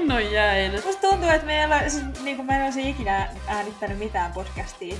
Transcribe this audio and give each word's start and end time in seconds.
kunnon 0.00 0.32
jäin. 0.32 0.72
Musta 0.72 1.08
tuntuu, 1.08 1.28
että 1.28 1.46
me 1.46 1.58
ei 1.58 1.64
ole, 1.64 1.88
siis, 1.88 2.04
niin 2.22 2.36
kuin 2.36 2.46
mä 2.46 2.56
en 2.56 2.64
olisi 2.64 2.90
ikinä 2.90 3.28
äänittänyt 3.46 3.98
mitään 3.98 4.32
podcastia. 4.32 4.96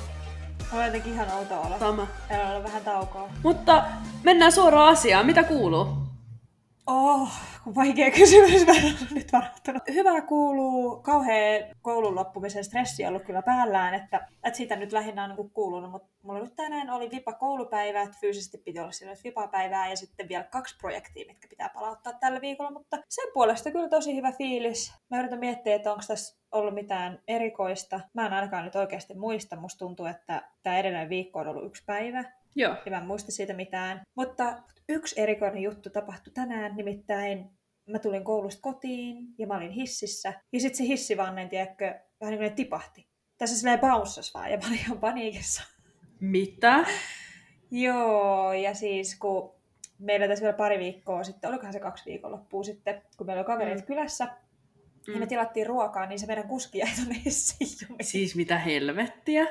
On 0.73 0.85
jotenkin 0.85 1.13
ihan 1.13 1.31
outo 1.31 1.61
olo. 1.61 1.79
Sama. 1.79 2.07
Meillä 2.29 2.45
on 2.45 2.51
ollut 2.51 2.67
vähän 2.67 2.83
taukoa. 2.85 3.29
Mutta 3.43 3.85
mennään 4.23 4.53
suoraan 4.53 4.89
asiaan. 4.89 5.27
Mitä 5.27 5.43
kuuluu? 5.43 6.00
Oh, 6.93 7.29
kun 7.65 7.75
vaikea 7.75 8.11
kysymys 8.21 8.67
mä 8.67 8.73
en 8.73 8.85
ole 8.85 9.09
nyt 9.11 9.33
varautunut. 9.33 9.83
Hyvä 9.95 10.21
kuuluu. 10.21 10.97
Kauhea 11.03 11.75
koulun 11.83 12.15
loppumisen 12.15 12.65
stressi 12.65 13.05
on 13.05 13.09
ollut 13.09 13.23
kyllä 13.23 13.43
päällään, 13.43 13.95
että, 13.95 14.29
että 14.45 14.57
siitä 14.57 14.77
nyt 14.77 14.93
lähinnä 14.93 15.25
on 15.25 15.31
niin 15.37 15.51
kuulunut. 15.51 15.91
Mutta 15.91 16.09
mulla 16.23 16.41
nyt 16.41 16.57
tänään 16.57 16.91
oli 16.91 17.11
vipa 17.11 17.33
koulupäivä, 17.33 18.03
että 18.03 18.17
fyysisesti 18.21 18.59
piti 18.59 18.81
olla 18.81 18.93
silloin 18.93 19.19
vipa 19.25 19.49
päivää 19.49 19.91
ja 19.91 19.97
sitten 19.97 20.29
vielä 20.29 20.45
kaksi 20.45 20.77
projektia, 20.81 21.27
mitkä 21.27 21.49
pitää 21.49 21.69
palauttaa 21.69 22.13
tällä 22.13 22.41
viikolla. 22.41 22.71
Mutta 22.71 22.99
sen 23.09 23.29
puolesta 23.35 23.71
kyllä 23.71 23.89
tosi 23.89 24.17
hyvä 24.17 24.33
fiilis. 24.33 24.95
Mä 25.11 25.19
yritän 25.19 25.39
miettiä, 25.39 25.75
että 25.75 25.93
onko 25.93 26.05
tässä 26.09 26.41
ollut 26.53 26.75
mitään 26.75 27.23
erikoista. 27.29 28.01
Mä 28.15 28.27
en 28.27 28.33
ainakaan 28.33 28.65
nyt 28.65 28.77
oikeasti 28.77 29.15
muista. 29.15 29.57
Musta 29.57 29.79
tuntuu, 29.79 30.07
että 30.07 30.51
tämä 30.63 30.79
edellinen 30.79 31.09
viikko 31.09 31.39
on 31.39 31.49
ollut 31.49 31.67
yksi 31.67 31.83
päivä. 31.87 32.25
Joo. 32.57 32.77
Ja 32.85 32.91
mä 32.91 32.99
en 32.99 33.07
muista 33.07 33.33
siitä 33.33 33.53
mitään. 33.53 34.03
Mutta 34.15 34.63
yksi 34.91 35.21
erikoinen 35.21 35.63
juttu 35.63 35.91
tapahtui 35.91 36.33
tänään, 36.33 36.77
nimittäin 36.77 37.51
mä 37.87 37.99
tulin 37.99 38.25
koulusta 38.25 38.61
kotiin 38.61 39.17
ja 39.39 39.47
mä 39.47 39.57
olin 39.57 39.71
hississä. 39.71 40.33
Ja 40.53 40.61
sitten 40.61 40.77
se 40.77 40.85
hissi 40.85 41.17
vaan, 41.17 41.39
en 41.39 41.49
tiedäkö, 41.49 42.01
vähän 42.21 42.33
niin 42.33 42.39
kuin 42.39 42.57
tipahti. 42.57 43.09
Tässä 43.39 43.57
silleen 43.57 43.81
bouncers 43.81 44.35
vaan 44.35 44.51
ja 44.51 44.59
mä 44.59 44.67
olin 44.67 44.79
ihan 44.79 44.99
paniikissa. 44.99 45.63
Mitä? 46.21 46.85
Joo, 47.71 48.53
ja 48.53 48.75
siis 48.75 49.19
kun 49.19 49.55
meillä 49.99 50.29
tässä 50.29 50.43
vielä 50.43 50.57
pari 50.57 50.79
viikkoa 50.79 51.25
sitten, 51.25 51.51
olikohan 51.51 51.73
se 51.73 51.81
kaksi 51.81 52.05
viikonloppua 52.11 52.63
sitten, 52.63 53.03
kun 53.17 53.27
meillä 53.27 53.41
oli 53.41 53.47
kaverit 53.47 53.79
mm. 53.79 53.87
kylässä, 53.87 54.25
mm. 55.07 55.15
ja 55.15 55.21
me 55.21 55.27
tilattiin 55.27 55.67
ruokaa, 55.67 56.07
niin 56.07 56.19
se 56.19 56.27
meidän 56.27 56.49
kuski 56.49 56.79
jäi 56.79 56.91
tuonne 56.97 57.17
hissiin. 57.25 57.97
Siis 58.01 58.37
mitä 58.37 58.59
helvettiä? 58.59 59.47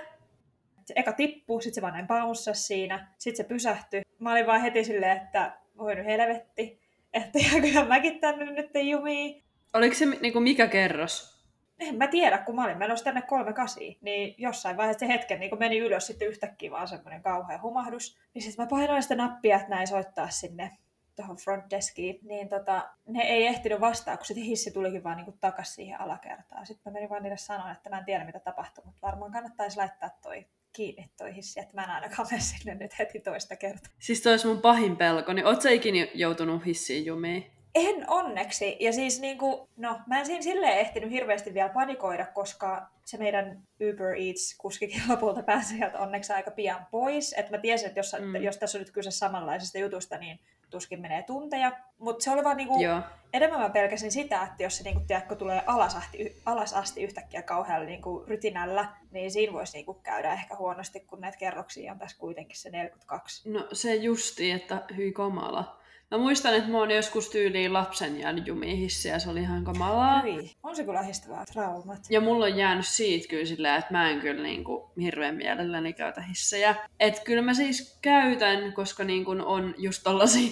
Se 0.90 0.94
eka 0.96 1.14
tippui, 1.14 1.62
sitten 1.62 1.76
se 1.76 1.82
vaan 1.82 1.94
näin 1.94 2.08
paussasi 2.08 2.64
siinä, 2.64 3.08
sitten 3.18 3.46
se 3.46 3.50
pysähtyi. 3.50 4.02
Mä 4.20 4.32
olin 4.32 4.48
vaan 4.48 4.62
heti 4.62 4.84
silleen, 4.84 5.18
että 5.18 5.58
voi 5.78 5.96
nyt 5.96 6.06
helvetti, 6.06 6.82
että 7.14 7.40
jääköhän 7.52 7.88
mäkin 7.88 8.20
tänne 8.20 8.46
nyt 8.46 8.70
jumiin. 8.90 9.44
Oliko 9.74 9.96
se 9.96 10.06
niinku 10.06 10.40
mikä 10.40 10.68
kerros? 10.68 11.46
En 11.80 11.96
mä 11.96 12.08
tiedä, 12.08 12.38
kun 12.38 12.56
mä 12.56 12.64
olin 12.64 12.78
menossa 12.78 13.06
tänne 13.06 13.22
kolme 13.22 13.54
kasi, 13.54 13.98
niin 14.02 14.36
jossain 14.38 14.78
vaiheessa 14.78 15.00
se 15.00 15.08
hetken 15.08 15.40
niin 15.40 15.50
kun 15.50 15.60
meni 15.60 15.78
ylös 15.78 16.08
sitten 16.08 16.28
yhtäkkiä 16.28 16.72
vaan 16.72 16.88
semmoinen 16.88 17.22
kauhea 17.22 17.60
humahdus. 17.62 18.18
Niin 18.34 18.42
sitten 18.42 18.66
mä 18.66 18.70
painoin 18.70 19.04
sitä 19.04 19.16
nappia, 19.16 19.56
että 19.56 19.70
näin 19.70 19.88
soittaa 19.88 20.30
sinne 20.30 20.78
tuohon 21.16 21.38
front 21.38 21.64
deskiin, 21.70 22.20
niin 22.22 22.50
tota, 22.50 22.90
ne 23.08 23.22
ei 23.22 23.48
ehtinyt 23.48 23.82
vastaa, 23.82 24.18
kun 24.18 24.26
sitten 24.26 24.44
hissi 24.44 24.72
tulikin 24.72 25.04
vaan 25.04 25.18
niinku 25.18 25.38
takas 25.42 25.76
siihen 25.76 26.02
alakertaan. 26.02 26.66
Sitten 26.66 26.92
mä 26.92 26.94
menin 26.94 27.10
vaan 27.10 27.24
niille 27.24 27.38
sanoa, 27.38 27.72
että 27.72 27.90
mä 27.90 27.98
en 27.98 28.06
tiedä 28.06 28.26
mitä 28.26 28.40
tapahtui, 28.40 28.86
mutta 28.86 29.08
varmaan 29.08 29.32
kannattaisi 29.32 29.78
laittaa 29.78 30.10
toi 30.22 30.46
kiinni 30.80 31.10
toi 31.18 31.36
hissi, 31.36 31.60
että 31.60 31.76
mä 31.76 31.84
en 31.84 31.90
ainakaan 31.90 32.28
mene 32.32 32.42
sinne 32.42 32.76
nyt 32.76 33.00
heti 33.00 33.20
toista 33.20 33.56
kertaa. 33.56 33.92
Siis 34.00 34.22
toi 34.22 34.34
olisi 34.34 34.48
mun 34.48 34.62
pahin 34.62 34.98
pelko, 34.98 35.34
niin 35.34 35.46
oot 35.46 35.62
sä 35.62 35.70
ikinä 35.70 36.08
joutunut 36.14 36.66
hissiin 36.66 37.06
jumiin? 37.06 37.52
En 37.76 38.10
onneksi. 38.10 38.78
Ja 38.80 38.94
siis 38.94 39.20
niinku, 39.20 39.70
no 39.78 40.00
mä 40.08 40.20
en 40.20 40.26
siinä 40.26 40.42
silleen 40.42 40.78
ehtinyt 40.78 41.12
hirveästi 41.12 41.54
vielä 41.54 41.70
panikoida, 41.70 42.26
koska 42.26 42.90
se 43.06 43.18
meidän 43.18 43.62
Uber 43.92 44.16
Eats-kuskikin 44.16 45.02
lopulta 45.10 45.44
pääsi 45.44 45.78
sieltä 45.78 46.00
onneksi 46.00 46.34
aika 46.34 46.52
pian 46.52 46.88
pois. 46.92 47.34
Että 47.38 47.52
mä 47.52 47.58
tiesin, 47.58 47.88
että 47.88 48.00
jos, 48.00 48.16
mm. 48.20 48.36
jos 48.36 48.58
tässä 48.58 48.78
on 48.78 48.80
nyt 48.80 48.92
kyse 48.92 49.12
samanlaisesta 49.12 49.78
jutusta, 49.78 50.18
niin 50.18 50.40
tuskin 50.70 51.02
menee 51.02 51.24
tunteja. 51.24 51.72
Mutta 52.00 52.24
se 52.24 52.32
oli 52.32 52.44
vaan 52.44 52.58
niinku, 52.58 52.82
Joo. 52.82 53.02
enemmän 53.34 53.60
mä 53.60 53.70
pelkäsin 53.70 54.12
sitä, 54.12 54.44
että 54.44 54.64
jos 54.64 54.78
se 54.78 54.84
niinku, 54.84 55.04
tiedätkö, 55.08 55.36
tulee 55.36 55.64
alas 55.66 55.96
asti, 55.96 56.42
alas 56.46 56.74
asti 56.74 57.04
yhtäkkiä 57.04 57.42
kauhealla 57.42 57.86
niinku, 57.86 58.24
rytinällä, 58.28 58.88
niin 59.12 59.32
siinä 59.32 59.54
voisi 59.54 59.78
niinku, 59.78 59.94
käydä 59.94 60.34
ehkä 60.34 60.56
huonosti, 60.56 61.00
kun 61.00 61.22
näitä 61.22 61.38
kerroksia 61.38 61.92
on 61.92 62.00
tässä 62.00 62.18
kuitenkin 62.20 62.58
se 62.58 62.70
42. 62.70 63.50
No 63.50 63.68
se 63.74 63.96
justi, 63.96 64.52
että 64.52 64.84
hyi 64.98 65.12
kamala. 65.12 65.80
Mä 66.12 66.18
muistan, 66.18 66.56
että 66.56 66.70
mä 66.70 66.78
oon 66.78 66.92
joskus 66.92 67.30
tyyliin 67.30 67.74
lapsen 67.74 68.20
jäänyt 68.20 68.48
jumiin 68.48 68.78
hissiä, 68.78 69.20
se 69.20 69.30
oli 69.30 69.40
ihan 69.40 69.64
kamalaa. 69.64 70.22
Hyi, 70.22 70.52
on 70.64 70.76
se 70.76 70.84
kyllä 70.84 71.00
ahdistavaa 71.00 71.46
traumat. 71.46 72.00
Ja 72.10 72.22
mulla 72.22 72.46
on 72.46 72.58
jäänyt 72.58 72.88
siitä 72.88 73.28
kyllä 73.28 73.46
silleen, 73.46 73.80
että 73.80 73.92
mä 73.92 74.10
en 74.10 74.20
kyllä 74.20 74.44
niinku 74.44 74.92
hirveän 75.02 75.36
mielelläni 75.36 75.94
käytä 75.94 76.22
hissejä. 76.22 76.76
Et 77.00 77.20
kyllä 77.24 77.42
mä 77.42 77.54
siis 77.54 77.98
käytän, 78.02 78.74
koska 78.74 79.04
niinku 79.04 79.32
on 79.46 79.76
just 79.78 80.04
tollasia 80.04 80.52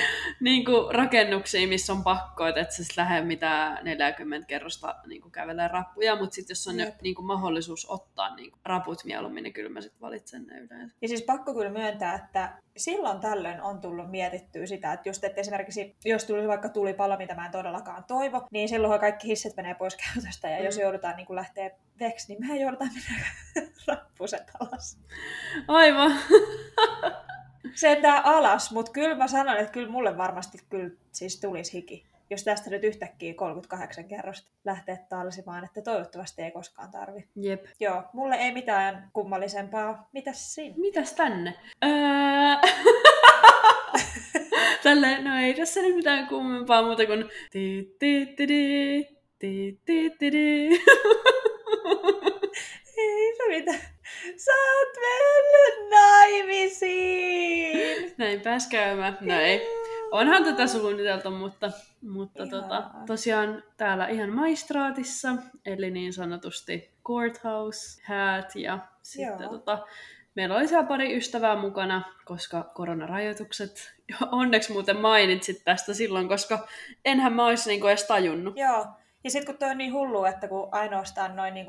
niinku 0.40 0.72
rakennuksia, 0.90 1.68
missä 1.68 1.92
on 1.92 2.04
pakko, 2.04 2.46
että 2.46 2.60
et 2.60 2.72
sä 2.72 2.84
sit 2.84 2.96
lähde 2.96 3.20
mitään 3.20 3.84
40 3.84 4.46
kerrosta 4.46 4.94
niinku 5.06 5.30
kävelee 5.30 5.68
rappuja, 5.68 6.16
mutta 6.16 6.34
sitten 6.34 6.54
jos 6.54 6.68
on 6.68 6.76
ne, 6.76 6.94
niinku 7.02 7.22
mahdollisuus 7.22 7.90
ottaa 7.90 8.36
niinku 8.36 8.58
raput 8.64 9.04
mieluummin, 9.04 9.42
niin 9.42 9.52
kyllä 9.52 9.70
mä 9.70 9.80
sit 9.80 10.00
valitsen 10.00 10.46
ne 10.46 10.58
yleensä. 10.58 10.96
Ja 11.02 11.08
siis 11.08 11.22
pakko 11.22 11.54
kyllä 11.54 11.70
myöntää, 11.70 12.14
että 12.14 12.52
silloin 12.76 13.20
tällöin 13.20 13.62
on 13.62 13.80
tullut 13.80 14.10
mietittyä 14.10 14.66
sitä, 14.66 14.93
että 14.94 15.08
just 15.08 15.24
että 15.24 15.40
esimerkiksi 15.40 15.96
jos 16.04 16.24
tulisi 16.24 16.48
vaikka 16.48 16.68
tulipalo, 16.68 17.16
mitä 17.16 17.34
mä 17.34 17.46
en 17.46 17.52
todellakaan 17.52 18.04
toivo, 18.04 18.46
niin 18.50 18.68
silloin 18.68 19.00
kaikki 19.00 19.28
hissit 19.28 19.56
menee 19.56 19.74
pois 19.74 19.96
käytöstä 20.14 20.50
ja 20.50 20.58
mm. 20.58 20.64
jos 20.64 20.78
joudutaan 20.78 21.16
niin 21.16 21.26
lähteä 21.30 21.70
veksi, 22.00 22.28
niin 22.28 22.40
mehän 22.40 22.60
joudutaan 22.60 22.90
mennä 22.94 23.26
rappuset 23.86 24.50
alas. 24.60 24.98
Aivan. 25.68 26.12
Sentään 27.74 28.24
alas, 28.24 28.70
mutta 28.70 28.92
kyllä 28.92 29.14
mä 29.14 29.28
sanon, 29.28 29.56
että 29.56 29.72
kyllä 29.72 29.90
mulle 29.90 30.16
varmasti 30.16 30.58
kyllä 30.70 30.90
siis 31.12 31.40
tulisi 31.40 31.72
hiki 31.72 32.06
jos 32.30 32.44
tästä 32.44 32.70
nyt 32.70 32.84
yhtäkkiä 32.84 33.34
38 33.34 34.04
kerrosta 34.04 34.50
lähtee 34.64 34.98
talsimaan, 35.08 35.64
että 35.64 35.82
toivottavasti 35.82 36.42
ei 36.42 36.50
koskaan 36.50 36.90
tarvi. 36.90 37.28
Jep. 37.36 37.64
Joo, 37.80 38.02
mulle 38.12 38.36
ei 38.36 38.52
mitään 38.52 39.10
kummallisempaa. 39.12 40.08
Mitäs 40.12 40.54
siinä? 40.54 40.74
Mitäs 40.78 41.12
tänne? 41.12 41.54
Öö... 41.84 41.90
Tällä, 44.82 45.20
no 45.20 45.38
ei 45.40 45.54
tässä 45.54 45.82
nyt 45.82 45.96
mitään 45.96 46.26
kummempaa 46.26 46.82
muuta 46.82 47.06
kuin 47.06 47.24
Ei 52.96 53.34
se 53.36 53.48
mitään. 53.48 53.80
Sä 54.36 54.50
oot 54.76 54.96
mennyt 55.00 55.90
naimisiin! 55.90 57.34
Näin 58.16 58.40
pääs 58.40 58.66
käymään. 58.66 59.18
No 59.20 59.40
ei. 59.40 59.60
Onhan 60.10 60.44
tätä 60.44 60.66
suunniteltu, 60.66 61.30
mutta, 61.30 61.70
mutta 62.02 62.46
tota, 62.46 62.90
tosiaan 63.06 63.62
täällä 63.76 64.08
ihan 64.08 64.30
maistraatissa, 64.30 65.36
eli 65.66 65.90
niin 65.90 66.12
sanotusti 66.12 66.90
courthouse, 67.06 68.02
hat 68.08 68.56
ja 68.56 68.78
sitten 69.02 69.48
tota, 69.48 69.86
meillä 70.34 70.56
oli 70.56 70.68
siellä 70.68 70.86
pari 70.86 71.16
ystävää 71.16 71.56
mukana, 71.56 72.02
koska 72.24 72.70
koronarajoitukset 72.74 73.93
onneksi 74.32 74.72
muuten 74.72 74.96
mainitsit 74.96 75.64
tästä 75.64 75.94
silloin, 75.94 76.28
koska 76.28 76.68
enhän 77.04 77.32
mä 77.32 77.46
olisi 77.46 77.70
niinku 77.70 77.86
edes 77.86 78.04
tajunnut. 78.04 78.56
Joo, 78.56 78.86
ja 79.24 79.30
sitten 79.30 79.46
kun 79.46 79.58
toi 79.58 79.70
on 79.70 79.78
niin 79.78 79.92
hullu, 79.92 80.24
että 80.24 80.48
kun 80.48 80.68
ainoastaan 80.72 81.36
noin 81.36 81.54
niin 81.54 81.66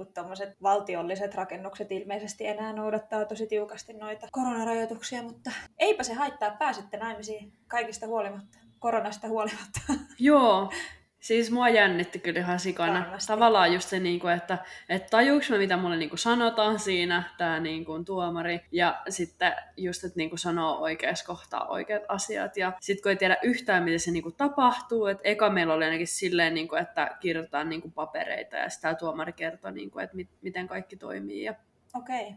valtiolliset 0.63 1.35
rakennukset 1.35 1.91
ilmeisesti 1.91 2.47
enää 2.47 2.73
noudattaa 2.73 3.25
tosi 3.25 3.47
tiukasti 3.47 3.94
noita 3.94 4.28
koronarajoituksia, 4.31 5.23
mutta 5.23 5.51
eipä 5.79 6.03
se 6.03 6.13
haittaa, 6.13 6.51
pääsitte 6.51 6.97
naimisiin 6.97 7.53
kaikista 7.68 8.07
huolimatta, 8.07 8.57
koronasta 8.79 9.28
huolimatta. 9.28 9.81
Joo, 10.19 10.72
Siis 11.25 11.51
mua 11.51 11.69
jännitti 11.69 12.19
kyllä 12.19 12.39
ihan 12.39 12.59
sikana. 12.59 12.99
Varmasti. 12.99 13.27
Tavallaan 13.27 13.73
just 13.73 13.89
se, 13.89 13.99
niin 13.99 14.19
kuin, 14.19 14.33
että, 14.33 14.57
että 14.89 15.09
tajuuks 15.09 15.49
mä, 15.49 15.57
mitä 15.57 15.77
mulle 15.77 15.97
niin 15.97 16.09
kuin 16.09 16.19
sanotaan 16.19 16.79
siinä, 16.79 17.23
tämä 17.37 17.59
niin 17.59 17.85
kuin, 17.85 18.05
tuomari. 18.05 18.59
Ja 18.71 19.01
sitten 19.09 19.53
just, 19.77 20.03
että 20.03 20.17
niin 20.17 20.29
kuin, 20.29 20.39
sanoo 20.39 20.77
oikeassa 20.77 21.25
kohtaa 21.25 21.67
oikeat 21.67 22.03
asiat. 22.07 22.57
Ja 22.57 22.73
sitten 22.81 23.03
kun 23.03 23.09
ei 23.09 23.16
tiedä 23.16 23.37
yhtään, 23.43 23.83
miten 23.83 23.99
se 23.99 24.11
niin 24.11 24.23
kuin, 24.23 24.35
tapahtuu. 24.35 25.05
Että 25.05 25.22
eka 25.23 25.49
meillä 25.49 25.73
oli 25.73 25.85
ainakin 25.85 26.07
silleen, 26.07 26.53
niin 26.53 26.67
kuin, 26.67 26.81
että 26.81 27.17
kirjoitetaan 27.19 27.69
niin 27.69 27.81
kuin, 27.81 27.91
papereita 27.91 28.55
ja 28.55 28.69
sitten 28.69 28.97
tuomari 28.97 29.33
kertoo, 29.33 29.71
niin 29.71 29.91
kuin, 29.91 30.03
että 30.03 30.16
mit, 30.16 30.29
miten 30.41 30.67
kaikki 30.67 30.97
toimii. 30.97 31.43
Ja... 31.43 31.53
Okei. 31.93 32.21
Okay 32.21 32.33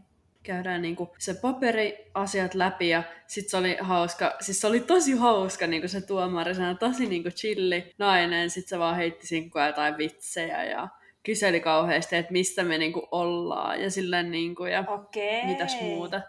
käydään 0.49 0.83
niinku 0.83 1.15
se 1.19 1.35
paperiasiat 1.35 2.55
läpi 2.55 2.89
ja 2.89 3.03
sit 3.27 3.49
se 3.49 3.56
oli 3.56 3.77
hauska, 3.81 4.37
siis 4.41 4.61
se 4.61 4.67
oli 4.67 4.81
tosi 4.81 5.17
hauska 5.17 5.67
niinku 5.67 5.89
se 5.89 6.00
tuomari, 6.00 6.55
se 6.55 6.62
on 6.62 6.79
tosi 6.79 7.06
niinku 7.06 7.31
chilli 7.31 7.95
nainen, 7.99 8.50
sit 8.50 8.69
se 8.69 8.79
vaan 8.79 8.97
heitti 8.97 9.27
sinkkuja 9.27 9.67
jotain 9.67 9.99
vitsejä 9.99 10.65
ja 10.65 10.89
kyseli 11.23 11.61
kauheasti, 11.61 12.17
että 12.17 12.33
mistä 12.33 12.65
me 12.65 12.79
niinku 12.79 13.09
ollaan 13.11 13.83
ja 13.83 13.91
silleen 13.91 14.31
niinku 14.31 14.65
ja 14.65 14.81
okay. 14.81 15.47
mitäs 15.47 15.81
muuta. 15.81 16.21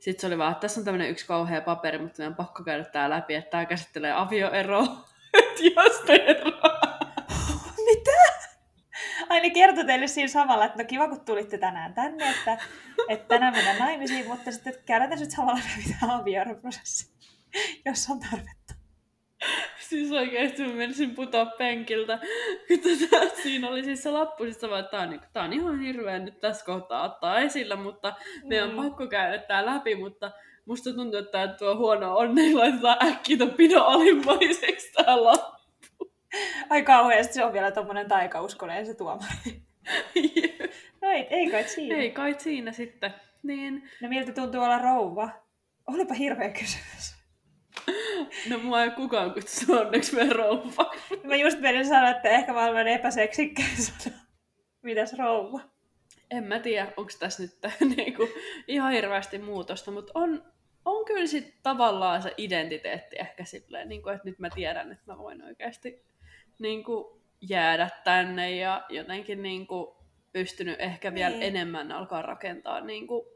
Sitten 0.00 0.20
se 0.20 0.26
oli 0.26 0.38
vaan, 0.38 0.52
että 0.52 0.60
tässä 0.60 0.80
on 0.80 0.84
tämmöinen 0.84 1.10
yksi 1.10 1.26
kauhea 1.26 1.60
paperi, 1.60 1.98
mutta 1.98 2.14
meidän 2.18 2.32
on 2.32 2.36
pakko 2.36 2.62
käydä 2.64 2.84
tää 2.84 3.10
läpi, 3.10 3.34
että 3.34 3.50
tämä 3.50 3.66
käsittelee 3.66 4.12
avioeroa. 4.12 4.84
että 5.38 5.62
jos 5.62 6.00
eroa. 6.08 6.73
Ai 9.34 9.40
niin 9.40 9.52
kertoi 9.52 9.84
teille 9.84 10.06
siinä 10.06 10.28
samalla, 10.28 10.64
että 10.64 10.82
no 10.82 10.86
kiva 10.88 11.08
kun 11.08 11.20
tulitte 11.20 11.58
tänään 11.58 11.94
tänne, 11.94 12.30
että, 12.30 12.58
että 13.08 13.28
tänään 13.28 13.54
mennään 13.54 13.78
naimisiin, 13.78 14.28
mutta 14.28 14.52
sitten 14.52 14.74
käydään 14.86 15.20
nyt 15.20 15.30
samalla 15.30 15.60
mitä 15.76 15.94
avioeroprosessi, 16.08 17.14
jos 17.84 18.10
on 18.10 18.20
tarvetta. 18.20 18.74
Siis 19.80 20.12
oikeesti 20.12 20.66
mä 20.66 20.72
menisin 20.72 21.14
putoa 21.14 21.46
penkiltä. 21.46 22.18
Tota, 22.68 23.34
siinä 23.42 23.68
oli 23.68 23.84
siis 23.84 24.02
se 24.02 24.10
lappu, 24.10 24.44
siis 24.44 24.62
vaan, 24.62 24.80
että 24.80 24.90
tää 24.90 25.00
on, 25.02 25.10
niin, 25.10 25.20
tää 25.32 25.44
on 25.44 25.52
ihan 25.52 25.80
hirveän 25.80 26.24
nyt 26.24 26.40
tässä 26.40 26.64
kohtaa 26.64 27.04
ottaa 27.04 27.38
esillä, 27.38 27.76
mutta 27.76 28.10
mm. 28.10 28.48
meidän 28.48 28.78
on 28.78 28.84
pakko 28.84 29.06
käydä 29.06 29.38
tää 29.38 29.66
läpi, 29.66 29.94
mutta 29.94 30.30
musta 30.66 30.92
tuntuu, 30.92 31.20
että 31.20 31.48
tuo 31.48 31.76
huono 31.76 32.16
onni 32.16 32.54
laitetaan 32.54 33.06
äkkiä 33.08 33.36
ton 33.36 33.50
pidon 33.50 33.86
alimmaiseksi 33.86 34.92
tää 34.92 35.24
lappu. 35.24 35.63
Ai 36.70 36.82
kauheasti, 36.82 37.34
se 37.34 37.44
on 37.44 37.52
vielä 37.52 37.70
tommonen 37.70 38.08
taikauskoneen 38.08 38.86
se 38.86 38.94
tuomari. 38.94 39.62
no 41.02 41.10
ei, 41.10 41.26
ei 41.30 41.50
kai 41.50 41.64
siinä. 41.64 41.96
Ei 41.96 42.10
kai 42.10 42.34
siinä 42.38 42.72
sitten. 42.72 43.14
Niin. 43.42 43.90
No 44.00 44.08
miltä 44.08 44.32
tuntuu 44.32 44.62
olla 44.62 44.78
rouva? 44.78 45.30
Olipa 45.86 46.14
hirveä 46.14 46.50
kysymys. 46.50 47.14
No 48.50 48.58
mua 48.58 48.82
ei 48.82 48.90
kukaan 48.90 49.34
kutsu 49.34 49.72
onneksi 49.72 50.14
meidän 50.14 50.36
rouva. 50.36 50.94
Mä 51.24 51.36
just 51.36 51.60
menin 51.60 51.86
sanoa, 51.86 52.10
että 52.10 52.28
ehkä 52.28 52.52
maailman 52.52 52.88
epäseksikkäin 52.88 53.76
sana. 53.76 54.16
Mitäs 54.82 55.12
rouva? 55.18 55.60
En 56.30 56.44
mä 56.44 56.58
tiedä, 56.58 56.92
onko 56.96 57.12
tässä 57.18 57.42
nyt 57.42 57.58
niinku, 57.96 58.28
ihan 58.68 58.92
hirveästi 58.92 59.38
muutosta, 59.38 59.90
mutta 59.90 60.12
on, 60.14 60.44
on 60.84 61.04
kyllä 61.04 61.26
sit 61.26 61.54
tavallaan 61.62 62.22
se 62.22 62.34
identiteetti 62.36 63.16
ehkä 63.18 63.44
silleen, 63.44 63.88
niinku, 63.88 64.08
että 64.08 64.28
nyt 64.28 64.38
mä 64.38 64.50
tiedän, 64.50 64.92
että 64.92 65.12
mä 65.12 65.18
voin 65.18 65.44
oikeasti 65.44 66.04
niinku, 66.58 67.22
jäädä 67.40 67.90
tänne 68.04 68.56
ja 68.56 68.84
jotenkin 68.88 69.42
niinku, 69.42 69.96
pystynyt 70.32 70.80
ehkä 70.80 71.14
vielä 71.14 71.30
niin. 71.30 71.42
enemmän 71.42 71.92
alkaa 71.92 72.22
rakentaa 72.22 72.80
niinku, 72.80 73.26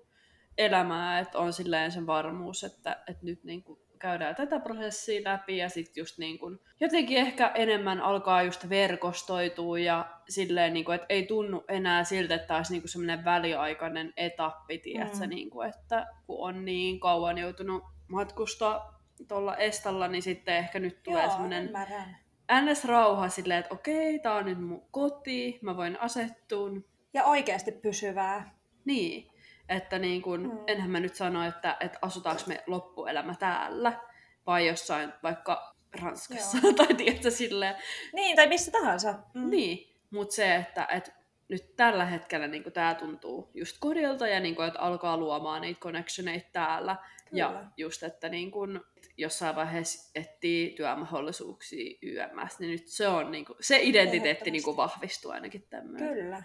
elämää, 0.58 1.18
että 1.18 1.38
on 1.38 1.52
silleen 1.52 1.92
sen 1.92 2.06
varmuus, 2.06 2.64
että, 2.64 3.02
että 3.06 3.24
nyt 3.24 3.44
niinku, 3.44 3.88
käydään 3.98 4.34
tätä 4.34 4.60
prosessia 4.60 5.20
läpi 5.24 5.56
ja 5.56 5.68
sitten 5.68 6.00
just 6.00 6.18
niin 6.18 6.38
kun, 6.38 6.60
jotenkin 6.80 7.18
ehkä 7.18 7.52
enemmän 7.54 8.00
alkaa 8.00 8.42
just 8.42 8.68
verkostoitua 8.68 9.78
ja 9.78 10.10
silleen, 10.28 10.74
niin 10.74 10.84
kun, 10.84 10.94
että 10.94 11.06
ei 11.08 11.26
tunnu 11.26 11.64
enää 11.68 12.04
siltä, 12.04 12.34
että 12.34 12.56
olisi 12.56 12.72
niin 12.72 12.88
semmoinen 12.88 13.24
väliaikainen 13.24 14.12
etappi, 14.16 14.78
tiedätkö, 14.78 15.16
mm. 15.18 15.28
niin 15.28 15.50
kun, 15.50 15.66
että 15.66 16.06
kun 16.26 16.48
on 16.48 16.64
niin 16.64 17.00
kauan 17.00 17.38
joutunut 17.38 17.84
matkustaa 18.08 19.02
tuolla 19.28 19.56
estalla, 19.56 20.08
niin 20.08 20.22
sitten 20.22 20.56
ehkä 20.56 20.78
nyt 20.78 21.02
tulee 21.02 21.28
semmoinen 21.28 21.70
NS-rauha 22.52 23.28
silleen, 23.28 23.60
että 23.60 23.74
okei, 23.74 24.18
tää 24.18 24.34
on 24.34 24.44
nyt 24.44 24.60
mun 24.60 24.82
koti, 24.90 25.58
mä 25.62 25.76
voin 25.76 26.00
asettua. 26.00 26.70
Ja 27.14 27.24
oikeasti 27.24 27.72
pysyvää. 27.72 28.58
Niin. 28.84 29.30
Että 29.68 29.98
niin 29.98 30.22
kun, 30.22 30.42
mm. 30.42 30.58
enhän 30.66 30.90
mä 30.90 31.00
nyt 31.00 31.14
sano, 31.14 31.44
että, 31.44 31.76
että 31.80 31.98
asutaanko 32.02 32.42
me 32.46 32.62
loppuelämä 32.66 33.34
täällä 33.34 33.92
vai 34.46 34.66
jossain 34.66 35.12
vaikka 35.22 35.76
Ranskassa 36.00 36.58
Joo. 36.62 36.72
tai 36.86 36.94
tiedätkö 36.94 37.30
silleen. 37.30 37.74
Niin, 38.12 38.36
tai 38.36 38.46
missä 38.46 38.70
tahansa. 38.70 39.14
Mm. 39.34 39.50
Niin, 39.50 39.96
mutta 40.10 40.34
se, 40.34 40.56
että, 40.56 40.86
että 40.90 41.12
nyt 41.48 41.76
tällä 41.76 42.04
hetkellä 42.04 42.46
niin 42.46 42.72
tämä 42.72 42.94
tuntuu 42.94 43.50
just 43.54 43.76
kodilta 43.80 44.28
ja 44.28 44.40
niin 44.40 44.56
kuin, 44.56 44.68
että 44.68 44.80
alkaa 44.80 45.16
luomaan 45.16 45.62
niitä 45.62 45.80
connectioneita 45.80 46.48
täällä. 46.52 46.96
Kyllä. 47.30 47.42
Ja 47.42 47.64
just, 47.76 48.02
että 48.02 48.28
niin 48.28 48.50
kuin, 48.50 48.80
jossain 49.16 49.56
vaiheessa 49.56 50.10
etsii 50.14 50.70
työmahdollisuuksia 50.70 51.98
YMS, 52.02 52.58
niin 52.58 52.70
nyt 52.70 52.88
se 52.88 53.08
on 53.08 53.30
niin 53.30 53.44
kuin, 53.44 53.56
se 53.60 53.78
identiteetti 53.82 54.50
niin 54.50 54.76
vahvistuu 54.76 55.30
ainakin 55.30 55.66
tämmöinen. 55.70 56.14
Kyllä. 56.14 56.42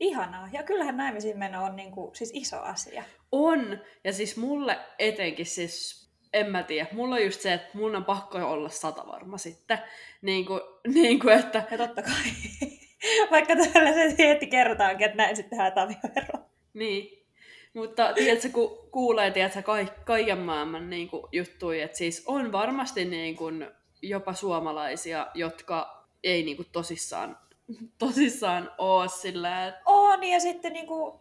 Ihanaa. 0.00 0.48
Ja 0.52 0.62
kyllähän 0.62 0.96
naimisiin 0.96 1.38
meno 1.38 1.64
on 1.64 1.76
niin 1.76 1.92
kuin, 1.92 2.16
siis 2.16 2.30
iso 2.34 2.60
asia. 2.60 3.04
On. 3.32 3.78
Ja 4.04 4.12
siis 4.12 4.36
mulle 4.36 4.78
etenkin 4.98 5.46
siis, 5.46 6.06
en 6.32 6.50
mä 6.50 6.62
tiedä, 6.62 6.88
mulla 6.92 7.14
on 7.14 7.24
just 7.24 7.40
se, 7.40 7.52
että 7.52 7.78
mun 7.78 7.96
on 7.96 8.04
pakko 8.04 8.38
olla 8.38 8.68
sata 8.68 9.06
varma 9.06 9.38
sitten. 9.38 9.78
Niin 10.22 10.46
kuin, 10.46 10.60
niin 10.94 11.20
kuin 11.20 11.38
että... 11.38 11.62
Ja 11.70 11.78
totta 11.78 12.02
kai. 12.02 12.32
Vaikka 13.30 13.56
täällä 13.56 13.92
se 13.92 14.28
heti 14.28 14.46
kerrotaankin, 14.46 15.04
että 15.06 15.16
näin 15.16 15.36
sitten 15.36 15.58
tehdään 15.58 15.78
avioero. 15.78 16.48
Niin. 16.74 17.25
Mutta 17.76 18.12
tiedätkö, 18.12 18.48
kun 18.48 18.88
kuulee 18.90 19.30
tiedätkö, 19.30 19.62
ka- 19.62 19.94
kaiken 20.04 20.38
maailman 20.38 20.90
niin 20.90 21.08
kuin, 21.08 21.22
juttuja, 21.32 21.84
että 21.84 21.98
siis 21.98 22.22
on 22.26 22.52
varmasti 22.52 23.04
niin 23.04 23.36
kuin, 23.36 23.66
jopa 24.02 24.32
suomalaisia, 24.32 25.26
jotka 25.34 26.06
ei 26.24 26.42
niin 26.42 26.56
kuin, 26.56 26.68
tosissaan 26.72 27.38
tosissaan 27.98 28.70
oo 28.78 29.08
sillä, 29.08 29.66
että... 29.66 29.80
On, 29.84 30.24
ja 30.24 30.40
sitten 30.40 30.72
niinku, 30.72 31.20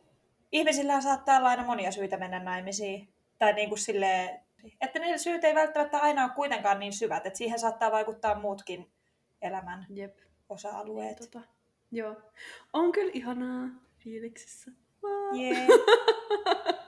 ihmisillä 0.52 1.02
saattaa 1.02 1.38
olla 1.38 1.50
aina 1.50 1.66
monia 1.66 1.92
syitä 1.92 2.18
mennä 2.18 2.44
naimisiin. 2.44 3.10
Tai 3.38 3.54
niinku 3.54 3.78
silleen, 3.78 4.40
että 4.82 5.00
ne 5.00 5.18
syyt 5.18 5.44
ei 5.44 5.56
välttämättä 5.56 5.98
aina 5.98 6.24
ole 6.24 6.32
kuitenkaan 6.36 6.80
niin 6.80 6.94
syvät, 6.94 7.26
että 7.26 7.38
siihen 7.38 7.60
saattaa 7.60 7.92
vaikuttaa 7.92 8.40
muutkin 8.40 8.92
elämän 9.42 9.86
Jep. 9.90 10.18
osa-alueet. 10.50 11.20
Niin, 11.20 11.32
tota, 11.32 11.48
joo. 11.92 12.16
On 12.74 12.92
kyllä 12.92 13.12
ihanaa 13.14 13.70
fiiliksissä. 13.98 14.72
Yeah. 15.40 15.68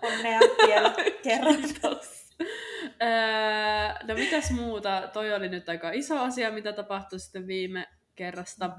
Onnea 0.01 0.39
vielä 0.67 0.93
kerran. 1.23 1.61
Kiitos. 1.61 2.17
no 4.07 4.15
mitäs 4.15 4.51
muuta? 4.51 5.09
Toi 5.13 5.33
oli 5.33 5.49
nyt 5.49 5.69
aika 5.69 5.91
iso 5.91 6.19
asia, 6.19 6.51
mitä 6.51 6.73
tapahtui 6.73 7.19
sitten 7.19 7.47
viime 7.47 7.87
kerrasta. 8.15 8.69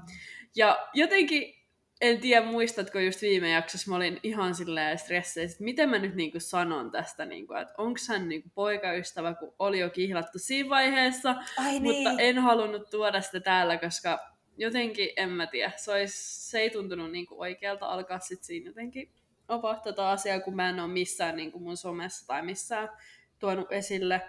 Ja 0.55 0.87
jotenkin, 0.93 1.53
en 2.01 2.19
tiedä 2.19 2.45
muistatko 2.45 2.99
just 2.99 3.21
viime 3.21 3.49
jaksossa, 3.49 3.89
mä 3.89 3.95
olin 3.95 4.19
ihan 4.23 4.55
silleen 4.55 4.99
stresseissä, 4.99 5.55
että 5.55 5.63
miten 5.63 5.89
mä 5.89 5.99
nyt 5.99 6.15
niinku 6.15 6.39
sanon 6.39 6.91
tästä, 6.91 7.25
niinku, 7.25 7.53
että 7.53 7.73
onko 7.77 7.99
hän 8.09 8.29
niinku 8.29 8.49
poikaystävä, 8.55 9.33
kun 9.33 9.55
oli 9.59 9.79
jo 9.79 9.89
kihlattu 9.89 10.39
siinä 10.39 10.69
vaiheessa, 10.69 11.35
Ai 11.57 11.79
niin. 11.79 11.83
mutta 11.83 12.21
en 12.21 12.39
halunnut 12.39 12.89
tuoda 12.89 13.21
sitä 13.21 13.39
täällä, 13.39 13.77
koska 13.77 14.19
jotenkin, 14.57 15.09
en 15.17 15.29
mä 15.29 15.47
tiedä, 15.47 15.71
se, 15.77 15.91
olisi, 15.91 16.49
se 16.49 16.59
ei 16.59 16.69
tuntunut 16.69 17.11
niinku 17.11 17.41
oikealta 17.41 17.85
alkaa 17.85 18.19
sitten 18.19 18.45
siinä 18.45 18.69
jotenkin 18.69 19.11
avaa 19.49 19.75
tätä 19.75 20.09
asiaa, 20.09 20.39
kun 20.39 20.55
mä 20.55 20.69
en 20.69 20.79
ole 20.79 20.87
missään 20.87 21.35
niinku 21.35 21.59
mun 21.59 21.77
somessa 21.77 22.27
tai 22.27 22.41
missään 22.41 22.89
tuonut 23.39 23.71
esille, 23.71 24.21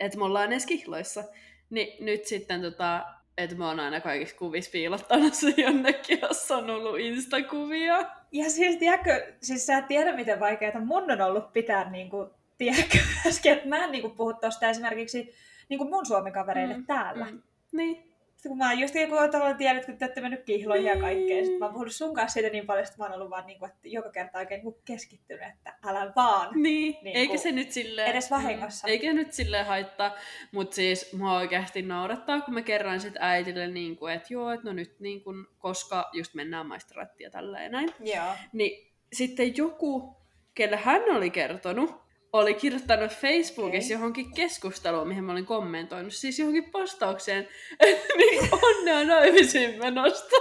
että 0.00 0.18
me 0.18 0.24
ollaan 0.24 0.52
edes 0.52 0.66
kihloissa. 0.66 1.24
Niin 1.70 2.04
nyt 2.04 2.24
sitten 2.24 2.62
tota, 2.62 3.06
että 3.38 3.56
mä 3.56 3.68
oon 3.68 3.80
aina 3.80 4.00
kaikissa 4.00 4.36
kuvissa 4.36 4.70
piilottanut 4.70 5.34
se 5.34 5.54
jonnekin, 5.56 6.18
jos 6.22 6.50
on 6.50 6.70
ollut 6.70 6.98
Insta-kuvia. 6.98 8.10
Ja 8.32 8.50
siis, 8.50 8.76
tiedätkö, 8.76 9.32
siis 9.42 9.66
sä 9.66 9.78
et 9.78 9.88
tiedä, 9.88 10.16
miten 10.16 10.40
vaikeaa 10.40 10.80
mun 10.80 11.10
on 11.10 11.20
ollut 11.20 11.52
pitää, 11.52 11.90
niin 11.90 12.10
kuin, 12.10 12.30
tiedätkö, 12.58 12.98
äsken, 13.26 13.52
että 13.52 13.68
mä 13.68 13.84
en 13.84 13.92
niin 13.92 14.02
kuin, 14.02 14.16
puhu 14.16 14.34
tuosta 14.34 14.68
esimerkiksi 14.68 15.34
niin 15.68 15.78
kuin 15.78 15.90
mun 15.90 16.06
suomikavereille 16.06 16.76
mm, 16.76 16.86
täällä. 16.86 17.24
Mm, 17.24 17.42
niin. 17.72 18.07
Sitten 18.38 18.50
kun 18.50 18.58
mä 18.58 18.70
oon 18.70 18.78
just 18.78 18.94
joku 18.94 19.14
tavallaan 19.14 19.56
tiedät, 19.56 19.86
kun 19.86 19.96
te 19.96 20.04
olette 20.04 20.20
mennyt 20.20 20.44
kihloihin 20.44 20.84
niin. 20.84 20.94
ja 20.94 21.00
kaikkeen, 21.00 21.44
sitten 21.44 21.58
mä 21.58 21.64
oon 21.64 21.72
puhunut 21.72 21.94
sun 21.94 22.14
kanssa 22.14 22.34
siitä 22.34 22.50
niin 22.50 22.66
paljon, 22.66 22.84
että 22.84 22.98
mä 22.98 23.04
oon 23.04 23.14
ollut 23.14 23.30
vaan 23.30 23.46
niin 23.46 23.58
kuin, 23.58 23.70
että 23.70 23.88
joka 23.88 24.10
kerta 24.10 24.38
oikein 24.38 24.64
niin 24.64 24.74
keskittynyt, 24.84 25.48
että 25.48 25.74
älä 25.84 26.12
vaan. 26.16 26.62
Niin, 26.62 26.96
niin 27.02 27.16
eikä 27.16 27.36
se 27.36 27.52
nyt 27.52 27.72
silleen... 27.72 28.10
Edes 28.10 28.30
vahingossa. 28.30 28.86
Mm, 28.86 28.90
eikä 28.90 29.12
nyt 29.12 29.32
silleen 29.32 29.66
haittaa, 29.66 30.14
mutta 30.52 30.74
siis 30.74 31.12
mua 31.12 31.36
oikeasti 31.36 31.82
naurattaa, 31.82 32.40
kun 32.40 32.54
mä 32.54 32.62
kerran 32.62 33.00
sit 33.00 33.14
äitille, 33.18 33.66
niin 33.66 33.96
kuin, 33.96 34.14
että 34.14 34.34
joo, 34.34 34.50
että 34.50 34.66
no 34.66 34.72
nyt 34.72 35.00
niin 35.00 35.24
kuin, 35.24 35.46
koska 35.58 36.10
just 36.12 36.34
mennään 36.34 36.66
maistraattia 36.66 37.26
ja 37.26 37.30
tälleen 37.30 37.72
näin. 37.72 37.88
Joo. 38.00 38.34
Niin 38.52 38.92
sitten 39.12 39.56
joku, 39.56 40.16
kelle 40.54 40.76
hän 40.76 41.02
oli 41.10 41.30
kertonut, 41.30 42.07
oli 42.32 42.54
kirjoittanut 42.54 43.10
Facebookissa 43.10 43.86
okay. 43.86 43.96
johonkin 43.96 44.34
keskusteluun, 44.34 45.08
mihin 45.08 45.24
mä 45.24 45.32
olin 45.32 45.46
kommentoinut, 45.46 46.12
siis 46.12 46.38
johonkin 46.38 46.70
postaukseen, 46.70 47.48
niin 48.18 48.48
onnea 48.62 49.04
naimisiin 49.04 49.78
menosta. 49.78 50.36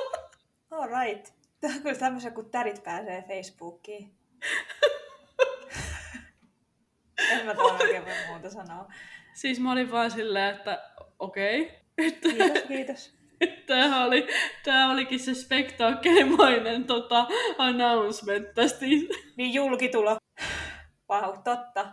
All 0.71 0.87
right. 0.87 1.33
Tämä 1.61 1.73
on 1.73 1.81
kyllä 1.81 1.95
tämmöisen, 1.95 2.33
kun 2.33 2.49
tärit 2.49 2.83
pääsee 2.83 3.23
Facebookiin. 3.27 4.11
en 7.31 7.45
mä 7.45 7.53
tuolla 7.53 7.79
oikein 7.79 8.05
voi 8.05 8.13
muuta 8.27 8.49
sanoa. 8.49 8.91
Siis 9.33 9.59
mä 9.59 9.71
olin 9.71 9.91
vaan 9.91 10.11
silleen, 10.11 10.55
että 10.55 10.91
okei. 11.19 11.61
Okay. 11.61 12.11
Kiitos, 12.21 12.63
kiitos. 12.67 13.17
Tämä, 13.67 14.05
oli, 14.05 14.27
tämä 14.63 14.91
olikin 14.91 15.19
se 15.19 15.33
spektaakelimainen 15.33 16.83
tota, 16.83 17.27
announcement 17.57 18.53
tästä. 18.53 18.85
Niin 19.35 19.53
julkitulo. 19.53 20.17
Vau, 21.09 21.33
totta. 21.43 21.87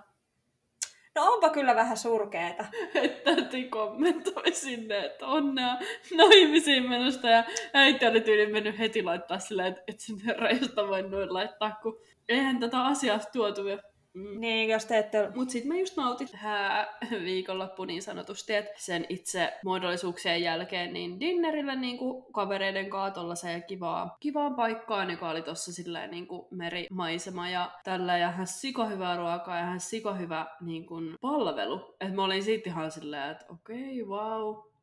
No 1.15 1.33
onpa 1.33 1.51
kyllä 1.51 1.75
vähän 1.75 1.97
surkeeta. 1.97 2.65
Että 2.95 3.37
täti 3.37 3.65
kommentoi 3.65 4.53
sinne, 4.53 4.99
että 5.07 5.27
onnea 5.27 5.77
naimisiin 6.17 6.89
menosta 6.89 7.29
ja 7.29 7.45
äiti 7.75 8.07
oli 8.07 8.21
tyyli 8.21 8.53
mennyt 8.53 8.79
heti 8.79 9.03
laittaa 9.03 9.39
silleen, 9.39 9.69
että 9.69 9.83
et 9.87 10.01
sen 10.01 10.17
herra, 10.27 10.49
voi 10.89 11.03
noin 11.03 11.35
laittaa, 11.35 11.79
kun 11.83 12.01
eihän 12.29 12.61
tätä 12.61 12.85
asiaa 12.85 13.19
tuotu 13.33 13.69
jo 13.69 13.79
Mm. 14.15 14.41
Niin, 14.41 14.69
jos 14.69 14.85
te 14.85 14.99
ette... 14.99 15.31
Mut 15.35 15.51
sit 15.51 15.65
mä 15.65 15.77
just 15.77 15.97
nautin 15.97 16.29
tähän 16.33 16.87
viikonloppu 17.25 17.85
niin 17.85 18.03
sanotusti, 18.03 18.55
että 18.55 18.73
sen 18.77 19.07
itse 19.09 19.53
muodollisuuksien 19.65 20.43
jälkeen 20.43 20.93
niin 20.93 21.21
dinnerillä 21.21 21.75
niin 21.75 21.99
kuin 21.99 22.25
kavereiden 22.33 22.91
kanssa 22.91 23.35
se 23.35 23.61
kivaa, 23.61 24.17
kivaa 24.21 24.51
paikkaa, 24.51 25.05
joka 25.05 25.31
oli 25.31 25.43
tossa 25.43 25.73
silleen 25.73 26.11
niin 26.11 26.27
kuin 26.27 26.47
merimaisema 26.51 27.49
ja 27.49 27.71
tällä 27.85 28.19
ja 28.19 28.31
hän 28.31 28.47
siko 28.47 28.89
hyvää 28.89 29.17
ruokaa 29.17 29.59
ja 29.59 29.65
hän 29.65 29.81
siko 29.81 30.15
hyvä 30.15 30.47
niin 30.61 30.87
kuin 30.87 31.15
palvelu. 31.21 31.95
Et 32.01 32.15
mä 32.15 32.25
olin 32.25 32.43
siitä 32.43 32.71
ihan 32.71 32.91
silleen, 32.91 33.31
että 33.31 33.45
okei, 33.49 34.03
okay, 34.03 34.17
wow. 34.17 34.74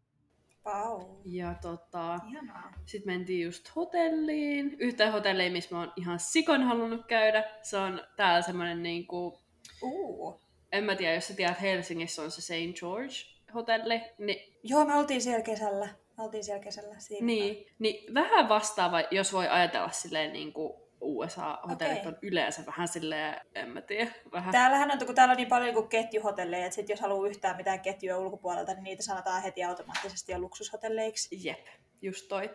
Wow. 0.66 1.02
Ja 1.26 1.56
tota, 1.62 2.20
sitten 2.86 3.14
mentiin 3.14 3.46
just 3.46 3.76
hotelliin. 3.76 4.76
Yhteen 4.80 5.12
hotelliin, 5.12 5.52
missä 5.52 5.76
mä 5.76 5.80
oon 5.80 5.94
ihan 5.96 6.20
sikon 6.20 6.64
halunnut 6.64 7.06
käydä. 7.08 7.44
Se 7.62 7.78
on 7.78 8.02
täällä 8.16 8.42
semmonen 8.42 8.84
niinku... 8.84 9.40
Uh. 9.82 10.42
En 10.72 10.84
mä 10.84 10.96
tiedä, 10.96 11.16
jos 11.16 11.28
sä 11.28 11.34
tiedät, 11.34 11.62
Helsingissä 11.62 12.22
on 12.22 12.32
se 12.32 12.42
St. 12.42 12.80
George 12.80 13.14
hotelli. 13.54 14.02
Niin, 14.18 14.58
Joo, 14.64 14.86
me 14.86 14.96
oltiin 14.96 15.22
siellä 15.22 15.42
kesällä. 15.42 15.90
Me 16.18 16.24
oltiin 16.24 16.44
siellä 16.44 16.64
kesällä. 16.64 17.00
Siinä. 17.00 17.26
niin, 17.26 17.68
niin 17.80 18.14
vähän 18.14 18.50
vastaava, 18.50 19.04
jos 19.12 19.34
voi 19.34 19.48
ajatella 19.48 19.90
silleen 19.90 20.34
niinku 20.34 20.81
USA-hotellit 21.02 22.00
Okei. 22.00 22.08
on 22.08 22.18
yleensä 22.22 22.66
vähän 22.66 22.88
silleen, 22.88 23.42
en 23.56 23.70
mä 23.70 23.82
tiedä, 23.82 24.12
vähän... 24.32 24.52
Täällähän 24.52 24.92
on, 24.92 25.06
kun 25.06 25.16
täällä 25.16 25.32
on 25.32 25.38
niin 25.38 25.48
paljon 25.48 25.76
niin 25.76 25.88
ketjuhotelleja, 25.90 26.66
että 26.66 26.76
sit 26.76 26.90
jos 26.90 27.00
haluaa 27.00 27.30
yhtään 27.30 27.58
mitään 27.58 27.80
ketjua 27.80 28.18
ulkopuolelta, 28.18 28.74
niin 28.74 28.84
niitä 28.84 29.04
sanotaan 29.04 29.44
heti 29.44 29.64
automaattisesti 29.64 30.32
jo 30.32 30.40
luksushotelleiksi. 30.40 31.48
Jep, 31.48 31.68
just 32.02 32.28
toi. 32.28 32.50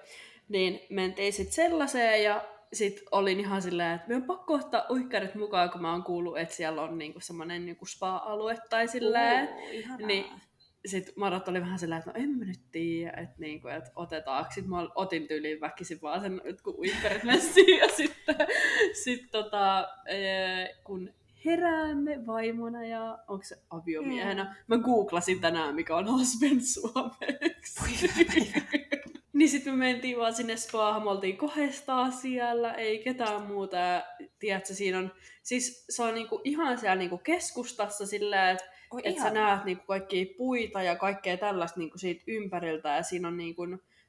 Niin 0.49 0.81
mentiin 0.91 1.33
sitten 1.33 1.55
sellaiseen 1.55 2.25
ja 2.25 2.45
sit 2.73 3.03
olin 3.11 3.41
ihan 3.41 3.63
silleen, 3.63 3.95
että 3.95 4.09
me 4.09 4.17
on 4.17 4.25
pakko 4.25 4.55
ottaa 4.55 4.87
uikkarit 4.91 5.35
mukaan, 5.35 5.71
kun 5.71 5.83
mä 5.83 5.93
oon 5.93 6.03
kuullut, 6.03 6.39
että 6.39 6.55
siellä 6.55 6.83
on 6.83 6.99
niinku 6.99 7.21
semmonen 7.21 7.67
niinku 7.67 7.87
spa-alue 7.87 8.57
tai 8.71 8.89
silleen. 8.89 9.49
Uh, 9.49 9.71
ihanaa. 9.73 10.07
Niin 10.07 10.27
sitten 10.87 11.15
Marat 11.17 11.49
oli 11.49 11.61
vähän 11.61 11.79
silleen, 11.79 11.99
että 11.99 12.11
no 12.11 12.23
en 12.23 12.31
mä 12.31 12.45
nyt 12.45 12.61
tiedä, 12.73 13.13
että, 13.17 13.35
niinku, 13.39 13.69
että 13.69 13.91
otetaanko. 13.97 14.51
Sitten 14.51 14.71
mä 14.71 14.89
otin 14.95 15.29
tyyliin 15.29 15.61
väkisin 15.61 15.99
vaan 16.03 16.21
sen, 16.21 16.43
kun 16.63 16.75
uikkarit 16.79 17.25
messiin 17.25 17.79
ja 17.83 17.89
sitten 17.89 18.37
sit 19.05 19.31
tota, 19.31 19.89
ee, 20.09 20.75
kun 20.85 21.11
heräämme 21.45 22.27
vaimona 22.27 22.85
ja 22.85 23.19
onko 23.29 23.45
se 23.45 23.57
aviomiehenä. 23.71 24.45
Mm. 24.45 24.77
Mä 24.77 24.83
googlasin 24.83 25.41
tänään, 25.41 25.75
mikä 25.75 25.97
on 25.97 26.11
husband 26.11 26.61
suomeksi. 26.61 27.81
niin 29.33 29.49
sitten 29.49 29.73
me 29.73 29.79
mentiin 29.79 30.19
vaan 30.19 30.35
sinne 30.35 30.57
spaahan, 30.57 31.03
me 31.03 31.11
oltiin 31.11 31.37
kohdestaan 31.37 32.13
siellä, 32.13 32.75
ei 32.75 32.99
ketään 32.99 33.43
muuta. 33.43 33.77
Ja, 33.77 34.05
tiedätkö, 34.39 34.75
siinä 34.75 34.99
on, 34.99 35.13
siis 35.43 35.85
se 35.91 36.03
on 36.03 36.15
niinku 36.15 36.41
ihan 36.45 36.79
siellä 36.79 36.97
niinku 36.97 37.19
keskustassa 37.19 38.07
silleen, 38.07 38.49
että 38.49 38.76
Oi, 38.91 39.01
että 39.05 39.23
sä 39.23 39.31
näet 39.31 39.65
niinku 39.65 39.85
kaikkia 39.87 40.27
puita 40.37 40.83
ja 40.83 40.97
kaikkea 40.97 41.37
tällaista 41.37 41.81
niinku 41.81 41.99
siitä 41.99 42.25
ympäriltä 42.27 42.89
ja 42.89 43.03
siinä 43.03 43.29
on 43.29 43.37
niinku, 43.37 43.63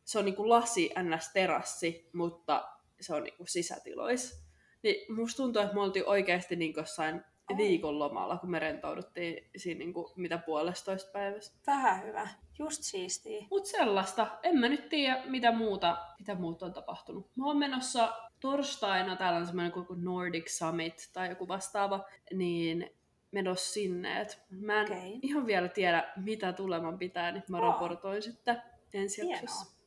se 0.04 0.20
on 0.20 0.26
niinku 0.26 0.50
lasi 0.50 0.90
ns. 1.04 1.34
terassi, 1.34 2.10
mutta 2.14 2.70
se 3.02 3.16
on 3.16 3.24
niinku 3.24 3.44
sisätilois. 3.48 4.48
Niin 4.84 5.16
musta 5.16 5.38
tuntuu, 5.38 5.62
että 5.62 5.74
me 5.76 5.82
oltiin 5.82 6.08
oikeasti 6.08 6.56
niinku 6.56 6.80
jossain 6.80 7.16
Oi. 7.52 7.58
viikonlomalla, 7.58 8.38
kun 8.38 8.52
me 8.52 8.60
rentouduttiin 8.60 9.50
siinä 9.58 9.80
niinku, 9.80 10.14
mitä 10.16 10.38
puolestoista 10.38 11.12
päivästä. 11.12 11.58
Vähän 11.68 12.04
hyvä. 12.04 12.28
Just 12.60 12.84
siistiä. 12.84 13.46
Mut 13.50 13.66
sellaista. 13.66 14.28
En 14.44 14.58
mä 14.58 14.70
nyt 14.70 14.90
tiedä, 14.90 15.24
mitä 15.26 15.52
muuta, 15.52 15.98
mitä 16.20 16.36
muuta 16.36 16.66
on 16.66 16.74
tapahtunut. 16.74 17.30
Mä 17.36 17.46
oon 17.46 17.58
menossa 17.58 18.14
torstaina, 18.40 19.16
täällä 19.16 19.40
on 19.40 19.46
semmoinen 19.46 19.72
kuin 19.72 20.04
Nordic 20.04 20.48
Summit 20.50 21.10
tai 21.14 21.30
joku 21.30 21.48
vastaava, 21.48 22.06
niin 22.34 22.97
menossa 23.32 23.74
sinne. 23.74 24.22
Et 24.22 24.40
mä 24.50 24.82
en 24.82 24.92
Okei. 24.92 25.20
ihan 25.22 25.46
vielä 25.46 25.68
tiedä, 25.68 26.14
mitä 26.16 26.54
tuleman 26.54 26.98
pitää, 26.98 27.32
niin 27.32 27.44
mä 27.50 27.58
Oo. 27.58 27.72
raportoin 27.72 28.22
sitten 28.22 28.62
ensi 28.94 29.30
jaksossa. 29.30 29.78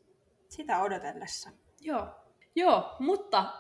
Sitä 0.48 0.82
odotellessa. 0.82 1.50
Joo. 1.80 2.06
Joo, 2.54 2.96
mutta 2.98 3.52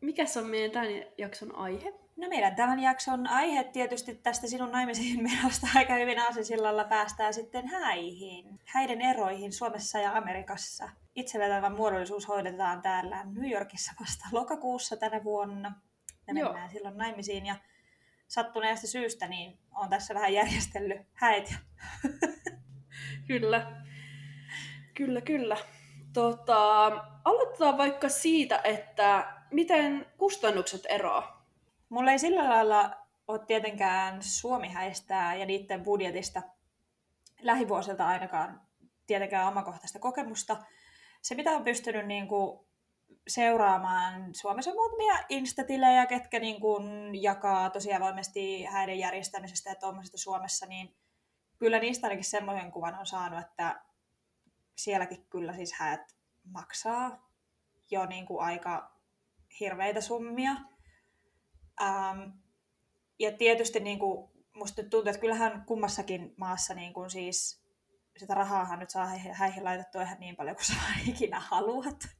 mikä 0.00 0.24
on 0.38 0.46
meidän 0.46 0.70
tämän 0.70 0.88
jakson 1.18 1.54
aihe? 1.54 1.94
No 2.16 2.28
meidän 2.28 2.56
tämän 2.56 2.80
jakson 2.80 3.26
aihe 3.26 3.64
tietysti 3.64 4.14
tästä 4.14 4.46
sinun 4.46 4.72
naimisiin 4.72 5.22
menosta 5.22 5.66
aika 5.76 5.94
hyvin 5.94 6.18
aasisillalla 6.18 6.84
päästään 6.84 7.34
sitten 7.34 7.68
häihin. 7.68 8.60
Häiden 8.64 9.00
eroihin 9.00 9.52
Suomessa 9.52 9.98
ja 9.98 10.16
Amerikassa. 10.16 10.88
Itsevetävä 11.14 11.70
muodollisuus 11.70 12.28
hoidetaan 12.28 12.82
täällä 12.82 13.24
New 13.24 13.50
Yorkissa 13.50 13.92
vasta 14.00 14.24
lokakuussa 14.32 14.96
tänä 14.96 15.24
vuonna. 15.24 15.72
Joo. 16.28 16.48
mennään 16.48 16.70
silloin 16.70 16.96
naimisiin 16.96 17.46
ja 17.46 17.54
sattuneesta 18.30 18.86
syystä 18.86 19.28
niin 19.28 19.58
on 19.74 19.88
tässä 19.88 20.14
vähän 20.14 20.32
järjestellyt 20.32 21.00
häitä. 21.12 21.54
Kyllä. 23.28 23.82
Kyllä, 24.94 25.20
kyllä. 25.20 25.56
Tota, 26.12 26.86
aloitetaan 27.24 27.78
vaikka 27.78 28.08
siitä, 28.08 28.60
että 28.64 29.36
miten 29.50 30.06
kustannukset 30.18 30.80
eroaa. 30.88 31.46
Mulla 31.88 32.10
ei 32.10 32.18
sillä 32.18 32.48
lailla 32.48 32.96
ole 33.28 33.38
tietenkään 33.46 34.22
Suomi-häistää 34.22 35.34
ja 35.34 35.46
niiden 35.46 35.82
budjetista 35.82 36.42
lähivuosilta 37.42 38.06
ainakaan 38.06 38.60
tietenkään 39.06 39.48
omakohtaista 39.48 39.98
kokemusta. 39.98 40.56
Se, 41.22 41.34
mitä 41.34 41.50
on 41.50 41.64
pystynyt 41.64 42.06
niin 42.06 42.28
kuin 42.28 42.66
seuraamaan, 43.28 44.34
Suomessa 44.34 44.74
muutamia 44.74 45.14
instatilejä, 45.28 46.06
ketkä 46.06 46.38
niin 46.38 46.60
kuin 46.60 47.14
jakaa 47.22 47.70
tosi 47.70 47.92
avoimesti 47.92 48.64
häiden 48.64 48.98
järjestämisestä 48.98 49.70
ja 49.70 49.74
tuommoisesta 49.74 50.18
Suomessa, 50.18 50.66
niin 50.66 50.96
kyllä 51.58 51.78
niistä 51.78 52.06
ainakin 52.06 52.24
semmoisen 52.24 52.72
kuvan 52.72 52.98
on 52.98 53.06
saanut, 53.06 53.40
että 53.40 53.80
sielläkin 54.76 55.26
kyllä 55.30 55.52
siis 55.52 55.72
häät 55.72 56.16
maksaa 56.44 57.30
jo 57.90 58.06
niin 58.06 58.26
kuin 58.26 58.44
aika 58.44 58.96
hirveitä 59.60 60.00
summia. 60.00 60.52
Ähm, 61.82 62.20
ja 63.18 63.32
tietysti 63.32 63.80
niin 63.80 63.98
kuin, 63.98 64.30
musta 64.54 64.82
nyt 64.82 64.90
tuntuu, 64.90 65.10
että 65.10 65.20
kyllähän 65.20 65.64
kummassakin 65.66 66.34
maassa 66.36 66.74
niin 66.74 66.92
kuin 66.92 67.10
siis 67.10 67.64
sitä 68.16 68.34
rahaahan 68.34 68.78
nyt 68.78 68.90
saa 68.90 69.06
häihin- 69.32 69.64
laitettua 69.64 70.02
ihan 70.02 70.20
niin 70.20 70.36
paljon 70.36 70.56
kuin 70.56 70.66
sä 70.66 70.74
vaan 70.82 71.08
ikinä 71.14 71.40
haluat. 71.40 72.19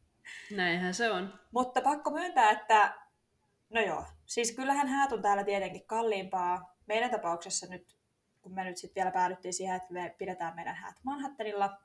Näinhän 0.56 0.94
se 0.94 1.10
on. 1.10 1.40
Mutta 1.50 1.80
pakko 1.80 2.10
myöntää, 2.10 2.50
että 2.50 2.94
no 3.70 3.80
joo, 3.80 4.04
siis 4.26 4.52
kyllähän 4.52 4.88
häät 4.88 5.12
on 5.12 5.22
täällä 5.22 5.44
tietenkin 5.44 5.86
kalliimpaa. 5.86 6.76
Meidän 6.86 7.10
tapauksessa 7.10 7.66
nyt, 7.66 7.96
kun 8.40 8.54
me 8.54 8.64
nyt 8.64 8.76
sitten 8.76 9.00
vielä 9.00 9.10
päädyttiin 9.10 9.54
siihen, 9.54 9.76
että 9.76 9.92
me 9.92 10.14
pidetään 10.18 10.54
meidän 10.54 10.74
häät 10.74 10.96
Manhattanilla, 11.02 11.78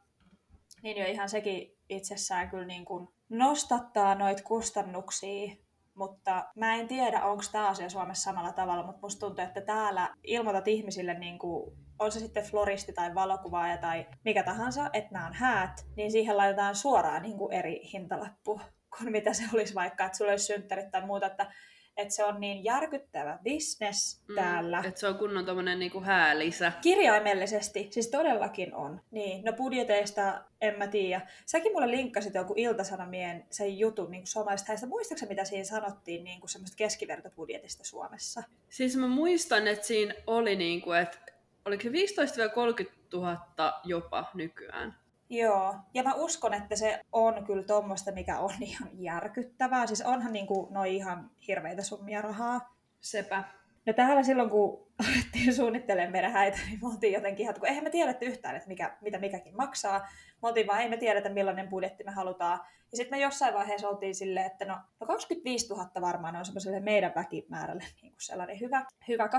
niin 0.83 0.97
jo 0.97 1.07
ihan 1.07 1.29
sekin 1.29 1.77
itsessään 1.89 2.49
kyllä 2.49 2.65
niin 2.65 2.85
kuin 2.85 3.07
nostattaa 3.29 4.15
noita 4.15 4.43
kustannuksia. 4.43 5.55
Mutta 5.95 6.45
mä 6.55 6.75
en 6.75 6.87
tiedä, 6.87 7.25
onko 7.25 7.43
tämä 7.51 7.67
asia 7.67 7.89
Suomessa 7.89 8.23
samalla 8.23 8.51
tavalla, 8.51 8.85
mutta 8.85 9.01
musta 9.01 9.27
tuntuu, 9.27 9.45
että 9.45 9.61
täällä 9.61 10.15
ilmoitat 10.23 10.67
ihmisille, 10.67 11.13
niin 11.13 11.39
kuin, 11.39 11.77
on 11.99 12.11
se 12.11 12.19
sitten 12.19 12.43
floristi 12.43 12.93
tai 12.93 13.15
valokuvaaja 13.15 13.77
tai 13.77 14.05
mikä 14.25 14.43
tahansa, 14.43 14.89
että 14.93 15.11
nämä 15.11 15.27
on 15.27 15.33
häät, 15.33 15.85
niin 15.95 16.11
siihen 16.11 16.37
laitetaan 16.37 16.75
suoraan 16.75 17.21
niin 17.21 17.37
kuin 17.37 17.53
eri 17.53 17.81
hintalappu 17.93 18.61
kuin 18.97 19.11
mitä 19.11 19.33
se 19.33 19.43
olisi 19.53 19.75
vaikka, 19.75 20.05
että 20.05 20.17
sulla 20.17 20.31
olisi 20.31 20.45
synttärit 20.45 20.91
tai 20.91 21.05
muuta, 21.05 21.27
että, 21.27 21.53
että 21.97 22.13
se 22.13 22.23
on 22.23 22.39
niin 22.39 22.63
järkyttävä 22.63 23.39
business 23.43 24.23
täällä. 24.35 24.83
Että 24.85 24.99
se 24.99 25.07
on 25.07 25.17
kunnon 25.17 25.45
tommonen 25.45 25.79
niinku 25.79 26.01
häälisä. 26.01 26.71
Kirjaimellisesti, 26.81 27.87
siis 27.91 28.07
todellakin 28.07 28.75
on. 28.75 29.01
Niin, 29.11 29.45
no 29.45 29.53
budjeteista 29.53 30.41
en 30.61 30.77
mä 30.77 30.87
tiedä. 30.87 31.21
Säkin 31.45 31.71
mulle 31.71 31.91
linkkasit 31.91 32.33
joku 32.33 32.53
iltasanomien 32.57 33.45
sen 33.49 33.79
jutun 33.79 34.11
niin 34.11 34.27
suomalaisista 34.27 34.71
häistä. 34.71 34.87
Muistaaksä 34.87 35.25
mitä 35.25 35.45
siinä 35.45 35.63
sanottiin 35.63 36.23
niin 36.23 36.39
kuin 36.39 36.49
semmoista 36.49 36.77
keskivertobudjetista 36.77 37.83
Suomessa? 37.83 38.43
Siis 38.69 38.97
mä 38.97 39.07
muistan, 39.07 39.67
että 39.67 39.87
siinä 39.87 40.13
oli 40.27 40.55
niinku, 40.55 40.91
että 40.91 41.17
oliko 41.65 41.83
se 41.83 41.89
15-30 41.89 42.91
000 43.13 43.81
jopa 43.83 44.31
nykyään. 44.33 44.95
Joo, 45.29 45.75
ja 45.93 46.03
mä 46.03 46.13
uskon, 46.13 46.53
että 46.53 46.75
se 46.75 47.01
on 47.11 47.45
kyllä 47.45 47.63
tuommoista, 47.63 48.11
mikä 48.11 48.39
on 48.39 48.53
ihan 48.61 48.89
järkyttävää. 48.93 49.87
Siis 49.87 50.01
onhan 50.01 50.33
niin 50.33 50.47
kuin, 50.47 50.73
noi 50.73 50.95
ihan 50.95 51.31
hirveitä 51.47 51.83
summia 51.83 52.21
rahaa. 52.21 52.75
Sepä. 53.01 53.43
No 53.85 53.93
täällä 53.93 54.23
silloin, 54.23 54.49
kun 54.49 54.87
alettiin 55.07 55.55
suunnittelemaan 55.55 56.11
meidän 56.11 56.31
häitä, 56.31 56.57
niin 56.67 56.79
me 56.81 56.87
oltiin 56.87 57.13
jotenkin 57.13 57.43
ihan, 57.43 57.55
kun 57.59 57.67
eihän 57.67 57.83
me 57.83 57.89
tiedetty 57.89 58.25
yhtään, 58.25 58.55
että 58.55 58.67
mikä, 58.67 58.97
mitä 59.01 59.19
mikäkin 59.19 59.55
maksaa. 59.55 60.07
Me 60.41 60.47
oltiin 60.47 60.67
vaan, 60.67 60.81
ei 60.81 60.89
me 60.89 60.97
tiedetä 60.97 61.29
millainen 61.29 61.69
budjetti 61.69 62.03
me 62.03 62.11
halutaan. 62.11 62.59
Ja 62.91 62.97
sitten 62.97 63.17
me 63.17 63.23
jossain 63.23 63.53
vaiheessa 63.53 63.89
oltiin 63.89 64.15
silleen, 64.15 64.45
että 64.45 64.65
no, 64.65 64.77
no 64.99 65.07
25 65.07 65.69
000 65.69 65.89
varmaan 66.01 66.35
on 66.35 66.45
semmoiselle 66.45 66.79
meidän 66.79 67.11
väkimäärälle 67.15 67.83
niin 68.01 68.11
kuin 68.11 68.21
sellainen 68.21 68.59
hyvä, 68.59 68.85
hyvä 69.07 69.25
25-30 69.25 69.29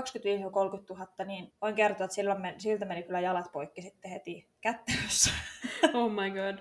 000, 0.89 1.25
niin 1.25 1.53
voin 1.61 1.75
kertoa, 1.75 2.05
että 2.05 2.15
silloin 2.15 2.41
me, 2.41 2.55
siltä 2.57 2.85
meni 2.85 3.03
kyllä 3.03 3.19
jalat 3.19 3.51
poikki 3.51 3.81
sitten 3.81 4.11
heti 4.11 4.49
kättelyssä. 4.61 5.31
Oh 5.93 6.11
my 6.11 6.31
god. 6.31 6.59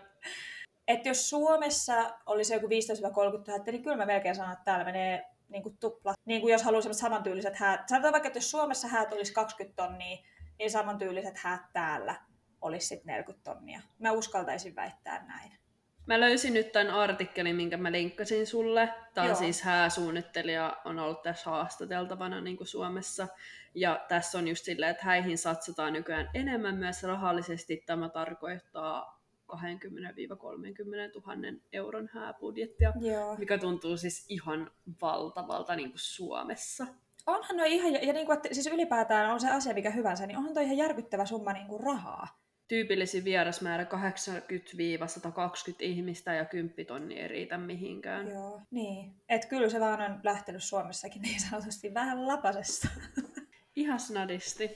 että 0.88 1.08
jos 1.08 1.30
Suomessa 1.30 2.10
olisi 2.26 2.54
joku 2.54 2.66
15-30 2.66 2.68
000, 2.68 3.64
niin 3.66 3.82
kyllä 3.82 3.96
mä 3.96 4.06
melkein 4.06 4.34
sanon, 4.34 4.52
että 4.52 4.64
täällä 4.64 4.84
menee 4.84 5.35
niin 5.48 5.62
kuin 5.62 5.76
tupla. 5.78 6.14
Niin 6.24 6.40
kuin 6.40 6.52
jos 6.52 6.62
haluaa 6.62 6.82
sellaiset 6.82 7.00
samantyyliset 7.00 7.56
häät. 7.56 7.88
Sanotaan 7.88 8.12
vaikka, 8.12 8.26
että 8.26 8.36
jos 8.36 8.50
Suomessa 8.50 8.88
häät 8.88 9.12
olisi 9.12 9.32
20 9.32 9.82
tonnia, 9.82 10.18
niin 10.58 10.70
samantyyliset 10.70 11.38
häät 11.38 11.62
täällä 11.72 12.14
olisi 12.60 12.86
sitten 12.86 13.06
40 13.06 13.50
tonnia. 13.50 13.80
Mä 13.98 14.12
uskaltaisin 14.12 14.76
väittää 14.76 15.26
näin. 15.26 15.52
Mä 16.06 16.20
löysin 16.20 16.54
nyt 16.54 16.72
tämän 16.72 16.90
artikkelin, 16.90 17.56
minkä 17.56 17.76
mä 17.76 17.92
linkkasin 17.92 18.46
sulle. 18.46 18.94
Tämä 19.14 19.28
on 19.28 19.36
siis 19.36 19.62
hääsuunnittelija, 19.62 20.76
on 20.84 20.98
ollut 20.98 21.22
tässä 21.22 21.50
haastateltavana 21.50 22.40
niin 22.40 22.56
kuin 22.56 22.66
Suomessa. 22.66 23.28
Ja 23.74 24.04
tässä 24.08 24.38
on 24.38 24.48
just 24.48 24.64
silleen, 24.64 24.90
että 24.90 25.04
häihin 25.04 25.38
satsataan 25.38 25.92
nykyään 25.92 26.30
enemmän 26.34 26.76
myös 26.76 27.02
rahallisesti. 27.02 27.82
Tämä 27.86 28.08
tarkoittaa 28.08 29.15
20-30 29.52 29.56
000 31.36 31.58
euron 31.72 32.10
hääbudjettia, 32.12 32.92
Joo. 33.00 33.36
mikä 33.36 33.58
tuntuu 33.58 33.96
siis 33.96 34.26
ihan 34.28 34.70
valtavalta 35.02 35.76
niin 35.76 35.90
kuin 35.90 36.00
Suomessa. 36.00 36.86
Onhan 37.26 37.56
noin 37.56 37.72
ihan, 37.72 37.92
ja 37.92 38.12
niin 38.12 38.26
kuin, 38.26 38.36
että 38.36 38.48
siis 38.52 38.66
ylipäätään 38.66 39.32
on 39.32 39.40
se 39.40 39.50
asia 39.50 39.74
mikä 39.74 39.90
hyvänsä, 39.90 40.26
niin 40.26 40.38
onhan 40.38 40.54
toi 40.54 40.64
ihan 40.64 40.76
järkyttävä 40.76 41.26
summa 41.26 41.52
niin 41.52 41.66
kuin 41.66 41.80
rahaa. 41.80 42.46
Tyypillisin 42.68 43.24
vierasmäärä 43.24 43.84
80-120 43.84 43.88
ihmistä 45.78 46.34
ja 46.34 46.44
10 46.44 46.86
tonni 46.86 47.20
ei 47.20 47.28
riitä 47.28 47.58
mihinkään. 47.58 48.30
Joo, 48.30 48.60
niin. 48.70 49.14
Et 49.28 49.44
kyllä 49.44 49.68
se 49.68 49.80
vaan 49.80 50.00
on 50.00 50.20
lähtenyt 50.24 50.64
Suomessakin 50.64 51.22
niin 51.22 51.40
sanotusti 51.40 51.94
vähän 51.94 52.26
lapasesta. 52.28 52.88
Ihan 53.76 54.00
snadisti. 54.00 54.70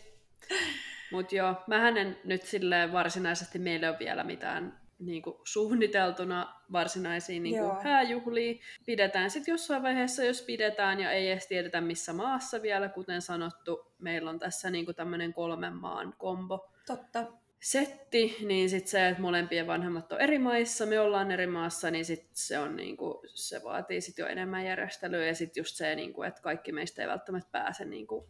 Mutta 1.12 1.34
joo, 1.34 1.54
mä 1.66 1.88
en 1.88 2.18
nyt 2.24 2.42
silleen 2.42 2.92
varsinaisesti 2.92 3.58
meillä 3.58 3.90
ole 3.90 3.98
vielä 3.98 4.24
mitään 4.24 4.80
niinku 5.00 5.40
suunniteltuna 5.44 6.60
varsinaisia 6.72 7.40
niinku 7.40 7.64
Joo. 7.64 7.82
hääjuhlia. 7.82 8.54
Pidetään 8.86 9.30
sitten 9.30 9.52
jossain 9.52 9.82
vaiheessa, 9.82 10.24
jos 10.24 10.42
pidetään 10.42 11.00
ja 11.00 11.12
ei 11.12 11.30
edes 11.30 11.46
tiedetä 11.46 11.80
missä 11.80 12.12
maassa 12.12 12.62
vielä. 12.62 12.88
Kuten 12.88 13.22
sanottu, 13.22 13.92
meillä 13.98 14.30
on 14.30 14.38
tässä 14.38 14.70
niinku 14.70 14.92
tämmöinen 14.92 15.32
kolmen 15.32 15.74
maan 15.74 16.14
kombo 16.18 16.70
Totta. 16.86 17.26
setti, 17.60 18.36
niin 18.46 18.70
sitten 18.70 18.90
se, 18.90 19.08
että 19.08 19.22
molempien 19.22 19.66
vanhemmat 19.66 20.12
on 20.12 20.20
eri 20.20 20.38
maissa, 20.38 20.86
me 20.86 21.00
ollaan 21.00 21.30
eri 21.30 21.46
maassa, 21.46 21.90
niin 21.90 22.04
sit 22.04 22.28
se, 22.32 22.58
on 22.58 22.76
niinku, 22.76 23.22
se 23.34 23.60
vaatii 23.64 24.00
sit 24.00 24.18
jo 24.18 24.26
enemmän 24.26 24.66
järjestelyä 24.66 25.26
ja 25.26 25.34
sitten 25.34 25.60
just 25.60 25.76
se, 25.76 25.94
niinku, 25.94 26.22
että 26.22 26.42
kaikki 26.42 26.72
meistä 26.72 27.02
ei 27.02 27.08
välttämättä 27.08 27.48
pääse 27.52 27.84
niinku, 27.84 28.28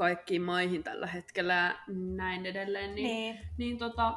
kaikkiin 0.00 0.42
maihin 0.42 0.82
tällä 0.84 1.06
hetkellä 1.06 1.54
ja 1.54 1.74
näin 2.16 2.46
edelleen, 2.46 2.94
niin, 2.94 3.06
Niin. 3.06 3.38
niin 3.58 3.78
tota, 3.78 4.14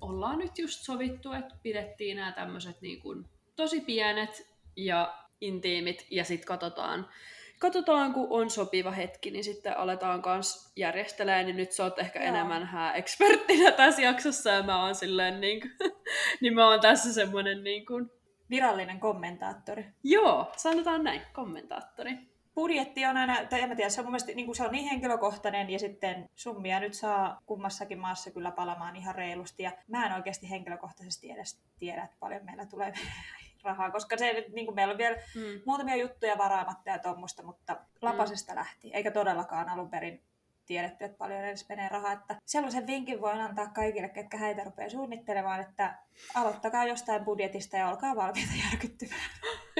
ollaan 0.00 0.38
nyt 0.38 0.58
just 0.58 0.80
sovittu, 0.84 1.32
että 1.32 1.54
pidettiin 1.62 2.16
nämä 2.16 2.32
tämmöiset 2.32 2.80
niinku, 2.80 3.14
tosi 3.56 3.80
pienet 3.80 4.48
ja 4.76 5.14
intiimit 5.40 6.06
ja 6.10 6.24
sitten 6.24 6.46
katsotaan, 6.46 7.08
katsotaan, 7.58 8.12
kun 8.14 8.26
on 8.30 8.50
sopiva 8.50 8.90
hetki, 8.90 9.30
niin 9.30 9.44
sitten 9.44 9.78
aletaan 9.78 10.22
kans 10.22 10.72
järjestelemään, 10.76 11.46
niin 11.46 11.56
nyt 11.56 11.72
sä 11.72 11.84
oot 11.84 11.98
ehkä 11.98 12.18
Joo. 12.18 12.28
enemmän 12.28 12.66
hää 12.66 12.94
eksperttinä 12.94 13.72
tässä 13.72 14.02
jaksossa, 14.02 14.50
ja 14.50 14.62
mä 14.62 14.84
oon 14.84 14.94
silleen 14.94 15.40
niin 15.40 15.60
kuin, 15.60 15.72
niin 16.40 16.54
mä 16.54 16.68
oon 16.68 16.80
tässä 16.80 17.12
semmonen 17.12 17.64
niin 17.64 17.86
kuin, 17.86 18.10
Virallinen 18.50 19.00
kommentaattori. 19.00 19.84
joo, 20.04 20.52
sanotaan 20.56 21.04
näin, 21.04 21.22
kommentaattori. 21.32 22.29
Budjetti 22.60 23.06
on 23.06 23.16
aina, 23.16 23.36
tai 23.50 23.60
en 23.60 23.68
mä 23.68 23.74
tiedä, 23.74 23.90
se 23.90 24.00
on 24.00 24.04
mun 24.04 24.12
mielestä 24.12 24.32
niin 24.32 24.46
kuin 24.46 24.56
se 24.56 24.64
on 24.64 24.72
niin 24.72 24.88
henkilökohtainen 24.90 25.70
ja 25.70 25.78
sitten 25.78 26.28
summia 26.34 26.80
nyt 26.80 26.94
saa 26.94 27.40
kummassakin 27.46 27.98
maassa 27.98 28.30
kyllä 28.30 28.50
palamaan 28.50 28.96
ihan 28.96 29.14
reilusti. 29.14 29.62
Ja 29.62 29.72
mä 29.88 30.06
en 30.06 30.12
oikeasti 30.12 30.50
henkilökohtaisesti 30.50 31.30
edes 31.30 31.60
tiedä, 31.78 32.04
että 32.04 32.16
paljon 32.20 32.44
meillä 32.44 32.66
tulee 32.66 32.92
rahaa, 33.64 33.90
koska 33.90 34.16
se 34.16 34.44
niin 34.52 34.66
kuin 34.66 34.74
meillä 34.74 34.92
on 34.92 34.98
vielä 34.98 35.16
Mm. 35.16 35.60
muutamia 35.66 35.96
juttuja 35.96 36.38
varaamatta 36.38 36.90
ja 36.90 36.98
tuommoista, 36.98 37.42
mutta 37.42 37.76
lapasesta 38.02 38.54
lähti, 38.54 38.90
eikä 38.94 39.10
todellakaan 39.10 39.68
alun 39.68 39.90
perin 39.90 40.22
tiedetty, 40.66 41.04
että 41.04 41.18
paljon 41.18 41.40
edes 41.44 41.68
menee 41.68 41.88
rahaa. 41.88 42.12
Että 42.12 42.36
sellaisen 42.46 42.86
vinkin 42.86 43.20
voin 43.20 43.40
antaa 43.40 43.66
kaikille, 43.66 44.08
ketkä 44.08 44.36
häitä 44.36 44.64
rupeaa 44.64 44.90
suunnittelemaan, 44.90 45.60
että 45.60 45.98
aloittakaa 46.34 46.86
jostain 46.86 47.24
budjetista 47.24 47.76
ja 47.76 47.88
olkaa 47.88 48.16
valmiita 48.16 48.52
järkyttymään. 48.70 49.20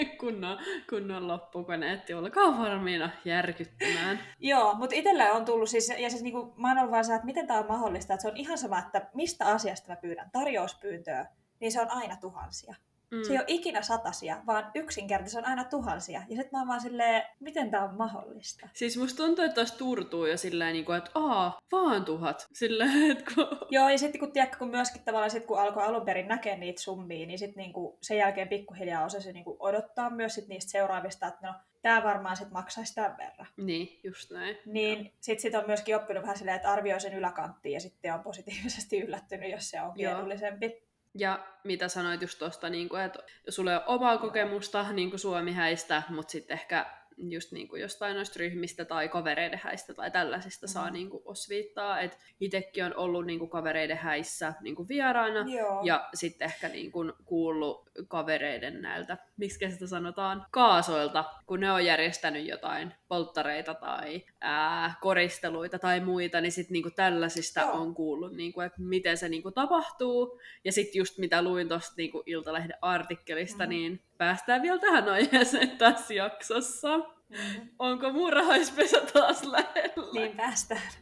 kunnon, 0.20 0.58
kunnon 0.90 1.28
loppukoneetti, 1.28 2.14
olkaa 2.14 2.58
varmiina 2.58 3.10
järkyttämään. 3.24 4.20
Joo, 4.38 4.74
mutta 4.74 4.96
itselle 4.96 5.32
on 5.32 5.44
tullut 5.44 5.68
siis, 5.68 5.88
ja 5.98 6.10
siis 6.10 6.22
niinku, 6.22 6.54
mä 6.56 6.68
oon 6.68 6.78
ollut 6.78 6.90
vaan 6.92 7.04
se, 7.04 7.14
että 7.14 7.26
miten 7.26 7.46
tämä 7.46 7.58
on 7.58 7.66
mahdollista, 7.68 8.14
että 8.14 8.22
se 8.22 8.28
on 8.28 8.36
ihan 8.36 8.58
sama, 8.58 8.78
että 8.78 9.10
mistä 9.14 9.46
asiasta 9.46 9.88
mä 9.88 9.96
pyydän 9.96 10.30
tarjouspyyntöä, 10.32 11.26
niin 11.60 11.72
se 11.72 11.80
on 11.80 11.90
aina 11.90 12.16
tuhansia. 12.16 12.74
Mm. 13.10 13.22
Se 13.22 13.32
ei 13.32 13.38
ole 13.38 13.44
ikinä 13.46 13.82
satasia, 13.82 14.42
vaan 14.46 14.70
yksinkertaisesti 14.74 15.32
se 15.32 15.38
on 15.38 15.50
aina 15.50 15.64
tuhansia. 15.64 16.22
Ja 16.28 16.36
sitten 16.36 16.48
mä 16.52 16.58
oon 16.58 16.68
vaan 16.68 16.80
silleen, 16.80 17.22
miten 17.40 17.70
tämä 17.70 17.84
on 17.84 17.94
mahdollista? 17.94 18.68
Siis 18.72 18.96
musta 18.96 19.22
tuntuu, 19.24 19.44
että 19.44 19.54
tuossa 19.54 19.78
turtuu 19.78 20.26
jo 20.26 20.36
silleen, 20.36 20.72
niin 20.72 20.84
kuin, 20.84 20.98
että 20.98 21.10
aa, 21.14 21.60
vaan 21.72 22.04
tuhat. 22.04 22.48
Silleen, 22.52 23.10
että 23.12 23.24
kun... 23.34 23.46
Joo, 23.70 23.88
ja 23.88 23.98
sitten 23.98 24.20
kun, 24.20 24.32
tiedätkö, 24.32 24.58
kun 24.58 24.68
myöskin 24.68 25.02
tavallaan 25.04 25.30
sit, 25.30 25.46
kun 25.46 25.60
alkoi 25.60 25.82
alun 25.82 26.04
perin 26.04 26.28
näkeä 26.28 26.56
niitä 26.56 26.82
summia, 26.82 27.26
niin 27.26 27.38
sitten 27.38 27.60
niinku, 27.60 27.98
sen 28.02 28.16
jälkeen 28.16 28.48
pikkuhiljaa 28.48 29.04
osasi 29.04 29.32
niinku, 29.32 29.56
odottaa 29.60 30.10
myös 30.10 30.34
sit 30.34 30.48
niistä 30.48 30.70
seuraavista, 30.70 31.26
että 31.26 31.46
no, 31.46 31.54
tämä 31.82 32.04
varmaan 32.04 32.36
sitten 32.36 32.52
maksaisi 32.52 32.94
tämän 32.94 33.16
verran. 33.16 33.46
Niin, 33.56 34.00
just 34.04 34.30
näin. 34.30 34.56
Niin 34.66 35.12
sitten 35.20 35.42
sit 35.42 35.54
on 35.54 35.64
myöskin 35.66 35.96
oppinut 35.96 36.22
vähän 36.22 36.38
silleen, 36.38 36.56
että 36.56 36.72
arvioi 36.72 37.00
sen 37.00 37.14
yläkanttiin 37.14 37.72
ja 37.72 37.80
sitten 37.80 38.14
on 38.14 38.22
positiivisesti 38.22 39.00
yllättynyt, 39.00 39.50
jos 39.50 39.70
se 39.70 39.82
on 39.82 39.92
Joo. 39.96 40.18
edullisempi. 40.18 40.89
Ja 41.14 41.46
mitä 41.64 41.88
sanoit 41.88 42.22
just 42.22 42.38
tuosta, 42.38 42.70
niin 42.70 42.88
että 43.04 43.18
sulla 43.48 43.70
ei 43.70 43.76
ole 43.76 43.84
omaa 43.86 44.18
kokemusta 44.18 44.92
niin 44.92 45.10
kuin 45.10 45.20
Suomi-häistä, 45.20 46.02
mutta 46.08 46.30
sitten 46.30 46.54
ehkä 46.54 46.99
just 47.28 47.52
niin 47.52 47.68
kuin 47.68 47.82
jostain 47.82 48.16
noista 48.16 48.38
ryhmistä 48.38 48.84
tai 48.84 49.08
kavereiden 49.08 49.60
häistä 49.62 49.94
tai 49.94 50.10
tällaisista 50.10 50.66
mm. 50.66 50.70
saa 50.70 50.90
niin 50.90 51.10
kuin 51.10 51.22
osviittaa. 51.24 52.00
Että 52.00 52.16
itsekin 52.40 52.84
on 52.84 52.96
ollut 52.96 53.26
niin 53.26 53.38
kuin 53.38 53.50
kavereiden 53.50 53.96
häissä 53.96 54.52
niin 54.60 54.74
kuin 54.76 54.88
vieraana 54.88 55.44
Joo. 55.48 55.80
ja 55.84 56.08
sitten 56.14 56.46
ehkä 56.46 56.68
niin 56.68 56.92
kuin 56.92 57.12
kuullut 57.24 57.90
kavereiden 58.08 58.82
näiltä, 58.82 59.18
miksi 59.36 59.70
sitä 59.70 59.86
sanotaan, 59.86 60.46
kaasoilta, 60.50 61.24
kun 61.46 61.60
ne 61.60 61.72
on 61.72 61.84
järjestänyt 61.84 62.46
jotain 62.46 62.92
polttareita 63.08 63.74
tai 63.74 64.22
ää, 64.40 64.94
koristeluita 65.00 65.78
tai 65.78 66.00
muita, 66.00 66.40
niin 66.40 66.52
sitten 66.52 66.72
niinku 66.72 66.90
tällaisista 66.90 67.60
Joo. 67.60 67.72
on 67.72 67.94
kuullut, 67.94 68.32
niinku, 68.32 68.60
että 68.60 68.82
miten 68.82 69.16
se 69.16 69.28
niinku 69.28 69.50
tapahtuu. 69.50 70.40
Ja 70.64 70.72
sitten 70.72 70.98
just 70.98 71.18
mitä 71.18 71.42
luin 71.42 71.68
tuosta 71.68 71.94
niinku 71.96 72.22
Iltalehden 72.26 72.76
artikkelista, 72.82 73.64
Mhm. 73.64 73.70
niin 73.70 74.02
päästään 74.18 74.62
vielä 74.62 74.78
tähän 74.78 75.08
aiheeseen 75.08 75.70
tässä 75.70 76.14
jaksossa. 76.14 77.00
Mm-hmm. 77.30 77.68
Onko 77.78 78.12
muurahaispesä 78.12 79.00
taas 79.12 79.42
lähellä? 79.42 80.12
Niin 80.12 80.36
päästään. 80.36 80.92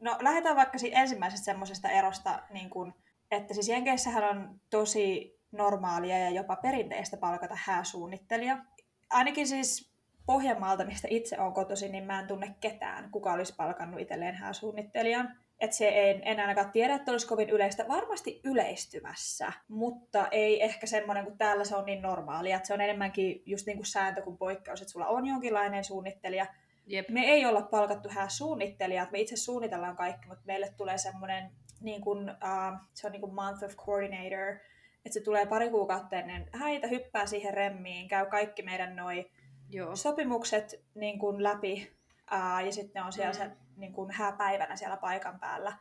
No 0.00 0.16
lähdetään 0.20 0.56
vaikka 0.56 0.78
si- 0.78 0.94
ensimmäisestä 0.94 1.44
semmoisesta 1.44 1.88
erosta, 1.88 2.42
niin 2.50 2.70
kun, 2.70 2.94
että 3.30 3.54
siis 3.54 3.68
Jenkeissähän 3.68 4.24
on 4.24 4.60
tosi 4.70 5.38
normaalia 5.52 6.18
ja 6.18 6.30
jopa 6.30 6.56
perinteistä 6.56 7.16
palkata 7.16 7.54
hääsuunnittelija. 7.64 8.58
Ainakin 9.10 9.46
siis 9.46 9.90
Pohjanmaalta, 10.26 10.84
mistä 10.84 11.08
itse 11.10 11.40
olen 11.40 11.52
kotoisin, 11.52 11.92
niin 11.92 12.04
mä 12.04 12.20
en 12.20 12.26
tunne 12.26 12.54
ketään, 12.60 13.10
kuka 13.10 13.32
olisi 13.32 13.54
palkannut 13.56 14.00
itselleen 14.00 14.34
hääsuunnittelijan. 14.34 15.38
Että 15.60 15.76
se 15.76 15.88
ei, 15.88 16.20
en 16.22 16.40
ainakaan 16.40 16.70
tiedä, 16.72 16.94
että 16.94 17.12
olisi 17.12 17.26
kovin 17.26 17.50
yleistä. 17.50 17.88
Varmasti 17.88 18.40
yleistymässä, 18.44 19.52
mutta 19.68 20.28
ei 20.30 20.62
ehkä 20.64 20.86
semmoinen, 20.86 21.24
kun 21.24 21.38
täällä 21.38 21.64
se 21.64 21.76
on 21.76 21.84
niin 21.84 22.02
normaalia. 22.02 22.56
Että 22.56 22.66
se 22.66 22.74
on 22.74 22.80
enemmänkin 22.80 23.42
just 23.46 23.66
niin 23.66 23.76
kuin 23.76 23.86
sääntö 23.86 24.22
kuin 24.22 24.36
poikkeus, 24.38 24.80
että 24.80 24.92
sulla 24.92 25.06
on 25.06 25.26
jonkinlainen 25.26 25.84
suunnittelija, 25.84 26.46
Jep. 26.86 27.08
me 27.08 27.20
ei 27.20 27.46
olla 27.46 27.62
palkattu 27.62 28.08
hääsuunnittelijat, 28.08 29.10
me 29.10 29.20
itse 29.20 29.36
suunnitellaan 29.36 29.96
kaikki, 29.96 30.28
mutta 30.28 30.42
meille 30.46 30.74
tulee 30.76 30.98
semmoinen, 30.98 31.50
niin 31.80 32.00
kuin, 32.00 32.30
uh, 32.30 32.78
se 32.94 33.06
on 33.06 33.12
niin 33.12 33.20
kuin 33.20 33.34
month 33.34 33.64
of 33.64 33.76
coordinator, 33.76 34.56
että 35.04 35.14
se 35.14 35.20
tulee 35.20 35.46
pari 35.46 35.70
kuukautta 35.70 36.16
ennen 36.16 36.48
häitä, 36.52 36.86
hyppää 36.86 37.26
siihen 37.26 37.54
remmiin, 37.54 38.08
käy 38.08 38.26
kaikki 38.26 38.62
meidän 38.62 38.96
noi 38.96 39.30
Joo. 39.70 39.96
sopimukset 39.96 40.84
niin 40.94 41.18
kuin 41.18 41.42
läpi, 41.42 41.90
uh, 42.32 42.66
ja 42.66 42.72
sitten 42.72 43.02
on 43.02 43.12
siellä 43.12 43.32
Mm. 43.32 43.36
se 43.38 43.50
niin 43.80 43.92
kuin 43.92 44.10
hääpäivänä 44.10 44.76
siellä 44.76 44.96
paikan 44.96 45.40
päällä 45.40 45.72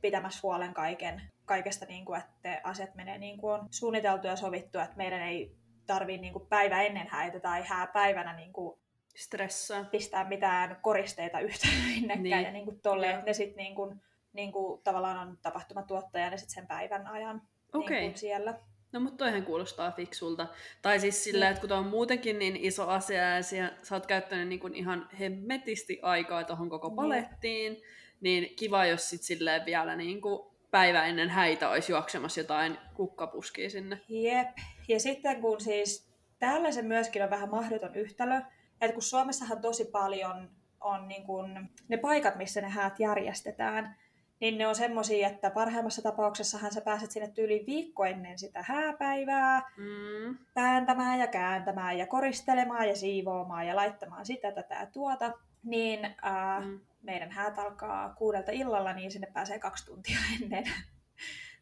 pitämässä 0.00 0.40
huolen 0.42 0.74
kaiken, 0.74 1.22
kaikesta, 1.44 1.86
niin 1.86 2.04
kuin, 2.04 2.20
että 2.20 2.60
asiat 2.64 2.94
menee 2.94 3.18
niin 3.18 3.38
kuin 3.38 3.54
on 3.54 3.66
suunniteltu 3.70 4.26
ja 4.26 4.36
sovittu, 4.36 4.78
että 4.78 4.96
meidän 4.96 5.22
ei 5.22 5.56
tarvii 5.86 6.18
niin 6.18 6.32
kuin 6.32 6.46
päivä 6.46 6.82
ennen 6.82 7.08
häitä 7.10 7.40
tai 7.40 7.62
hääpäivänä 7.66 8.36
niin 8.36 8.52
kuin 8.52 8.78
Stressaa. 9.16 9.84
pistää 9.84 10.24
mitään 10.24 10.78
koristeita 10.82 11.40
yhtään 11.40 11.74
minnekään. 11.94 12.22
Niin. 12.22 12.42
Ja 12.42 12.52
niin 12.52 12.64
kuin 12.64 12.80
tolleen, 12.80 13.24
ne 13.24 13.32
sitten 13.32 13.56
niin 13.56 13.74
kuin, 13.74 14.02
niin 14.32 14.52
kuin 14.52 14.82
tavallaan 14.82 15.28
on 15.28 15.38
tapahtumatuottaja 15.42 16.30
ne 16.30 16.36
sitten 16.36 16.54
sen 16.54 16.66
päivän 16.66 17.06
ajan 17.06 17.42
Okei. 17.72 18.00
niin 18.00 18.10
kuin 18.10 18.18
siellä. 18.18 18.58
No 18.92 19.00
mutta 19.00 19.16
toihan 19.16 19.44
kuulostaa 19.44 19.92
fiksulta. 19.92 20.46
Tai 20.82 21.00
siis 21.00 21.24
sillä, 21.24 21.48
että 21.48 21.60
kun 21.60 21.68
tuo 21.68 21.78
on 21.78 21.86
muutenkin 21.86 22.38
niin 22.38 22.56
iso 22.56 22.88
asia 22.88 23.34
ja 23.34 23.42
siellä, 23.42 23.72
sä 23.82 23.94
oot 23.94 24.06
käyttänyt 24.06 24.48
niin 24.48 24.60
kuin 24.60 24.74
ihan 24.74 25.08
hemmetisti 25.20 25.98
aikaa 26.02 26.44
tuohon 26.44 26.70
koko 26.70 26.90
palettiin, 26.90 27.82
niin 28.20 28.56
kiva, 28.56 28.86
jos 28.86 29.10
sit 29.10 29.22
silleen 29.22 29.66
vielä 29.66 29.96
niin 29.96 30.20
kuin 30.20 30.48
päivä 30.70 31.04
ennen 31.04 31.30
häitä 31.30 31.68
olisi 31.70 31.92
juoksemassa 31.92 32.40
jotain 32.40 32.78
kukkapuskia 32.94 33.70
sinne. 33.70 34.00
Jep. 34.08 34.48
Ja 34.88 35.00
sitten 35.00 35.40
kun 35.40 35.60
siis 35.60 36.08
täällä 36.38 36.72
se 36.72 36.82
myöskin 36.82 37.24
on 37.24 37.30
vähän 37.30 37.50
mahdoton 37.50 37.94
yhtälö, 37.94 38.40
että 38.80 38.92
kun 38.92 39.02
Suomessahan 39.02 39.60
tosi 39.60 39.84
paljon 39.84 40.50
on 40.80 41.08
niin 41.08 41.24
kuin 41.24 41.70
ne 41.88 41.96
paikat, 41.96 42.36
missä 42.36 42.60
ne 42.60 42.68
häät 42.68 43.00
järjestetään, 43.00 43.96
niin 44.40 44.58
ne 44.58 44.66
on 44.66 44.74
semmosia, 44.74 45.28
että 45.28 45.50
parhaimmassa 45.50 46.02
tapauksessahan 46.02 46.72
sä 46.72 46.80
pääset 46.80 47.10
sinne 47.10 47.28
tyyliin 47.28 47.66
viikko 47.66 48.04
ennen 48.04 48.38
sitä 48.38 48.64
hääpäivää, 48.66 49.62
Mm, 49.76 50.38
pääntämään 50.54 51.18
ja 51.18 51.26
kääntämään 51.26 51.98
ja 51.98 52.06
koristelemaan 52.06 52.88
ja 52.88 52.96
siivoamaan 52.96 53.66
ja 53.66 53.76
laittamaan 53.76 54.26
sitä, 54.26 54.52
tätä 54.52 54.74
ja 54.74 54.86
tuota, 54.86 55.32
niin 55.62 56.14
ää, 56.22 56.60
mm. 56.60 56.80
meidän 57.02 57.30
häät 57.30 57.58
alkaa 57.58 58.14
kuudelta 58.14 58.52
illalla, 58.52 58.92
niin 58.92 59.10
sinne 59.10 59.28
pääsee 59.32 59.58
kaksi 59.58 59.86
tuntia 59.86 60.18
ennen. 60.42 60.64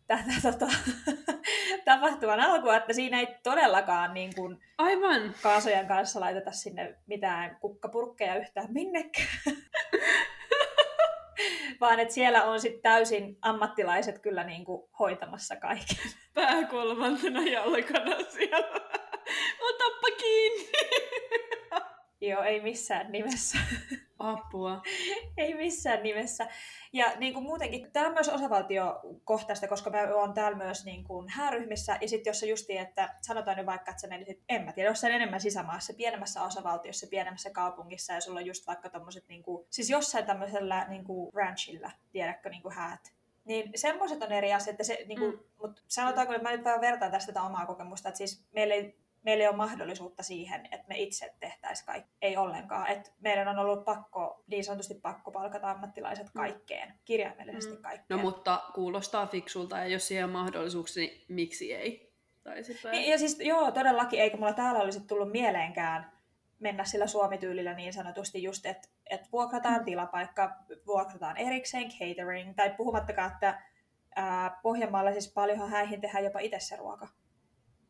tätä 0.07 0.33
tota, 0.43 0.67
tapahtuman 1.85 2.41
alkua, 2.41 2.77
että 2.77 2.93
siinä 2.93 3.21
ei 3.21 3.37
todellakaan 3.43 4.15
niin 4.15 4.35
kuin, 4.35 4.59
Aivan. 4.79 5.35
kaasojen 5.43 5.87
kanssa 5.87 6.21
laiteta 6.21 6.53
sinne 6.53 6.95
mitään 7.07 7.57
kukkapurkkeja 7.61 8.37
yhtään 8.37 8.73
minnekään. 8.73 9.29
Vaan 11.81 12.01
että 12.01 12.15
siellä 12.15 12.45
on 12.45 12.61
sitten 12.61 12.83
täysin 12.83 13.39
ammattilaiset 13.43 14.19
kyllä 14.19 14.45
niin 14.45 14.65
kuin 14.65 14.89
hoitamassa 14.99 15.57
kaiken. 15.57 16.13
Pää 16.35 16.65
kolmantena 16.65 17.43
jalkana 17.43 18.17
siellä. 18.31 18.81
Otappa 19.61 20.09
kiinni. 20.19 20.69
Joo, 22.21 22.43
ei 22.43 22.61
missään 22.61 23.13
nimessä. 23.13 23.59
Apua. 24.19 24.83
ei 25.37 25.55
missään 25.55 26.03
nimessä. 26.03 26.49
Ja 26.93 27.13
niin 27.19 27.35
kuin 27.35 27.43
muutenkin, 27.43 27.93
tämä 27.93 28.07
on 28.07 28.13
myös 28.13 28.29
osavaltiokohtaista, 28.29 29.69
koska 29.69 29.91
mä 29.91 30.15
oon 30.15 30.35
täällä 30.35 30.59
myös 30.59 30.85
niin 30.85 31.05
kuin 31.05 31.29
hääryhmissä. 31.29 31.99
Ja 32.01 32.09
sitten 32.09 32.31
jos 32.31 32.41
se 32.41 32.47
justi, 32.47 32.79
että 32.79 33.15
sanotaan 33.23 33.57
nyt 33.57 33.67
vaikka, 33.67 33.91
että 33.91 34.01
sä 34.01 34.09
menisit, 34.09 34.43
en 34.49 34.63
mä 34.63 34.73
tiedä, 34.73 34.91
jos 34.91 35.01
sä 35.01 35.09
enemmän 35.09 35.41
sisämaassa, 35.41 35.95
pienemmässä 35.97 36.43
osavaltiossa, 36.43 37.07
pienemmässä 37.11 37.51
kaupungissa, 37.51 38.13
ja 38.13 38.21
sulla 38.21 38.41
on 38.41 38.47
just 38.47 38.67
vaikka 38.67 38.91
tommoset, 38.91 39.25
niin 39.29 39.43
kuin, 39.43 39.67
siis 39.71 39.91
jossain 39.91 40.27
tämmöisellä 40.27 40.87
niin 40.89 41.05
kuin 41.05 41.33
ranchilla, 41.35 41.91
tiedätkö, 42.13 42.49
niin 42.49 42.63
kuin 42.63 42.75
häät, 42.75 43.13
niin 43.45 43.71
semmoiset 43.75 44.23
on 44.23 44.33
eri 44.33 44.53
asia, 44.55 44.71
että 44.71 44.85
se, 44.85 45.05
niin 45.07 45.19
kuin, 45.19 45.35
mm. 45.35 45.41
mutta 45.63 45.83
sanotaanko, 45.89 46.33
että 46.33 46.49
mä 46.49 46.57
nyt 46.57 46.65
vähän 46.65 46.81
vertaan 46.81 47.11
tästä 47.11 47.33
tätä 47.33 47.47
omaa 47.47 47.67
kokemusta, 47.67 48.09
että 48.09 48.19
siis 48.19 48.45
meillä 48.53 48.75
ei 48.75 48.97
meillä 49.27 49.43
ei 49.43 49.49
ole 49.49 49.57
mahdollisuutta 49.57 50.23
siihen, 50.23 50.69
että 50.73 50.89
me 50.89 50.99
itse 50.99 51.35
tehtäisiin 51.41 51.87
kaikki. 51.87 52.11
Ei 52.23 52.37
ollenkaan. 52.37 52.89
Et 52.89 53.13
meidän 53.21 53.49
on 53.49 53.59
ollut 53.59 53.85
pakko, 53.85 54.45
niin 54.47 54.65
sanotusti 54.65 54.95
pakko 54.95 55.31
palkata 55.31 55.71
ammattilaiset 55.71 56.27
mm. 56.27 56.33
kaikkeen, 56.33 56.95
kirjaimellisesti 57.05 57.77
mm. 57.77 57.83
kaikkeen. 57.83 58.19
No 58.21 58.25
mutta 58.25 58.63
kuulostaa 58.75 59.27
fiksulta, 59.27 59.79
ja 59.79 59.87
jos 59.87 60.09
siihen 60.09 60.25
on 60.25 60.31
mahdollisuuksia, 60.31 61.07
niin 61.07 61.25
miksi 61.29 61.75
ei? 61.75 62.13
Tai 62.43 62.65
sitten... 62.65 62.91
Niin, 62.91 63.11
ja 63.11 63.19
siis 63.19 63.41
joo, 63.41 63.71
todellakin, 63.71 64.21
eikö 64.21 64.37
mulla 64.37 64.53
täällä 64.53 64.81
olisi 64.81 65.01
tullut 65.01 65.33
mieleenkään 65.33 66.13
mennä 66.61 66.85
sillä 66.85 67.07
suomityylillä 67.07 67.75
niin 67.75 67.93
sanotusti 67.93 68.43
just, 68.43 68.67
että 68.67 68.89
et 69.11 69.33
vuokrataan 69.33 69.79
mm. 69.79 69.85
tilapaikka, 69.85 70.57
vuokrataan 70.87 71.37
erikseen 71.37 71.91
catering, 71.91 72.55
tai 72.57 72.71
puhumattakaan, 72.77 73.33
että 73.33 73.63
ää, 74.17 74.59
Pohjanmaalla 74.63 75.13
siis 75.13 75.33
paljonhan 75.33 75.71
häihin 75.71 76.01
tehdään 76.01 76.25
jopa 76.25 76.39
itse 76.39 76.61
se 76.61 76.77
ruoka. 76.77 77.09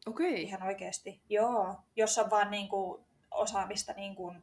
Okei. 0.06 0.28
Okay. 0.28 0.40
Ihan 0.42 0.62
oikeasti. 0.62 1.20
Joo, 1.28 1.74
jos 1.96 2.18
on 2.18 2.30
vaan 2.30 2.50
niin 2.50 2.68
kuin 2.68 3.04
osaamista 3.30 3.92
niin 3.92 4.16
kuin 4.16 4.42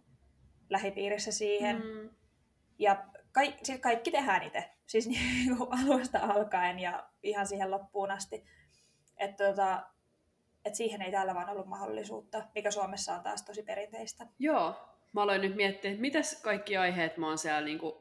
lähipiirissä 0.70 1.32
siihen. 1.32 1.76
Mm. 1.76 2.10
Ja 2.80 3.06
kaikki, 3.32 3.66
siis 3.66 3.80
kaikki 3.80 4.12
tehdään 4.12 4.44
itse, 4.44 4.70
siis 4.86 5.08
niin 5.10 5.58
kuin 5.58 5.70
alusta 5.72 6.20
alkaen 6.20 6.80
ja 6.80 7.10
ihan 7.24 7.48
siihen 7.48 7.72
loppuun 7.72 8.12
asti. 8.12 8.46
Että 9.18 9.46
tota, 9.46 9.84
et 10.66 10.76
siihen 10.76 11.02
ei 11.02 11.12
täällä 11.12 11.36
vaan 11.36 11.50
ollut 11.50 11.68
mahdollisuutta, 11.68 12.44
mikä 12.56 12.72
Suomessa 12.72 13.16
on 13.16 13.24
taas 13.24 13.44
tosi 13.44 13.64
perinteistä. 13.64 14.28
Joo, 14.40 14.76
mä 15.14 15.22
aloin 15.22 15.42
nyt 15.42 15.56
miettiä, 15.56 15.92
että 15.92 16.02
mitäs 16.02 16.42
kaikki 16.42 16.78
aiheet 16.78 17.18
mä 17.18 17.28
oon 17.28 17.38
siellä 17.38 17.62
niin 17.62 17.80
kuin 17.80 17.94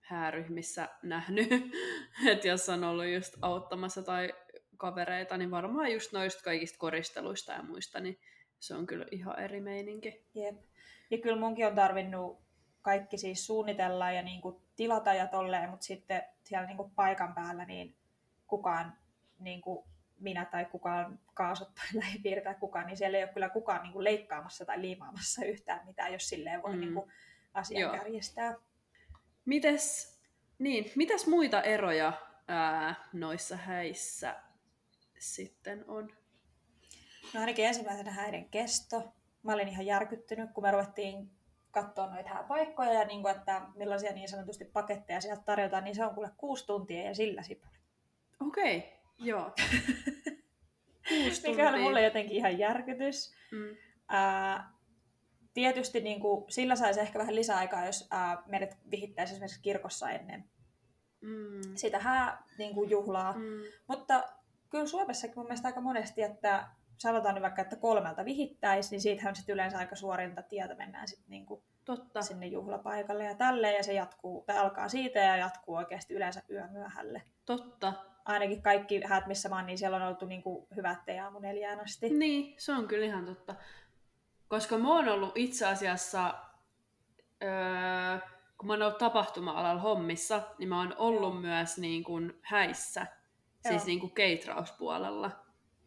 hääryhmissä 0.00 0.88
nähnyt, 1.02 1.48
että 2.32 2.48
jos 2.48 2.68
on 2.68 2.84
ollut 2.84 3.06
just 3.06 3.34
auttamassa 3.42 4.02
tai 4.02 4.34
kavereita, 4.76 5.36
niin 5.36 5.50
varmaan 5.50 5.92
just 5.92 6.12
noista 6.12 6.42
kaikista 6.42 6.78
koristeluista 6.78 7.52
ja 7.52 7.62
muista, 7.62 8.00
niin 8.00 8.18
se 8.58 8.74
on 8.74 8.86
kyllä 8.86 9.06
ihan 9.10 9.40
eri 9.40 9.60
meininki. 9.60 10.24
Jep. 10.34 10.56
Ja 11.10 11.18
kyllä 11.18 11.40
munkin 11.40 11.66
on 11.66 11.74
tarvinnut 11.74 12.46
kaikki 12.82 13.18
siis 13.18 13.46
suunnitella 13.46 14.10
ja 14.10 14.22
niin 14.22 14.40
kuin 14.40 14.56
tilata 14.76 15.14
ja 15.14 15.26
tolleen, 15.26 15.70
mutta 15.70 15.86
sitten 15.86 16.22
siellä 16.44 16.66
niin 16.66 16.76
kuin 16.76 16.90
paikan 16.90 17.34
päällä 17.34 17.64
niin 17.64 17.96
kukaan, 18.46 18.98
niin 19.38 19.60
kuin 19.60 19.84
minä 20.20 20.44
tai 20.44 20.64
kukaan 20.64 21.18
kaasut 21.34 21.74
tai 21.74 21.86
lähipiiri 21.94 22.40
tai 22.40 22.54
kukaan, 22.60 22.86
niin 22.86 22.96
siellä 22.96 23.18
ei 23.18 23.24
ole 23.24 23.32
kyllä 23.32 23.48
kukaan 23.48 23.82
niin 23.82 23.92
kuin 23.92 24.04
leikkaamassa 24.04 24.64
tai 24.64 24.80
liimaamassa 24.80 25.44
yhtään 25.44 25.86
mitään, 25.86 26.12
jos 26.12 26.28
silleen 26.28 26.62
voi 26.62 26.74
mm. 26.74 26.80
niin 26.80 26.94
kuin 26.94 27.12
asian 27.54 27.80
Joo. 27.80 27.92
kärjistää. 27.92 28.54
Mites, 29.44 30.16
niin, 30.58 30.92
mitäs 30.96 31.26
muita 31.26 31.62
eroja 31.62 32.12
ää, 32.48 32.94
noissa 33.12 33.56
häissä 33.56 34.36
sitten 35.18 35.84
on? 35.88 36.12
No 37.34 37.40
ainakin 37.40 37.64
ensimmäisenä 37.64 38.10
häiden 38.10 38.48
kesto. 38.50 39.12
Mä 39.42 39.52
olin 39.52 39.68
ihan 39.68 39.86
järkyttynyt, 39.86 40.50
kun 40.52 40.64
me 40.64 40.70
ruvettiin 40.70 41.30
katsoa 41.70 42.06
noita 42.06 42.44
paikkoja 42.48 42.92
ja 42.92 43.04
niin 43.04 43.22
kuin, 43.22 43.36
että 43.36 43.62
millaisia 43.74 44.12
niin 44.12 44.28
sanotusti 44.28 44.64
paketteja 44.64 45.20
sieltä 45.20 45.42
tarjotaan, 45.42 45.84
niin 45.84 45.94
se 45.94 46.04
on 46.04 46.14
kuule 46.14 46.30
kuusi 46.36 46.66
tuntia 46.66 47.02
ja 47.02 47.14
sillä 47.14 47.42
sipuli. 47.42 47.76
Okei, 48.40 48.78
okay, 48.78 48.90
joo. 49.18 49.52
kuusi 51.08 51.48
Mikä 51.48 51.68
oli 51.68 51.80
mulle 51.80 52.02
jotenkin 52.02 52.36
ihan 52.36 52.58
järkytys. 52.58 53.34
Mm. 53.52 53.76
Ää, 54.08 54.72
tietysti 55.54 56.00
niin 56.00 56.20
kuin, 56.20 56.52
sillä 56.52 56.76
saisi 56.76 57.00
ehkä 57.00 57.18
vähän 57.18 57.34
lisäaikaa, 57.34 57.86
jos 57.86 58.08
ää, 58.10 58.42
meidät 58.46 58.78
vihittäisi 58.90 59.32
esimerkiksi 59.32 59.62
kirkossa 59.62 60.10
ennen 60.10 60.44
mm. 61.20 61.76
sitä 61.76 61.98
hää 61.98 62.42
niin 62.58 62.74
kuin 62.74 62.90
juhlaa. 62.90 63.32
Mm. 63.32 63.62
Mutta 63.86 64.28
kyllä 64.76 64.86
Suomessakin 64.86 65.34
mun 65.36 65.46
mielestä 65.46 65.68
aika 65.68 65.80
monesti, 65.80 66.22
että 66.22 66.68
sanotaan 66.98 67.34
nyt 67.34 67.42
vaikka, 67.42 67.62
että 67.62 67.76
kolmelta 67.76 68.24
vihittäisi, 68.24 68.90
niin 68.90 69.00
siitähän 69.00 69.36
sitten 69.36 69.52
yleensä 69.52 69.78
aika 69.78 69.96
suorinta 69.96 70.42
tietä 70.42 70.74
mennään 70.74 71.08
sitten 71.08 71.30
niinku 71.30 71.64
Totta. 71.84 72.22
sinne 72.22 72.46
juhlapaikalle 72.46 73.24
ja 73.24 73.34
tälleen, 73.34 73.76
ja 73.76 73.82
se 73.82 73.92
jatkuu, 73.92 74.44
tai 74.46 74.58
alkaa 74.58 74.88
siitä 74.88 75.18
ja 75.18 75.36
jatkuu 75.36 75.74
oikeasti 75.74 76.14
yleensä 76.14 76.42
yömyöhälle. 76.50 77.22
Totta. 77.44 77.92
Ainakin 78.24 78.62
kaikki 78.62 79.00
häät, 79.04 79.26
missä 79.26 79.48
mä 79.48 79.56
oon, 79.56 79.66
niin 79.66 79.78
siellä 79.78 79.96
on 79.96 80.02
oltu 80.02 80.26
niinku 80.26 80.68
hyvät 80.76 81.04
te 81.04 81.20
aamu 81.20 81.38
neljään 81.38 81.80
asti. 81.80 82.08
Niin, 82.08 82.54
se 82.58 82.72
on 82.72 82.88
kyllä 82.88 83.06
ihan 83.06 83.24
totta. 83.26 83.54
Koska 84.48 84.78
mä 84.78 84.94
oon 84.94 85.08
ollut 85.08 85.32
itse 85.34 85.66
asiassa, 85.66 86.34
öö, 87.42 88.18
kun 88.58 88.66
mä 88.66 88.72
oon 88.72 88.82
ollut 88.82 88.98
tapahtuma-alalla 88.98 89.80
hommissa, 89.80 90.42
niin 90.58 90.68
mä 90.68 90.78
oon 90.78 90.94
ollut 90.98 91.32
Joo. 91.32 91.40
myös 91.40 91.78
niin 91.78 92.04
kuin 92.04 92.38
häissä 92.42 93.06
siis 93.68 93.86
niin 93.86 94.00
kuin 94.00 94.12
keitrauspuolella. 94.12 95.30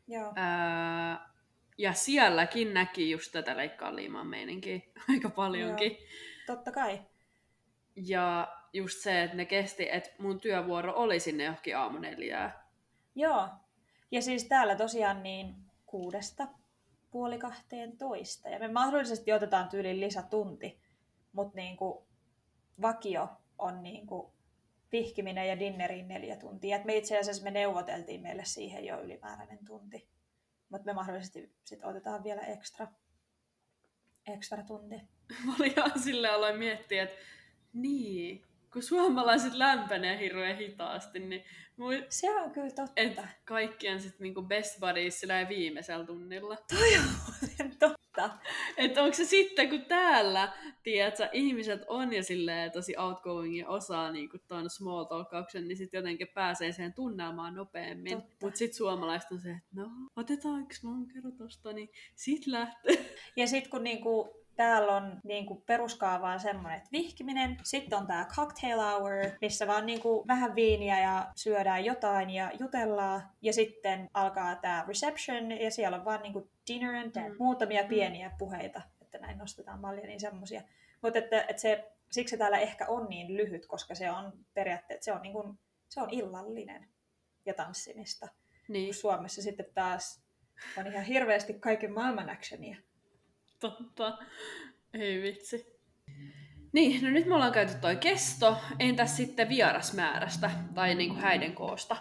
Joo. 0.08 0.34
Ää, 0.36 1.30
ja 1.78 1.94
sielläkin 1.94 2.74
näki 2.74 3.12
just 3.12 3.32
tätä 3.32 3.58
leikkaa 3.58 3.96
liiman 3.96 4.28
meininkiä 4.28 4.80
aika 5.10 5.30
paljonkin. 5.30 5.92
Joo. 5.92 6.08
Totta 6.48 6.72
kai. 6.72 7.02
Ja 7.96 8.48
just 8.74 9.00
se, 9.00 9.24
että 9.24 9.38
ne 9.38 9.46
kesti, 9.46 9.88
että 9.92 10.10
mun 10.20 10.42
työvuoro 10.42 10.94
oli 10.96 11.20
sinne 11.20 11.44
johonkin 11.44 11.78
aamu 11.78 12.00
neljää. 12.00 12.70
Joo. 13.16 13.48
Ja 14.12 14.22
siis 14.22 14.46
täällä 14.48 14.76
tosiaan 14.76 15.24
niin 15.24 15.56
kuudesta 15.86 16.48
puoli 17.12 17.38
kahteen 17.38 17.98
toista. 17.98 18.50
Ja 18.50 18.60
me 18.60 18.68
mahdollisesti 18.68 19.34
otetaan 19.34 19.70
tyyliin 19.70 20.00
lisätunti, 20.00 20.80
mutta 21.32 21.56
niin 21.56 21.78
kuin 21.78 22.06
vakio 22.82 23.30
on 23.58 23.84
niin 23.84 24.08
kuin 24.08 24.32
vihkiminen 24.92 25.48
ja 25.48 25.60
dinneriin 25.60 26.08
neljä 26.08 26.36
tuntia. 26.36 26.78
Et 26.78 26.86
me 26.86 26.96
itse 26.96 27.20
asiassa 27.20 27.44
me 27.44 27.52
neuvoteltiin 27.52 28.22
meille 28.22 28.46
siihen 28.46 28.86
jo 28.86 29.02
ylimääräinen 29.02 29.66
tunti. 29.66 30.10
Mutta 30.70 30.86
me 30.86 30.94
mahdollisesti 30.94 31.54
sit 31.64 31.84
otetaan 31.84 32.24
vielä 32.24 32.42
ekstra, 32.42 32.88
ekstra 34.28 34.64
tunti. 34.64 34.96
Mä 35.46 35.56
olin 35.60 35.74
ihan 35.78 36.00
silleen 36.00 36.34
aloin 36.34 36.58
miettiä, 36.60 37.04
että 37.04 37.16
niin, 37.74 38.44
kun 38.74 38.84
suomalaiset 38.84 39.54
lämpenee 39.54 40.20
hirveän 40.20 40.58
hitaasti, 40.58 41.20
niin... 41.20 41.44
Mui... 41.78 42.06
Se 42.10 42.36
on 42.36 42.52
kyllä 42.52 42.72
totta. 42.72 42.92
Et 42.96 43.20
kaikki 43.46 43.90
on 43.90 44.02
sitten 44.02 44.24
niinku 44.24 44.42
best 44.42 44.80
buddies 44.80 45.20
sillä 45.20 45.50
viimeisellä 45.50 46.06
tunnilla. 46.06 46.56
Toi 46.56 46.98
on 46.98 47.04
totta. 48.22 48.40
Että 48.78 49.04
onko 49.04 49.14
se 49.14 49.26
sitten, 49.26 49.70
kun 49.70 49.86
täällä, 49.86 50.54
tiedätkö, 50.84 51.30
ihmiset 51.34 51.82
on 51.88 52.14
jo 52.14 52.24
silleen 52.24 52.72
tosi 52.72 52.98
outgoing 52.98 53.58
ja 53.58 53.68
osaa 53.68 54.12
niinku 54.12 54.38
ton 54.48 54.70
small 54.70 55.04
talkauksen, 55.04 55.68
niin 55.68 55.78
sitten 55.78 55.98
jotenkin 55.98 56.28
pääsee 56.28 56.72
siihen 56.72 56.94
tunnelmaan 56.94 57.56
nopeammin. 57.56 58.24
Mutta 58.42 58.58
sitten 58.58 58.78
suomalaiset 58.78 59.32
on 59.32 59.40
se, 59.40 59.50
että 59.50 59.70
no, 59.76 59.90
otetaanko 60.16 60.74
lonkero 60.84 61.32
tosta, 61.32 61.74
niin 61.74 61.90
sit 62.16 62.48
lähtee. 62.48 63.16
Ja 63.36 63.48
sitten 63.48 63.72
kun 63.72 63.84
niinku 63.84 64.39
Täällä 64.60 64.96
on 64.96 65.20
niin 65.24 65.46
kuin 65.46 65.62
peruskaavaan 65.66 66.40
semmoinen, 66.40 66.78
että 66.78 66.90
vihkiminen. 66.92 67.58
Sitten 67.64 68.00
on 68.00 68.08
tämä 68.08 68.26
cocktail 68.36 68.80
hour, 68.80 69.12
missä 69.42 69.68
vaan 69.68 69.86
niin 69.86 70.02
kuin 70.02 70.28
vähän 70.28 70.56
viiniä 70.56 71.00
ja 71.02 71.32
syödään 71.36 71.86
jotain 71.86 72.30
ja 72.30 72.52
jutellaan. 72.60 73.30
Ja 73.42 73.54
sitten 73.54 74.10
alkaa 74.14 74.56
tämä 74.56 74.86
reception 74.88 75.52
ja 75.52 75.72
siellä 75.72 75.98
on 75.98 76.06
vaan 76.06 76.22
niin 76.22 76.34
kuin 76.34 76.50
dinner 76.68 76.96
and 76.96 77.30
mm. 77.30 77.36
muutamia 77.40 77.84
mm. 77.84 77.90
pieniä 77.90 78.32
puheita, 78.38 78.82
että 79.02 79.18
näin 79.18 79.38
nostetaan 79.38 79.80
mallia, 79.80 80.08
niin 80.08 80.20
semmoisia. 80.20 80.62
Mutta 81.02 81.20
että, 81.20 81.42
että 81.42 81.62
se, 81.62 81.92
siksi 82.12 82.32
se 82.32 82.38
täällä 82.38 82.58
ehkä 82.58 82.88
on 82.88 83.10
niin 83.10 83.38
lyhyt, 83.38 83.66
koska 83.66 83.96
se 83.96 84.12
on 84.12 84.34
periaatteessa, 84.54 85.06
se 85.06 85.14
on, 85.14 85.22
niin 85.22 85.34
kuin, 85.34 85.60
se 85.90 86.02
on 86.02 86.10
illallinen 86.10 86.90
ja 87.46 87.54
tanssimista. 87.54 88.28
Niin. 88.68 88.94
Suomessa 88.94 89.42
sitten 89.42 89.66
taas 89.74 90.22
on 90.78 90.88
ihan 90.88 91.04
hirveästi 91.04 91.54
kaiken 91.54 91.94
maailman 91.94 92.30
actionia. 92.30 92.78
Totta. 93.60 94.18
Ei 94.94 95.22
vitsi. 95.22 95.80
Niin, 96.74 97.04
no 97.04 97.10
nyt 97.10 97.26
me 97.26 97.36
ollaan 97.36 97.52
käyty 97.52 97.74
toi 97.82 97.96
kesto. 97.96 98.58
Entäs 98.80 99.18
sitten 99.18 99.50
vierasmäärästä 99.50 100.52
tai 100.74 100.96
niinku 100.96 101.16
häiden 101.16 101.54
koosta? 101.54 101.98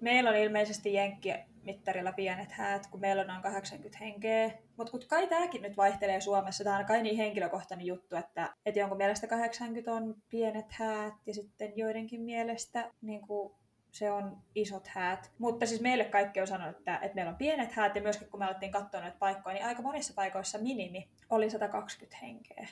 Meillä 0.00 0.30
on 0.30 0.36
ilmeisesti 0.36 0.94
jenkkimittarilla 0.94 2.12
pienet 2.12 2.52
häät, 2.52 2.86
kun 2.86 3.00
meillä 3.00 3.20
on 3.20 3.26
noin 3.26 3.42
80 3.42 3.98
henkeä. 4.04 4.50
Mutta 4.76 4.90
kun 4.90 5.00
kai 5.08 5.26
tämäkin 5.26 5.62
nyt 5.62 5.76
vaihtelee 5.76 6.20
Suomessa, 6.20 6.64
tämä 6.64 6.78
on 6.78 6.84
kai 6.84 7.02
niin 7.02 7.16
henkilökohtainen 7.16 7.86
juttu, 7.86 8.16
että, 8.16 8.54
että 8.66 8.80
jonkun 8.80 8.98
mielestä 8.98 9.26
80 9.26 9.92
on 9.92 10.14
pienet 10.30 10.72
häät 10.72 11.14
ja 11.26 11.34
sitten 11.34 11.72
joidenkin 11.76 12.20
mielestä 12.20 12.90
niin 13.00 13.20
kuin 13.20 13.54
se 13.92 14.10
on 14.10 14.36
isot 14.54 14.86
häät. 14.86 15.30
Mutta 15.38 15.66
siis 15.66 15.80
meille 15.80 16.04
kaikki 16.04 16.40
on 16.40 16.46
sanonut, 16.46 16.76
että, 16.76 16.98
että 17.02 17.14
meillä 17.14 17.30
on 17.30 17.36
pienet 17.36 17.72
häät 17.72 17.96
ja 17.96 18.02
myöskin 18.02 18.28
kun 18.28 18.40
me 18.40 18.46
alettiin 18.46 18.72
katsoa 18.72 19.00
näitä 19.00 19.16
paikkoja, 19.18 19.54
niin 19.54 19.66
aika 19.66 19.82
monissa 19.82 20.14
paikoissa 20.14 20.58
minimi 20.58 21.08
oli 21.30 21.50
120 21.50 22.18
henkeä. 22.22 22.68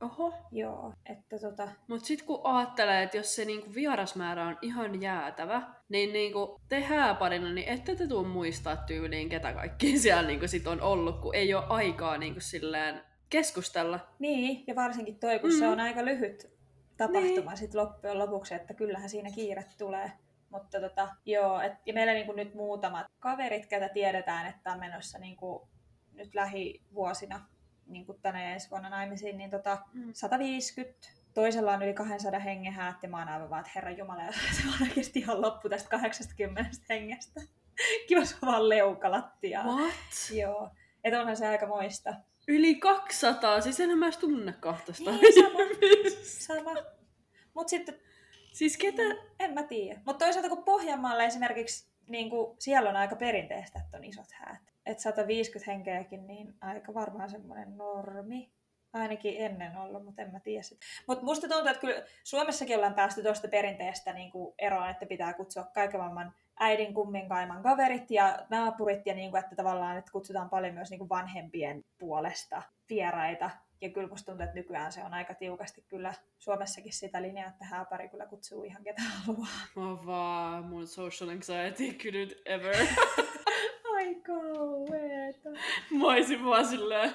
Oho. 0.00 0.34
Joo, 0.52 0.92
että 1.06 1.38
tota... 1.38 1.68
Mut 1.88 2.04
sit 2.04 2.22
kun 2.22 2.40
ajattelee, 2.44 3.02
että 3.02 3.16
jos 3.16 3.36
se 3.36 3.44
niinku 3.44 3.74
vierasmäärä 3.74 4.46
on 4.46 4.58
ihan 4.62 5.02
jäätävä, 5.02 5.62
niin 5.88 6.12
niinku 6.12 6.60
te 6.68 6.80
hääparina, 6.80 7.52
niin 7.52 7.68
ette 7.68 7.94
te 7.94 8.06
tuu 8.06 8.24
muistaa 8.24 8.76
tyyliin, 8.76 9.28
ketä 9.28 9.52
kaikki 9.52 9.98
siellä 9.98 10.22
niinku 10.22 10.48
sit 10.48 10.66
on 10.66 10.80
ollut, 10.80 11.20
kun 11.20 11.34
ei 11.34 11.54
ole 11.54 11.64
aikaa 11.68 12.18
niinku 12.18 12.40
silleen 12.40 13.00
keskustella. 13.30 14.00
Niin, 14.18 14.64
ja 14.66 14.74
varsinkin 14.74 15.18
toi, 15.18 15.38
kun 15.38 15.50
mm. 15.50 15.58
se 15.58 15.68
on 15.68 15.80
aika 15.80 16.04
lyhyt 16.04 16.50
tapahtuma 16.96 17.50
niin. 17.50 17.58
sit 17.58 17.74
loppujen 17.74 18.18
lopuksi, 18.18 18.54
että 18.54 18.74
kyllähän 18.74 19.10
siinä 19.10 19.30
kiire 19.30 19.64
tulee. 19.78 20.12
Mutta 20.50 20.80
tota, 20.80 21.08
joo, 21.24 21.60
et, 21.60 21.72
ja 21.86 21.94
meillä 21.94 22.12
niinku 22.12 22.32
nyt 22.32 22.54
muutamat 22.54 23.06
kaverit, 23.18 23.66
ketä 23.66 23.88
tiedetään, 23.88 24.46
että 24.46 24.72
on 24.72 24.78
menossa 24.78 25.18
niinku 25.18 25.68
nyt 26.12 26.34
lähivuosina 26.34 27.46
niin 27.86 28.06
kuin 28.06 28.18
tänä 28.22 28.42
ja 28.42 28.50
ensi 28.50 28.70
vuonna 28.70 28.88
naimisiin, 28.88 29.38
niin 29.38 29.50
tota, 29.50 29.78
mm. 29.92 30.10
150. 30.14 31.08
Toisella 31.34 31.72
on 31.72 31.82
yli 31.82 31.94
200 31.94 32.40
hengen 32.40 32.72
häät, 32.72 33.02
ja 33.02 33.08
mä 33.08 33.18
oon 33.18 33.28
aivan 33.28 33.50
vaan, 33.50 33.60
että 33.60 33.72
herra 33.74 33.90
Jumala, 33.90 34.22
se 34.56 34.62
vaan 34.66 34.82
oikeasti 34.82 35.18
ihan 35.18 35.42
loppu 35.42 35.68
tästä 35.68 35.88
80 35.88 36.70
hengestä. 36.88 37.40
Kiva 38.08 38.24
se 38.24 38.36
vaan 38.42 38.68
leukalattia. 38.68 39.62
What? 39.64 39.94
Joo. 40.32 40.70
Että 41.04 41.20
onhan 41.20 41.36
se 41.36 41.46
aika 41.46 41.66
moista. 41.66 42.14
Yli 42.48 42.74
200, 42.74 43.60
siis 43.60 43.80
enhän 43.80 43.98
mä 43.98 44.06
edes 44.06 44.18
tunne 44.18 44.52
kahtosta. 44.52 45.10
Niin, 45.10 45.34
sama. 45.34 46.64
sama. 46.64 46.80
Mut 47.54 47.68
sitten... 47.68 48.09
Siis 48.52 48.76
ketä? 48.76 49.02
En 49.38 49.54
mä 49.54 49.62
tiedä. 49.62 50.00
Mutta 50.06 50.24
toisaalta 50.24 50.48
kun 50.48 50.64
Pohjanmaalla 50.64 51.22
esimerkiksi, 51.22 51.90
niin 52.06 52.30
kuin, 52.30 52.56
siellä 52.58 52.90
on 52.90 52.96
aika 52.96 53.16
perinteistä, 53.16 53.80
että 53.84 53.96
on 53.96 54.04
isot 54.04 54.32
häät 54.32 54.70
että 54.86 55.02
150 55.02 55.70
henkeäkin, 55.70 56.26
niin 56.26 56.54
aika 56.60 56.94
varmaan 56.94 57.30
semmoinen 57.30 57.76
normi. 57.76 58.50
Ainakin 58.92 59.34
ennen 59.38 59.76
ollut, 59.76 60.04
mutta 60.04 60.22
en 60.22 60.32
mä 60.32 60.40
tiedä 60.40 60.62
sitä. 60.62 60.86
Mutta 61.06 61.24
musta 61.24 61.48
tuntuu, 61.48 61.68
että 61.68 61.80
kyllä 61.80 62.02
Suomessakin 62.24 62.76
ollaan 62.76 62.94
päästy 62.94 63.22
tuosta 63.22 63.48
perinteestä 63.48 64.12
niin 64.12 64.30
kuin 64.30 64.54
eroon, 64.58 64.90
että 64.90 65.06
pitää 65.06 65.32
kutsua 65.32 65.64
kaiken 65.64 66.00
maailman 66.00 66.34
äidin 66.60 66.94
kumminkaiman 66.94 67.62
kaverit 67.62 68.10
ja 68.10 68.46
naapurit, 68.48 69.06
ja 69.06 69.14
niin 69.14 69.30
kuin, 69.30 69.44
että 69.44 69.56
tavallaan 69.56 69.98
että 69.98 70.12
kutsutaan 70.12 70.50
paljon 70.50 70.74
myös 70.74 70.90
niin 70.90 70.98
kuin 70.98 71.08
vanhempien 71.08 71.84
puolesta 71.98 72.62
vieraita. 72.90 73.50
Ja 73.80 73.90
kyllä 73.90 74.08
musta 74.08 74.26
tuntuu, 74.26 74.44
että 74.44 74.56
nykyään 74.56 74.92
se 74.92 75.04
on 75.04 75.14
aika 75.14 75.34
tiukasti 75.34 75.84
kyllä 75.88 76.14
Suomessakin 76.38 76.92
sitä 76.92 77.22
linjaa, 77.22 77.48
että 77.48 77.64
hääpari 77.64 78.08
kyllä 78.08 78.26
kutsuu 78.26 78.64
ihan 78.64 78.84
ketä 78.84 79.02
haluaa. 79.02 79.48
Mä 79.76 80.06
vaan, 80.06 80.64
mun 80.64 80.86
social 80.86 81.30
anxiety 81.30 81.84
couldn't 81.84 82.42
ever. 82.44 82.76
Ai 83.94 84.14
kauheeta. 84.14 85.50
Mä 85.90 86.06
olisin 86.06 86.44
vaan 86.44 86.66
silleen, 86.66 87.10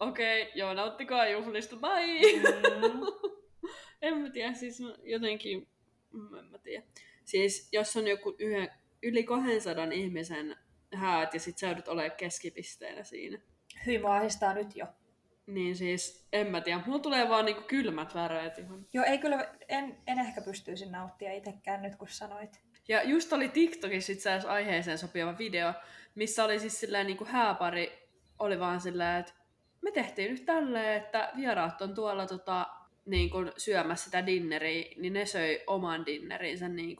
okei, 0.00 0.42
okay, 0.42 0.52
joo, 0.54 0.74
nauttikaa 0.74 1.28
juhlista, 1.28 1.76
bye! 1.76 2.42
Mm. 2.42 3.00
en 4.02 4.18
mä 4.18 4.30
tiedä, 4.30 4.54
siis 4.54 4.82
jotenkin, 5.02 5.68
en 6.38 6.44
mä 6.44 6.58
tiedä. 6.58 6.86
Siis 7.24 7.68
jos 7.72 7.96
on 7.96 8.06
joku 8.08 8.34
yhden, 8.38 8.70
yli 9.02 9.24
200 9.24 9.84
ihmisen 9.84 10.56
häät 10.94 11.34
ja 11.34 11.40
sit 11.40 11.58
sä 11.58 11.66
joudut 11.66 11.88
olemaan 11.88 12.16
keskipisteenä 12.16 13.04
siinä. 13.04 13.38
Hyvin 13.86 14.00
mua 14.00 14.20
nyt 14.54 14.76
jo. 14.76 14.86
Niin 15.46 15.76
siis, 15.76 16.26
en 16.32 16.46
mä 16.46 16.60
tiedä. 16.60 16.82
Mulla 16.86 16.98
tulee 16.98 17.28
vaan 17.28 17.44
niinku 17.44 17.62
kylmät 17.62 18.14
väreet 18.14 18.58
ihan. 18.58 18.86
Joo, 18.92 19.04
ei 19.04 19.18
kyllä, 19.18 19.54
en, 19.68 19.96
en 20.06 20.18
ehkä 20.18 20.40
pystyisi 20.40 20.90
nauttia 20.90 21.32
itsekään 21.32 21.82
nyt 21.82 21.96
kun 21.96 22.08
sanoit. 22.08 22.60
Ja 22.88 23.02
just 23.02 23.32
oli 23.32 23.48
TikTokissa 23.48 24.12
itse 24.12 24.30
asiassa 24.30 24.52
aiheeseen 24.52 24.98
sopiva 24.98 25.38
video, 25.38 25.72
missä 26.14 26.44
oli 26.44 26.58
siis 26.58 26.80
silleen 26.80 27.06
niin 27.06 27.16
kuin 27.16 27.28
hääpari, 27.28 28.08
oli 28.38 28.60
vaan 28.60 28.80
silleen, 28.80 29.20
että 29.20 29.32
me 29.80 29.90
tehtiin 29.90 30.30
nyt 30.30 30.44
tälleen, 30.44 31.02
että 31.02 31.32
vieraat 31.36 31.82
on 31.82 31.94
tuolla 31.94 32.26
tota, 32.26 32.66
niin 33.06 33.30
kuin 33.30 33.52
syömässä 33.56 34.04
sitä 34.04 34.26
dinneriä, 34.26 34.94
niin 34.96 35.12
ne 35.12 35.26
söi 35.26 35.62
oman 35.66 36.06
dinnerinsä 36.06 36.68
niin 36.68 36.96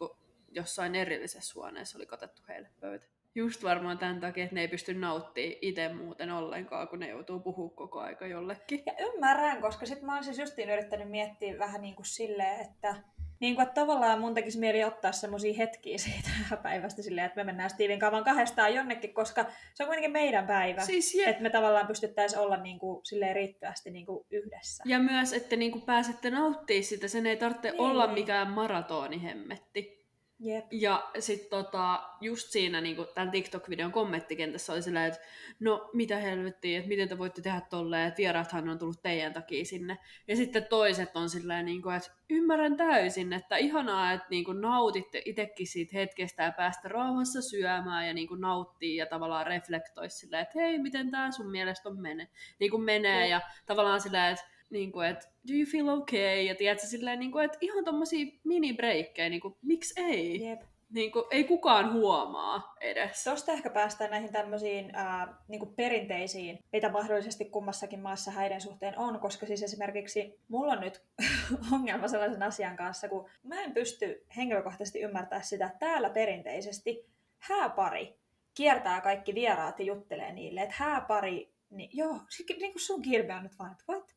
jossain 0.51 0.95
erillisessä 0.95 1.53
huoneessa 1.55 1.99
oli 1.99 2.07
katettu 2.07 2.43
heille 2.49 2.69
pöytä. 2.81 3.07
Just 3.35 3.62
varmaan 3.62 3.99
tämän 3.99 4.21
takia, 4.21 4.45
että 4.45 4.55
ne 4.55 4.61
ei 4.61 4.69
pysty 4.69 4.95
nauttimaan 4.95 5.57
itse 5.62 5.88
muuten 5.88 6.31
ollenkaan, 6.31 6.88
kun 6.88 6.99
ne 6.99 7.09
joutuu 7.09 7.41
puhua 7.41 7.71
koko 7.71 8.01
aika 8.01 8.27
jollekin. 8.27 8.83
Ja 8.87 8.93
ymmärrän, 8.99 9.61
koska 9.61 9.87
sitten 9.87 10.07
mä 10.07 10.14
oon 10.14 10.25
siis 10.25 10.38
justiin 10.38 10.71
yrittänyt 10.71 11.11
miettiä 11.11 11.59
vähän 11.59 11.83
niin 11.83 11.95
kuin 11.95 12.07
silleen, 12.07 12.61
että 12.61 12.95
niin 13.41 13.55
kuin, 13.55 13.62
että 13.62 13.81
tavallaan 13.81 14.21
mun 14.21 14.35
tekisi 14.35 14.59
mieli 14.59 14.85
ottaa 14.85 15.12
semmoisia 15.12 15.55
hetkiä 15.55 15.99
siitä 15.99 16.31
päivästä 16.62 17.03
silleen, 17.03 17.27
että 17.27 17.37
me 17.37 17.45
mennään 17.45 17.71
Steven 17.71 17.99
kavan 17.99 18.25
kahdestaan 18.25 18.75
jonnekin, 18.75 19.14
koska 19.14 19.45
se 19.75 19.83
on 19.83 19.87
kuitenkin 19.87 20.12
meidän 20.12 20.47
päivä. 20.47 20.81
Siis 20.81 21.17
Että 21.27 21.43
me 21.43 21.51
tavallaan 21.51 21.87
pystyttäisiin 21.87 22.41
olla 22.41 22.57
niin 22.57 22.79
kuin, 22.79 23.07
silleen 23.07 23.37
riittävästi 23.37 23.91
niin 23.91 24.07
kuin 24.07 24.27
yhdessä. 24.31 24.85
Ja 24.87 24.99
myös, 24.99 25.33
että 25.33 25.57
niin 25.57 25.73
kuin 25.73 25.83
pääsette 25.83 26.31
nauttimaan 26.31 26.85
sitä, 26.85 27.09
sen 27.09 27.27
ei 27.27 27.37
tarvitse 27.37 27.71
niin. 27.71 27.81
olla 27.81 28.07
mikään 28.07 28.51
maratoni-hemmetti. 28.51 29.97
Jep. 30.40 30.64
Ja 30.70 31.11
sitten 31.18 31.51
tota, 31.51 32.03
just 32.20 32.48
siinä 32.51 32.81
niin 32.81 32.96
tämän 33.14 33.31
TikTok-videon 33.31 33.92
kommenttikentässä 33.92 34.72
oli 34.72 34.83
silleen, 34.83 35.07
että 35.07 35.20
no 35.61 35.90
mitä 35.92 36.16
helvettiä, 36.16 36.79
että 36.79 36.88
miten 36.88 37.09
te 37.09 37.18
voitte 37.18 37.42
tehdä 37.42 37.61
tolleen, 37.61 38.09
että 38.09 38.18
vieraathan 38.18 38.68
on 38.68 38.79
tullut 38.79 39.03
teidän 39.03 39.33
takia 39.33 39.64
sinne. 39.64 39.98
Ja 40.29 40.37
sitten 40.37 40.64
toiset 40.64 41.16
on 41.16 41.31
silleen, 41.31 41.66
niin 41.66 41.83
kuin, 41.83 41.96
että 41.96 42.11
ymmärrän 42.31 42.77
täysin, 42.77 43.33
että 43.33 43.57
ihanaa, 43.57 44.12
että 44.12 44.27
niin 44.31 44.44
kuin 44.44 44.61
nautitte 44.61 45.22
itsekin 45.24 45.66
siitä 45.66 45.96
hetkestä 45.96 46.42
ja 46.42 46.53
päästä 46.53 46.88
rauhassa 46.88 47.42
syömään 47.42 48.07
ja 48.07 48.14
niin 48.14 48.29
kuin 48.29 48.40
nauttii 48.40 48.96
ja 48.96 49.07
tavallaan 49.07 49.46
reflektoi 49.46 50.11
silleen, 50.11 50.42
että 50.42 50.61
hei, 50.61 50.79
miten 50.79 51.11
tämä 51.11 51.31
sun 51.31 51.51
mielestä 51.51 51.88
on 51.88 52.01
mene, 52.01 52.29
niin 52.59 52.70
kuin 52.70 52.83
menee. 52.83 53.29
Ja 53.29 53.40
tavallaan 53.66 54.01
silleen, 54.01 54.33
että 54.33 54.58
niin 54.70 54.92
kuin, 54.92 55.09
että 55.09 55.26
do 55.48 55.54
you 55.54 55.66
feel 55.72 55.88
okay? 55.88 56.42
Ja 56.42 56.54
tiedätkö, 56.54 56.87
silleen, 56.87 57.20
niin 57.20 57.33
kuin, 57.33 57.44
että 57.44 57.59
ihan 57.61 57.85
tommosia 57.85 58.26
mini-breikkejä, 58.44 59.28
niin 59.28 59.40
kuin, 59.40 59.57
miksi 59.62 60.00
ei? 60.00 60.44
Jep. 60.44 60.61
Niin 60.90 61.12
kuin, 61.12 61.24
ei 61.31 61.44
kukaan 61.44 61.92
huomaa 61.92 62.74
edes. 62.81 63.24
Tuosta 63.24 63.52
ehkä 63.52 63.70
päästään 63.70 64.11
näihin 64.11 64.33
tämmöisiin 64.33 64.90
ää, 64.94 65.37
niin 65.48 65.59
kuin 65.59 65.74
perinteisiin, 65.74 66.59
mitä 66.72 66.88
mahdollisesti 66.88 67.44
kummassakin 67.44 68.00
maassa 68.00 68.31
häiden 68.31 68.61
suhteen 68.61 68.98
on, 68.98 69.20
koska 69.20 69.46
siis 69.46 69.62
esimerkiksi 69.62 70.40
mulla 70.48 70.72
on 70.72 70.81
nyt 70.81 71.02
ongelma 71.72 72.09
sellaisen 72.09 72.42
asian 72.42 72.76
kanssa, 72.76 73.09
kun 73.09 73.28
mä 73.42 73.62
en 73.62 73.74
pysty 73.74 74.24
henkilökohtaisesti 74.37 75.00
ymmärtämään 75.00 75.44
sitä, 75.44 75.66
että 75.66 75.78
täällä 75.78 76.11
perinteisesti 76.11 77.07
hääpari 77.38 78.18
kiertää 78.54 79.00
kaikki 79.00 79.35
vieraat 79.35 79.78
ja 79.78 79.85
juttelee 79.85 80.33
niille, 80.33 80.62
että 80.62 80.74
hääpari, 80.78 81.52
niin 81.70 81.90
joo, 81.92 82.20
niin 82.48 82.72
kuin 82.72 82.83
sun 82.83 83.02
kirve 83.02 83.35
on 83.35 83.42
nyt 83.42 83.59
vaan, 83.59 83.72
että 83.72 83.85
what? 83.88 84.08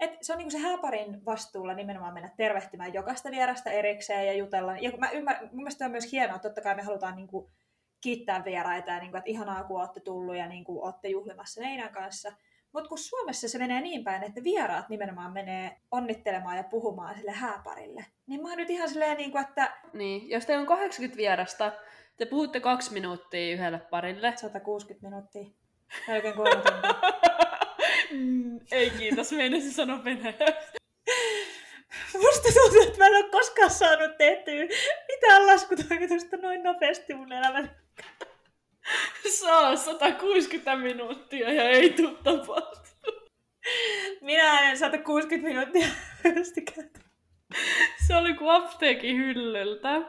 Et 0.00 0.10
se 0.22 0.32
on 0.32 0.38
niinku 0.38 0.50
se 0.50 0.58
hääparin 0.58 1.24
vastuulla 1.24 1.74
nimenomaan 1.74 2.14
mennä 2.14 2.30
tervehtimään 2.36 2.94
jokaista 2.94 3.30
vierasta 3.30 3.70
erikseen 3.70 4.26
ja 4.26 4.32
jutella. 4.32 4.76
Ja 4.76 4.92
mä 4.98 5.10
ymmär, 5.10 5.36
mun 5.40 5.56
mielestä 5.56 5.84
on 5.84 5.90
myös 5.90 6.12
hienoa, 6.12 6.36
että 6.36 6.48
totta 6.48 6.60
kai 6.60 6.74
me 6.74 6.82
halutaan 6.82 7.16
niinku 7.16 7.50
kiittää 8.00 8.44
vieraita 8.44 8.90
ja 8.90 8.98
niinku, 9.00 9.16
että 9.16 9.30
ihanaa 9.30 9.64
kun 9.64 9.80
olette 9.80 10.00
tullut 10.00 10.36
ja 10.36 10.46
niinku, 10.46 10.84
olette 10.84 11.08
juhlimassa 11.08 11.60
meidän 11.60 11.92
kanssa. 11.92 12.32
Mutta 12.72 12.88
kun 12.88 12.98
Suomessa 12.98 13.48
se 13.48 13.58
menee 13.58 13.80
niin 13.80 14.04
päin, 14.04 14.22
että 14.22 14.44
vieraat 14.44 14.88
nimenomaan 14.88 15.32
menee 15.32 15.80
onnittelemaan 15.90 16.56
ja 16.56 16.64
puhumaan 16.64 17.14
sille 17.16 17.30
hääparille, 17.30 18.06
niin 18.26 18.42
mä 18.42 18.48
oon 18.48 18.58
nyt 18.58 18.70
ihan 18.70 18.88
silleen, 18.88 19.16
niin 19.16 19.32
kuin, 19.32 19.44
että... 19.44 19.76
Niin, 19.92 20.30
jos 20.30 20.46
teillä 20.46 20.60
on 20.60 20.66
80 20.66 21.16
vierasta, 21.16 21.72
te 22.16 22.26
puhutte 22.26 22.60
kaksi 22.60 22.92
minuuttia 22.92 23.54
yhdelle 23.54 23.78
parille. 23.78 24.32
160 24.36 25.08
minuuttia. 25.08 25.50
Melkein 26.08 26.34
kolme 26.34 26.62
tuntia. 26.62 27.20
Mm, 28.16 28.60
ei 28.72 28.90
kiitos, 28.90 29.32
meinasin 29.32 29.72
sanoa 29.72 30.04
venäjäksi. 30.04 30.78
Musta 32.22 32.48
tuntuu, 32.54 32.82
että 32.82 32.98
mä 32.98 33.06
en 33.06 33.16
ole 33.16 33.30
koskaan 33.30 33.70
saanut 33.70 34.16
tehtyä 34.18 34.64
mitään 35.08 35.46
laskutarkoitusta 35.46 36.36
noin 36.36 36.62
nopeasti 36.62 37.14
mun 37.14 37.32
elämäni. 37.32 37.68
Saa 39.40 39.76
160 39.76 40.76
minuuttia 40.76 41.52
ja 41.52 41.62
ei 41.62 41.90
tuu 41.90 42.14
tapahtunut. 42.24 43.30
Minä 44.20 44.70
en 44.70 44.78
160 44.78 45.48
minuuttia 45.48 45.86
Se 48.06 48.16
oli 48.16 48.34
kuin 48.34 48.50
apteekin 48.50 49.16
hyllyltä. 49.16 50.02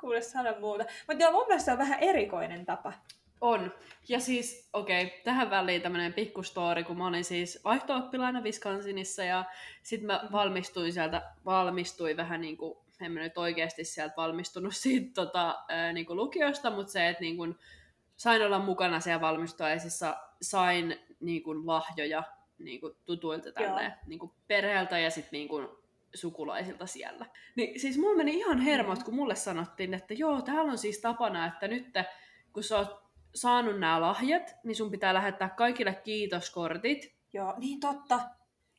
Kuule 0.00 0.20
sano 0.20 0.54
muuta. 0.60 0.84
Mutta 1.06 1.24
joo, 1.24 1.32
mun 1.32 1.46
mielestä 1.46 1.64
se 1.64 1.72
on 1.72 1.78
vähän 1.78 2.00
erikoinen 2.00 2.66
tapa. 2.66 2.92
On. 3.40 3.72
Ja 4.08 4.20
siis, 4.20 4.68
okei, 4.72 5.04
okay, 5.04 5.18
tähän 5.24 5.50
väliin 5.50 5.82
tämmöinen 5.82 6.12
pikkustori, 6.12 6.84
kun 6.84 6.98
mä 6.98 7.06
olin 7.06 7.24
siis 7.24 7.60
vaihto-oppilaina 7.64 8.42
Wisconsinissa 8.42 9.24
ja 9.24 9.44
sitten 9.82 10.06
mä 10.06 10.28
valmistuin 10.32 10.92
sieltä, 10.92 11.22
valmistuin 11.44 12.16
vähän 12.16 12.40
niin 12.40 12.56
kuin 12.56 12.78
en 13.00 13.12
mä 13.12 13.20
nyt 13.20 13.38
oikeasti 13.38 13.84
sieltä 13.84 14.14
valmistunut 14.16 14.76
siitä 14.84 15.10
tota, 15.14 15.64
ää, 15.68 15.92
niin 15.92 16.06
kuin 16.06 16.16
lukiosta, 16.16 16.70
mutta 16.70 16.92
se, 16.92 17.08
että 17.08 17.20
niin 17.20 17.36
kuin, 17.36 17.58
sain 18.16 18.42
olla 18.42 18.58
mukana 18.58 19.00
siellä 19.00 19.20
valmistuaisissa, 19.20 20.16
sain 20.42 20.98
niin 21.20 21.42
kuin, 21.42 21.66
lahjoja 21.66 22.22
niin 22.58 22.80
kuin, 22.80 22.96
tutuilta 23.04 23.52
tälleen, 23.52 23.92
niin 24.06 24.18
kuin, 24.18 24.32
perheeltä 24.48 24.98
ja 24.98 25.10
sitten 25.10 25.32
niin 25.32 25.48
kuin, 25.48 25.68
sukulaisilta 26.14 26.86
siellä. 26.86 27.26
Niin 27.56 27.80
siis 27.80 27.98
mulla 27.98 28.16
meni 28.16 28.38
ihan 28.38 28.58
hermot, 28.58 29.02
kun 29.02 29.14
mulle 29.14 29.34
sanottiin, 29.34 29.94
että 29.94 30.14
joo, 30.14 30.42
täällä 30.42 30.72
on 30.72 30.78
siis 30.78 30.98
tapana, 30.98 31.46
että 31.46 31.68
nyt 31.68 31.86
kun 32.52 32.62
sä 32.62 32.78
oot 32.78 33.05
saanut 33.36 33.80
nämä 33.80 34.00
lahjat, 34.00 34.56
niin 34.64 34.76
sun 34.76 34.90
pitää 34.90 35.14
lähettää 35.14 35.48
kaikille 35.48 35.94
kiitoskortit. 36.04 37.16
Joo, 37.32 37.54
niin 37.58 37.80
totta. 37.80 38.20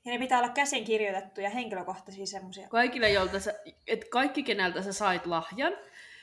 Ja 0.05 0.11
ne 0.11 0.19
pitää 0.19 0.39
olla 0.39 0.49
käsin 0.49 0.85
kirjoitettuja 0.85 1.49
henkilökohtaisia 1.49 2.25
semmoisia. 2.25 2.67
Kaikille, 2.67 3.09
jolta 3.09 3.39
sä, 3.39 3.53
et 3.87 4.09
kaikki 4.09 4.43
keneltä 4.43 4.81
sä 4.81 4.93
sait 4.93 5.25
lahjan. 5.25 5.73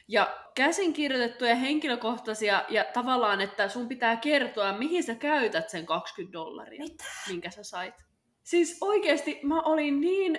Ja 0.08 0.38
käsin 0.54 0.92
kirjoitettuja 0.92 1.54
henkilökohtaisia 1.54 2.64
ja 2.68 2.84
tavallaan, 2.84 3.40
että 3.40 3.68
sun 3.68 3.88
pitää 3.88 4.16
kertoa, 4.16 4.78
mihin 4.78 5.02
sä 5.02 5.14
käytät 5.14 5.70
sen 5.70 5.86
20 5.86 6.32
dollaria, 6.32 6.82
Mitä? 6.82 7.04
minkä 7.28 7.50
sä 7.50 7.62
sait. 7.62 7.94
Siis 8.42 8.78
oikeasti 8.80 9.40
mä 9.42 9.62
olin 9.62 10.00
niin 10.00 10.38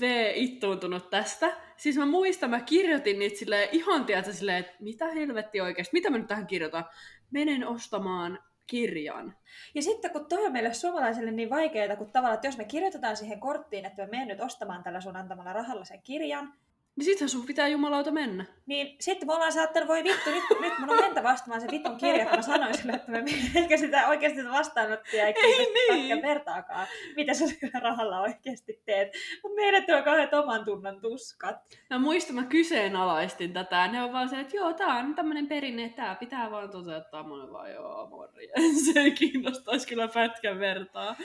V-ittuuntunut 0.00 1.10
tästä. 1.10 1.56
Siis 1.76 1.96
mä 1.96 2.06
muistan, 2.06 2.50
mä 2.50 2.60
kirjoitin 2.60 3.18
niitä 3.18 3.38
silleen, 3.38 3.68
ihan 3.72 4.04
tiedätkö, 4.04 4.32
silleen, 4.32 4.58
että 4.58 4.76
mitä 4.80 5.06
helvetti 5.06 5.60
oikeasti, 5.60 5.92
mitä 5.92 6.10
mä 6.10 6.18
nyt 6.18 6.26
tähän 6.26 6.46
kirjoitan? 6.46 6.84
Menen 7.30 7.68
ostamaan 7.68 8.38
kirjan. 8.66 9.36
Ja 9.74 9.82
sitten 9.82 10.10
kun 10.10 10.26
toi 10.26 10.46
on 10.46 10.52
meille 10.52 10.74
suomalaisille 10.74 11.30
niin 11.30 11.50
vaikeaa, 11.50 11.96
kun 11.96 12.12
tavallaan, 12.12 12.34
että 12.34 12.46
jos 12.46 12.58
me 12.58 12.64
kirjoitetaan 12.64 13.16
siihen 13.16 13.40
korttiin, 13.40 13.84
että 13.84 14.02
me 14.02 14.10
menen 14.10 14.28
nyt 14.28 14.40
ostamaan 14.40 14.82
tällä 14.82 15.00
sun 15.00 15.16
antamalla 15.16 15.52
rahalla 15.52 15.84
sen 15.84 16.02
kirjan, 16.02 16.54
niin 16.96 17.04
sittenhän 17.04 17.28
sun 17.28 17.46
pitää 17.46 17.68
jumalauta 17.68 18.10
mennä. 18.10 18.44
Niin 18.66 18.96
sitten 19.00 19.28
me 19.28 19.34
ollaan 19.34 19.52
saattanut, 19.52 19.88
voi 19.88 20.04
vittu, 20.04 20.30
nyt, 20.30 20.44
nyt 20.60 20.78
mun 20.78 20.90
on 20.90 21.00
mentä 21.00 21.22
vastaamaan 21.22 21.60
se 21.60 21.68
vitun 21.70 21.96
kirja, 21.96 22.26
kun 22.26 22.36
mä 22.36 22.42
sanoin 22.42 22.74
sille, 22.74 22.92
että 22.92 23.10
me 23.10 23.24
eikä 23.54 23.76
sitä 23.76 24.08
oikeasti 24.08 24.44
vastaanottia 24.50 25.26
ei 25.26 25.34
niin. 25.90 26.22
vertaakaan, 26.22 26.86
mitä 27.16 27.34
sä 27.34 27.46
sillä 27.46 27.80
rahalla 27.80 28.20
oikeasti 28.20 28.82
teet. 28.84 29.12
Mutta 29.42 29.56
meidät 29.56 29.90
on 29.90 30.04
kauhean 30.04 30.34
oman 30.34 30.64
tunnan 30.64 31.00
tuskat. 31.00 31.56
Mä 31.90 31.98
muistan, 31.98 32.34
mä 32.34 32.44
kyseenalaistin 32.44 33.52
tätä. 33.52 33.88
Ne 33.88 34.02
on 34.02 34.12
vaan 34.12 34.28
se, 34.28 34.40
että 34.40 34.56
joo, 34.56 34.72
tää 34.72 34.94
on 34.94 35.14
tämmönen 35.14 35.46
perinne, 35.46 35.84
että 35.84 36.02
tää 36.02 36.14
pitää 36.14 36.50
vaan 36.50 36.70
toteuttaa. 36.70 37.22
Mä 37.22 37.52
vaan, 37.52 37.72
joo, 37.72 38.06
morjens. 38.10 38.84
Se 38.92 39.00
ei 39.00 39.10
kiinnostaisi 39.10 39.88
kyllä 39.88 40.08
pätkän 40.08 40.58
vertaa. 40.58 41.16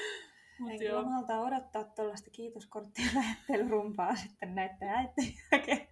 Mut 0.62 0.72
en 0.72 0.80
kyllä 0.80 1.04
malta 1.04 1.40
odottaa 1.40 1.84
tuollaista 1.84 2.30
kiitoskorttien 2.30 3.10
lähettelyrumpaa 3.16 4.16
sitten 4.16 4.56
näiden 4.56 4.90
äitien 4.90 5.34
jälkeen. 5.52 5.88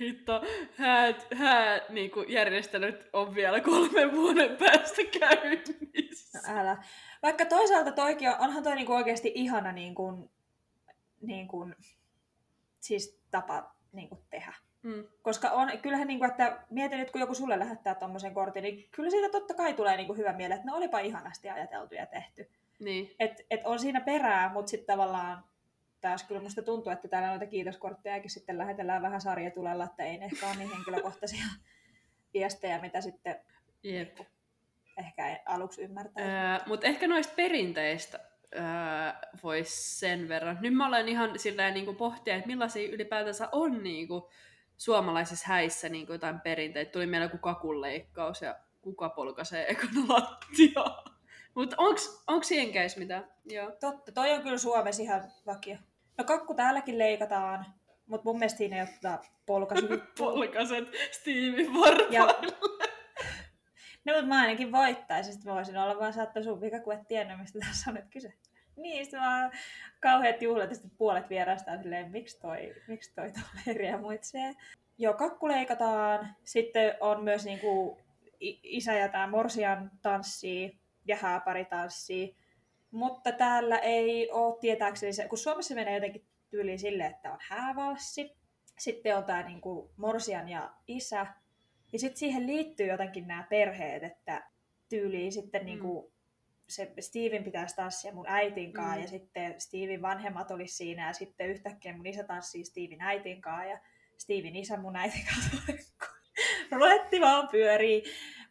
Hitto, 0.00 0.42
häät, 0.76 1.26
häät 1.34 1.88
niin 1.88 2.10
kuin 2.10 2.32
järjestelyt 2.32 3.08
on 3.12 3.34
vielä 3.34 3.60
kolmen 3.60 4.12
vuoden 4.12 4.56
päästä 4.56 5.02
käynnissä. 5.18 6.38
No 6.48 6.60
älä. 6.60 6.82
Vaikka 7.22 7.44
toisaalta 7.44 7.92
toikin 7.92 8.28
on, 8.28 8.36
onhan 8.38 8.62
toi 8.62 8.74
niin 8.74 8.86
kuin 8.86 8.96
oikeasti 8.96 9.32
ihana 9.34 9.72
niin 9.72 9.94
kuin, 9.94 10.30
niin 11.20 11.48
kuin, 11.48 11.76
siis 12.80 13.20
tapa 13.30 13.74
niin 13.92 14.08
kuin 14.08 14.20
tehdä. 14.30 14.54
Mm. 14.82 15.04
Koska 15.22 15.50
on, 15.50 15.70
kyllähän, 15.82 16.08
niin 16.08 16.18
kuin, 16.18 16.30
että 16.30 16.64
mietin 16.70 16.98
nyt, 16.98 17.10
kun 17.10 17.20
joku 17.20 17.34
sulle 17.34 17.58
lähettää 17.58 17.94
tuommoisen 17.94 18.34
kortin, 18.34 18.62
niin 18.62 18.88
kyllä 18.90 19.10
siitä 19.10 19.28
totta 19.28 19.54
kai 19.54 19.74
tulee 19.74 19.96
niin 19.96 20.06
kuin 20.06 20.18
hyvä 20.18 20.32
miele, 20.32 20.54
että 20.54 20.66
ne 20.66 20.72
olipa 20.72 20.98
ihanasti 20.98 21.50
ajateltu 21.50 21.94
ja 21.94 22.06
tehty. 22.06 22.50
Niin. 22.80 23.14
Et, 23.18 23.46
et 23.50 23.60
on 23.64 23.78
siinä 23.78 24.00
perää, 24.00 24.52
mutta 24.52 24.70
sitten 24.70 24.86
tavallaan 24.86 25.44
taas 26.00 26.22
kyllä 26.22 26.40
musta 26.40 26.62
tuntuu, 26.62 26.92
että 26.92 27.08
täällä 27.08 27.28
noita 27.28 27.46
kiitoskorttejakin 27.46 28.30
sitten 28.30 28.58
lähetellään 28.58 29.02
vähän 29.02 29.20
sarjatulella, 29.20 29.84
että 29.84 30.04
ei 30.04 30.18
ne 30.18 30.24
ehkä 30.24 30.46
ole 30.46 30.56
niin 30.56 30.70
henkilökohtaisia 30.70 31.44
viestejä, 32.34 32.80
mitä 32.80 33.00
sitten 33.00 33.40
Jep. 33.82 34.18
ehkä 34.98 35.40
aluksi 35.46 35.82
ymmärtää. 35.82 36.54
Öö, 36.54 36.60
mutta 36.66 36.86
ehkä 36.86 37.08
noista 37.08 37.32
perinteistä 37.36 38.20
öö, 38.54 38.62
voisi 39.42 39.98
sen 39.98 40.28
verran. 40.28 40.58
Nyt 40.60 40.74
mä 40.74 40.86
olen 40.86 41.08
ihan 41.08 41.38
silleen 41.38 41.74
niin 41.74 41.96
pohtia, 41.96 42.34
että 42.34 42.46
millaisia 42.46 42.88
ylipäätänsä 42.88 43.48
on 43.52 43.82
niin 43.82 44.08
kuin, 44.08 44.22
suomalaisissa 44.80 45.48
häissä 45.48 45.88
niin 45.88 46.06
kuin 46.06 46.14
jotain 46.14 46.40
perinteitä. 46.40 46.92
Tuli 46.92 47.06
meillä 47.06 47.24
joku 47.24 47.38
kakunleikkaus 47.38 48.42
ja 48.42 48.54
kuka 48.80 49.08
polkaisee 49.08 49.70
ekana 49.70 50.08
lattiaa. 50.08 51.19
Mutta 51.54 51.76
onko 52.26 52.44
Jenkeissä 52.56 52.98
mitään? 52.98 53.28
Joo. 53.44 53.70
Totta, 53.80 54.12
toi 54.12 54.32
on 54.32 54.42
kyllä 54.42 54.58
Suomessa 54.58 55.02
ihan 55.02 55.32
vakio. 55.46 55.76
No 56.18 56.24
kakku 56.24 56.54
täälläkin 56.54 56.98
leikataan, 56.98 57.66
mutta 58.06 58.24
mun 58.24 58.38
mielestä 58.38 58.58
siinä 58.58 58.76
ei 58.76 58.82
ottaa 58.82 59.22
polkaset. 59.46 59.90
polkaset 60.18 60.88
Steven 61.10 61.74
varpaille. 61.74 62.52
no, 64.04 64.12
mutta 64.12 64.26
mä 64.26 64.40
ainakin 64.40 64.72
voittaisin, 64.72 65.34
että 65.34 65.48
mä 65.48 65.54
voisin 65.54 65.76
olla 65.76 65.98
vaan 65.98 66.12
saattaa 66.12 66.42
sun 66.42 66.60
vika, 66.60 66.80
kun 66.80 66.92
et 66.92 67.08
tiennyt, 67.08 67.38
mistä 67.38 67.58
tässä 67.58 67.90
on 67.90 67.94
nyt 67.94 68.08
kyse. 68.10 68.32
Niin, 68.76 69.04
sitten 69.04 69.20
vaan 69.20 69.52
kauheat 70.00 70.42
juhlat, 70.42 70.68
ja 70.68 70.74
sitten 70.74 70.98
puolet 70.98 71.30
vierastaa 71.30 71.76
silleen, 71.76 72.10
miksi 72.10 72.40
toi, 72.40 72.74
miksi 72.88 73.14
toi 73.14 73.32
ja 73.90 73.98
muitsee. 73.98 74.54
Joo, 74.98 75.14
kakku 75.14 75.48
leikataan. 75.48 76.36
Sitten 76.44 76.94
on 77.00 77.24
myös 77.24 77.44
niinku 77.44 77.98
isä 78.62 78.94
ja 78.94 79.08
tämä 79.08 79.26
Morsian 79.26 79.90
tanssii 80.02 80.79
ja 81.04 81.16
hääparitanssia. 81.16 82.28
Mutta 82.90 83.32
täällä 83.32 83.78
ei 83.78 84.30
ole 84.30 84.58
tietääkseni 84.60 85.12
se, 85.12 85.28
kun 85.28 85.38
Suomessa 85.38 85.74
menee 85.74 85.94
jotenkin 85.94 86.26
tyyliin 86.50 86.78
sille, 86.78 87.06
että 87.06 87.32
on 87.32 87.38
häävalssi, 87.48 88.36
sitten 88.78 89.16
on 89.16 89.24
tämä 89.24 89.42
niin 89.42 89.60
kuin 89.60 89.90
morsian 89.96 90.48
ja 90.48 90.74
isä, 90.88 91.26
ja 91.92 91.98
sitten 91.98 92.18
siihen 92.18 92.46
liittyy 92.46 92.86
jotenkin 92.86 93.26
nämä 93.28 93.46
perheet, 93.50 94.02
että 94.02 94.50
tyyliin 94.88 95.32
sitten 95.32 95.66
niin 95.66 95.80
kuin 95.80 96.06
mm. 96.06 96.12
se 96.68 96.94
Steven 97.00 97.44
pitäisi 97.44 97.76
tanssia 97.76 98.14
mun 98.14 98.28
äitin 98.28 98.72
kanssa, 98.72 98.96
mm. 98.96 99.02
ja 99.02 99.08
sitten 99.08 99.60
Steven 99.60 100.02
vanhemmat 100.02 100.50
olisi 100.50 100.76
siinä, 100.76 101.06
ja 101.06 101.12
sitten 101.12 101.50
yhtäkkiä 101.50 101.96
mun 101.96 102.06
isä 102.06 102.24
tanssii 102.24 102.64
Steven 102.64 103.00
äitin 103.00 103.40
kanssa, 103.40 103.64
ja 103.64 103.80
Steven 104.18 104.56
isä 104.56 104.76
mun 104.76 104.96
äitin 104.96 105.24
kanssa. 105.34 105.72
Ruletti 106.72 107.20
vaan 107.20 107.48
pyörii. 107.48 108.02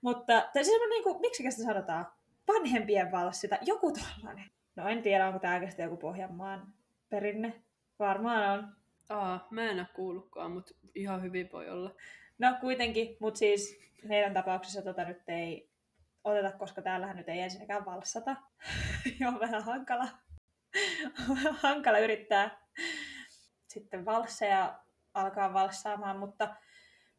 Mutta 0.02 0.50
tai 0.54 0.64
siis 0.66 0.82
niin 0.90 1.04
kuin, 1.04 1.22
miksi 1.22 1.52
sitä 1.52 1.64
sanotaan? 1.64 2.06
Vanhempien 2.54 3.12
valssi 3.12 3.48
tai 3.48 3.60
joku 3.62 3.92
tällainen. 3.92 4.50
No 4.76 4.88
en 4.88 5.02
tiedä, 5.02 5.28
onko 5.28 5.40
tämä 5.40 5.54
oikeasti 5.54 5.82
joku 5.82 5.98
Pohjanmaan 5.98 6.74
perinne. 7.10 7.62
Varmaan 8.00 8.60
on. 8.60 8.76
Aa, 9.10 9.48
mä 9.52 9.70
en 9.70 9.80
ole 9.80 9.88
kuullutkaan, 9.96 10.52
mutta 10.52 10.74
ihan 10.96 11.24
hyvin 11.24 11.50
voi 11.54 11.70
olla. 11.70 11.96
No 12.40 12.56
kuitenkin, 12.62 13.18
mutta 13.20 13.38
siis 13.38 13.80
meidän 14.04 14.34
tapauksessa 14.34 14.82
tota 14.82 15.04
nyt 15.04 15.22
ei 15.28 15.70
oteta, 16.24 16.52
koska 16.52 16.82
täällähän 16.82 17.18
nyt 17.18 17.30
ei 17.30 17.40
ensinnäkään 17.40 17.86
valssata. 17.86 18.36
on 19.28 19.40
vähän 19.40 19.64
hankala. 19.64 20.08
hankala 21.64 22.00
yrittää 22.00 22.68
sitten 23.68 24.06
valsseja 24.06 24.80
alkaa 25.14 25.54
valssaamaan, 25.54 26.20
mutta, 26.20 26.56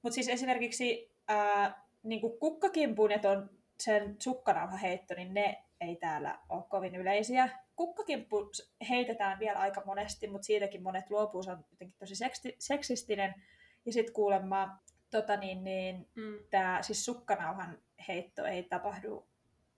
mutta 0.03 0.15
siis 0.15 0.29
esimerkiksi 0.29 1.15
ää, 1.29 1.87
niin 2.03 2.21
kuin 2.21 2.39
kukkakimpun, 2.39 3.13
että 3.13 3.31
on 3.31 3.51
sen 3.81 4.17
sukkanauhaheitto, 4.19 5.15
niin 5.15 5.35
ne 5.35 5.65
ei 5.81 5.97
täällä 5.97 6.39
ole 6.49 6.63
kovin 6.69 6.95
yleisiä. 6.95 7.49
Kukkakimppu 7.77 8.51
heitetään 8.89 9.39
vielä 9.39 9.59
aika 9.59 9.83
monesti, 9.85 10.29
mutta 10.29 10.47
siitäkin 10.47 10.83
monet 10.83 11.11
luopuu, 11.11 11.43
se 11.43 11.51
on 11.51 11.65
jotenkin 11.71 11.99
tosi 11.99 12.15
seksti, 12.15 12.57
seksistinen. 12.59 13.35
Ja 13.87 13.93
sitten 13.93 14.15
kuulemma 14.15 14.79
tota 15.11 15.37
niin, 15.37 15.65
niin, 15.65 16.09
mm. 16.15 16.39
tämä 16.51 16.83
siis 16.83 17.05
sukkanauhan 17.05 17.79
heitto 18.09 18.45
ei 18.45 18.63
tapahdu 18.63 19.27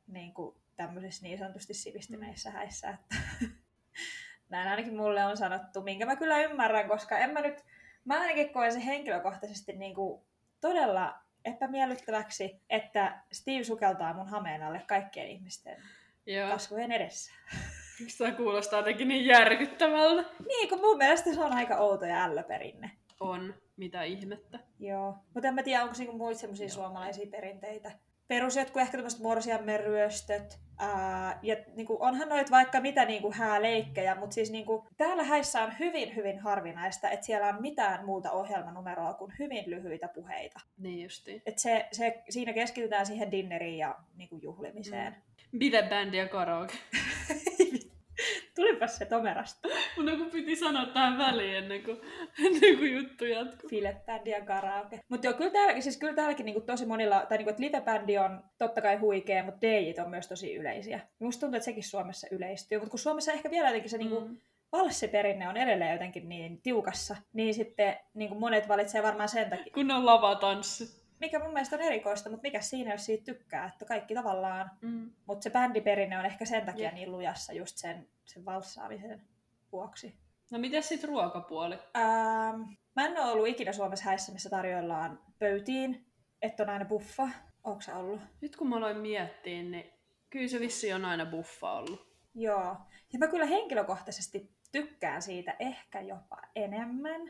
niin 0.06 0.34
kuin 0.34 0.56
tämmöisissä 0.76 1.22
niin 1.22 1.38
sanotusti 1.38 1.74
sivistyneissä 1.74 2.50
mm. 2.50 2.54
häissä. 2.56 2.88
Että 2.90 3.16
näin 4.50 4.68
ainakin 4.68 4.96
mulle 4.96 5.24
on 5.24 5.36
sanottu, 5.36 5.82
minkä 5.82 6.06
mä 6.06 6.16
kyllä 6.16 6.42
ymmärrän, 6.42 6.88
koska 6.88 7.18
en 7.18 7.30
mä 7.30 7.40
nyt, 7.40 7.64
mä 8.04 8.20
ainakin 8.20 8.52
koen 8.52 8.72
se 8.72 8.86
henkilökohtaisesti 8.86 9.72
niin 9.72 9.94
kuin 9.94 10.22
todella 10.60 11.21
epämiellyttäväksi, 11.44 12.60
että 12.70 13.20
Steve 13.32 13.64
sukeltaa 13.64 14.14
mun 14.14 14.28
hameen 14.28 14.62
alle 14.62 14.82
kaikkien 14.86 15.28
ihmisten 15.28 15.76
Joo. 16.26 16.50
kasvojen 16.50 16.92
edessä. 16.92 17.32
Tämä 18.18 18.32
kuulostaa 18.32 18.78
jotenkin 18.78 19.08
niin 19.08 19.26
järkyttävältä? 19.26 20.30
Niin, 20.48 20.68
kun 20.68 20.80
mun 20.80 20.98
mielestä 20.98 21.34
se 21.34 21.40
on 21.40 21.52
aika 21.52 21.76
outo 21.76 22.04
ja 22.04 22.24
ällöperinne. 22.24 22.90
On. 23.20 23.54
Mitä 23.76 24.02
ihmettä. 24.02 24.58
Joo. 24.78 25.14
Mutta 25.34 25.48
en 25.48 25.54
mä 25.54 25.62
tiedä, 25.62 25.82
onko 25.82 25.94
niinku 25.98 26.16
muita 26.16 26.40
semmoisia 26.40 26.68
suomalaisia 26.68 27.26
perinteitä. 27.30 27.90
Perus 28.32 28.56
jotkut 28.56 28.82
ehkä 28.82 28.92
tämmöiset 28.92 29.20
morsiamme 29.20 29.76
ryöstöt. 29.76 30.58
Ää, 30.78 31.38
ja 31.42 31.56
niinku, 31.76 31.96
onhan 32.00 32.28
noit 32.28 32.50
vaikka 32.50 32.80
mitä 32.80 33.04
niinku 33.04 33.32
hääleikkejä, 33.32 34.14
mutta 34.14 34.34
siis 34.34 34.50
niinku, 34.50 34.86
täällä 34.96 35.22
häissä 35.22 35.62
on 35.62 35.72
hyvin, 35.78 36.16
hyvin 36.16 36.38
harvinaista, 36.38 37.10
että 37.10 37.26
siellä 37.26 37.48
on 37.48 37.62
mitään 37.62 38.06
muuta 38.06 38.30
ohjelmanumeroa 38.30 39.14
kuin 39.14 39.32
hyvin 39.38 39.64
lyhyitä 39.66 40.08
puheita. 40.08 40.60
Niin 40.78 41.02
justi. 41.02 41.42
Et 41.46 41.58
se, 41.58 41.88
se, 41.92 42.22
siinä 42.28 42.52
keskitytään 42.52 43.06
siihen 43.06 43.30
dinneriin 43.30 43.78
ja 43.78 43.96
niinku, 44.16 44.38
juhlimiseen. 44.42 45.12
Mm. 45.52 45.58
Bidebändi 45.58 46.16
ja 46.16 46.28
karaoke. 46.28 46.74
Tulipas 48.62 48.96
se 48.96 49.04
tomerasta. 49.04 49.68
Mun 49.96 50.18
kun 50.18 50.30
piti 50.30 50.56
sanoa 50.56 50.86
tähän 50.86 51.18
väliin 51.18 51.56
ennen 51.56 51.82
kuin, 51.82 52.00
ennen 52.46 52.78
kuin 52.78 52.92
juttu 52.92 53.24
jatkuu. 53.24 53.70
Filebändi 53.70 54.30
ja 54.30 54.44
karaoke. 54.44 55.00
Mutta 55.08 55.26
joo, 55.26 55.34
kyllä, 55.34 55.50
täällä, 55.50 55.80
siis 55.80 55.96
kyllä 55.96 56.14
täälläkin 56.14 56.46
niinku 56.46 56.60
tosi 56.60 56.86
monilla, 56.86 57.26
tai 57.28 57.38
niinku, 57.38 57.50
että 57.50 57.62
livebändi 57.62 58.18
on 58.18 58.44
totta 58.58 58.80
kai 58.80 58.96
huikea, 58.96 59.44
mutta 59.44 59.60
DJt 59.60 59.98
on 59.98 60.10
myös 60.10 60.28
tosi 60.28 60.54
yleisiä. 60.54 61.00
Musta 61.18 61.40
tuntuu, 61.40 61.56
että 61.56 61.64
sekin 61.64 61.84
Suomessa 61.84 62.26
yleistyy, 62.30 62.78
mutta 62.78 62.90
kun 62.90 62.98
Suomessa 62.98 63.32
ehkä 63.32 63.50
vielä 63.50 63.68
jotenkin 63.68 63.90
se 63.90 63.98
niinku 63.98 64.20
mm. 64.20 64.26
niinku, 64.26 64.42
valssiperinne 64.72 65.48
on 65.48 65.56
edelleen 65.56 65.92
jotenkin 65.92 66.28
niin 66.28 66.62
tiukassa, 66.62 67.16
niin 67.32 67.54
sitten 67.54 67.96
niin 68.14 68.36
monet 68.36 68.68
valitsee 68.68 69.02
varmaan 69.02 69.28
sen 69.28 69.50
takia. 69.50 69.72
Kun 69.74 69.90
on 69.90 70.06
lavatanssi. 70.06 71.02
Mikä 71.20 71.38
mun 71.38 71.52
mielestä 71.52 71.76
on 71.76 71.82
erikoista, 71.82 72.30
mutta 72.30 72.42
mikä 72.42 72.60
siinä, 72.60 72.92
jos 72.92 73.06
siitä 73.06 73.24
tykkää, 73.24 73.66
että 73.66 73.84
kaikki 73.84 74.14
tavallaan. 74.14 74.70
Mm. 74.80 75.10
Mutta 75.26 75.42
se 75.42 75.50
bändiperinne 75.50 76.18
on 76.18 76.26
ehkä 76.26 76.44
sen 76.44 76.66
takia 76.66 76.82
yeah. 76.82 76.94
niin 76.94 77.12
lujassa 77.12 77.52
just 77.52 77.76
sen, 77.76 78.08
sen 78.24 78.44
valssaamisen 78.44 79.28
vuoksi. 79.72 80.14
No 80.50 80.58
miten 80.58 80.82
sitten 80.82 81.08
ruokapuoli? 81.08 81.78
Ähm, 81.96 82.60
mä 82.96 83.06
en 83.06 83.18
ole 83.18 83.32
ollut 83.32 83.48
ikinä 83.48 83.72
Suomessa 83.72 84.04
häissä, 84.04 84.32
missä 84.32 84.50
tarjoillaan 84.50 85.20
pöytiin, 85.38 86.06
että 86.42 86.62
on 86.62 86.68
aina 86.68 86.84
buffa. 86.84 87.28
Onko 87.64 87.80
se 87.80 87.94
ollut? 87.94 88.20
Nyt 88.40 88.56
kun 88.56 88.68
mä 88.68 88.76
aloin 88.76 88.96
miettiä, 88.96 89.62
niin 89.62 89.92
kyllä 90.30 90.48
se 90.48 90.60
vissi 90.60 90.92
on 90.92 91.04
aina 91.04 91.26
buffa 91.26 91.72
ollut. 91.72 92.16
Joo. 92.34 92.76
Ja 93.12 93.18
mä 93.18 93.28
kyllä 93.28 93.46
henkilökohtaisesti 93.46 94.50
tykkään 94.72 95.22
siitä 95.22 95.56
ehkä 95.58 96.00
jopa 96.00 96.42
enemmän. 96.56 97.20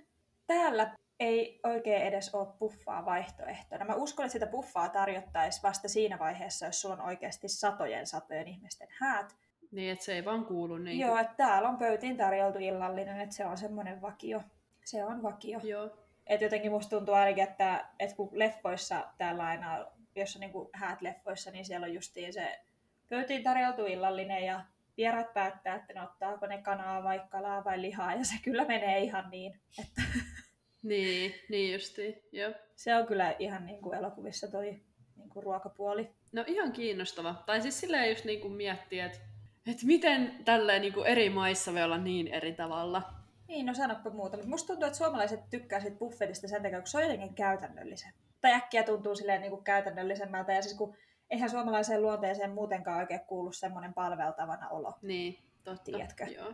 Täällä 0.47 0.97
ei 1.21 1.61
oikein 1.65 2.03
edes 2.03 2.35
ole 2.35 2.49
buffaa 2.59 3.05
vaihtoehtona. 3.05 3.85
Mä 3.85 3.95
uskon, 3.95 4.27
että 4.27 4.33
sitä 4.33 4.47
buffaa 4.47 4.89
tarjottaisiin 4.89 5.63
vasta 5.63 5.89
siinä 5.89 6.19
vaiheessa, 6.19 6.67
jos 6.67 6.81
sulla 6.81 6.95
on 6.95 7.01
oikeasti 7.01 7.49
satojen 7.49 8.07
satojen 8.07 8.49
ihmisten 8.49 8.89
häät. 9.01 9.37
Niin, 9.73 9.93
että 9.93 10.05
se 10.05 10.15
ei 10.15 10.25
vaan 10.25 10.45
kuulu 10.45 10.79
niin. 10.79 10.99
Joo, 10.99 11.17
että 11.17 11.35
täällä 11.37 11.69
on 11.69 11.77
pöytiin 11.77 12.17
tarjoltu 12.17 12.59
illallinen, 12.59 13.21
että 13.21 13.35
se 13.35 13.47
on 13.47 13.59
semmoinen 13.59 14.03
vakio. 14.03 14.43
Se 14.85 15.05
on 15.05 15.23
vakio. 15.23 15.61
Joo. 15.63 15.91
Et 16.27 16.41
jotenkin 16.41 16.73
musta 16.73 16.97
tuntuu 16.97 17.15
ainakin, 17.15 17.45
että, 17.45 17.85
että 17.99 18.17
kun 18.17 18.29
leffoissa 18.33 19.07
täällä 19.19 19.45
aina, 19.45 19.87
jos 20.17 20.37
on 20.37 20.41
niin 20.41 20.53
häät 20.73 21.03
leffoissa, 21.03 21.51
niin 21.51 21.65
siellä 21.65 21.85
on 21.85 21.95
justiin 21.95 22.33
se 22.33 22.61
pöytiin 23.09 23.43
tarjoltu 23.43 23.87
illallinen 23.87 24.45
ja 24.45 24.65
vieraat 24.97 25.35
päättää, 25.35 25.75
että 25.75 25.93
ne 25.93 26.03
ottaako 26.03 26.47
ne 26.47 26.63
kanaa 26.63 27.03
vai 27.03 27.23
kalaa 27.29 27.65
vai 27.65 27.83
lihaa, 27.83 28.15
ja 28.15 28.25
se 28.25 28.35
kyllä 28.45 28.65
menee 28.65 29.01
ihan 29.01 29.31
niin. 29.31 29.61
Että 29.79 30.03
niin, 30.83 31.35
niin 31.49 31.73
justiin, 31.73 32.23
joo. 32.33 32.53
Se 32.77 32.95
on 32.95 33.07
kyllä 33.07 33.37
ihan 33.39 33.67
niin 33.67 33.83
kuin 33.83 33.99
elokuvissa 33.99 34.51
toi 34.51 34.81
niin 35.17 35.31
kuin 35.31 35.43
ruokapuoli. 35.43 36.11
No 36.33 36.45
ihan 36.47 36.73
kiinnostava. 36.73 37.43
Tai 37.47 37.61
siis 37.63 37.81
silleen 37.81 38.11
just 38.11 38.25
niin 38.25 38.41
kuin 38.41 38.53
miettiä, 38.53 39.07
että, 39.07 39.32
että 39.67 39.87
miten 39.87 40.35
tälleen 40.45 40.81
niin 40.81 40.93
kuin 40.93 41.07
eri 41.07 41.31
maissa 41.31 41.73
voi 41.73 41.83
olla 41.83 41.99
niin 41.99 42.29
eri 42.29 42.53
tavalla. 42.53 43.03
Niin, 43.49 43.67
no 43.67 43.75
sanoppa 43.75 44.11
muuta. 44.11 44.37
Mutta 44.37 44.51
musta 44.51 44.67
tuntuu, 44.67 44.87
että 44.87 44.99
suomalaiset 44.99 45.51
tykkää 45.51 45.81
siitä 45.81 45.99
buffetista 45.99 46.49
sen 46.49 46.63
takia, 46.63 46.79
kun 46.79 46.87
se 46.87 46.97
on 46.97 47.03
jotenkin 47.03 47.35
käytännöllisen. 47.35 48.13
Tai 48.41 48.53
äkkiä 48.53 48.83
tuntuu 48.83 49.15
silleen 49.15 49.41
niin 49.41 49.51
kuin 49.51 49.65
käytännöllisemmältä. 49.65 50.53
Ja 50.53 50.63
siis 50.63 50.75
kun 50.75 50.97
eihän 51.31 51.51
suomalaiseen 51.51 52.03
luonteeseen 52.03 52.51
muutenkaan 52.51 52.99
oikein 52.99 53.21
kuulu 53.21 53.53
semmoinen 53.53 53.95
palveltavana 53.95 54.69
olo. 54.69 54.95
Niin, 55.03 55.39
totta. 55.65 55.85
Tiedätkö? 55.85 56.25
Joo, 56.25 56.53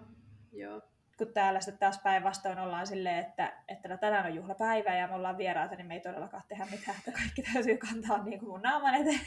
joo. 0.53 0.83
Kun 1.19 1.33
täällä 1.33 1.61
sitten 1.61 1.79
taas 1.79 2.01
päinvastoin 2.03 2.59
ollaan 2.59 2.87
silleen, 2.87 3.19
että, 3.19 3.53
että 3.69 3.89
no 3.89 3.97
tänään 3.97 4.27
on 4.27 4.35
juhlapäivä 4.35 4.97
ja 4.97 5.09
me 5.09 5.15
ollaan 5.15 5.39
vieraita, 5.39 5.75
niin 5.75 5.87
me 5.87 5.95
ei 5.95 6.01
todellakaan 6.01 6.43
tehdä 6.49 6.67
mitään, 6.71 6.99
että 6.99 7.13
kaikki 7.13 7.43
täytyy 7.43 7.77
kantaa 7.77 8.25
niin 8.25 8.39
kuin 8.39 8.49
mun 8.49 8.63
naaman 8.63 8.95
eteen. 8.95 9.21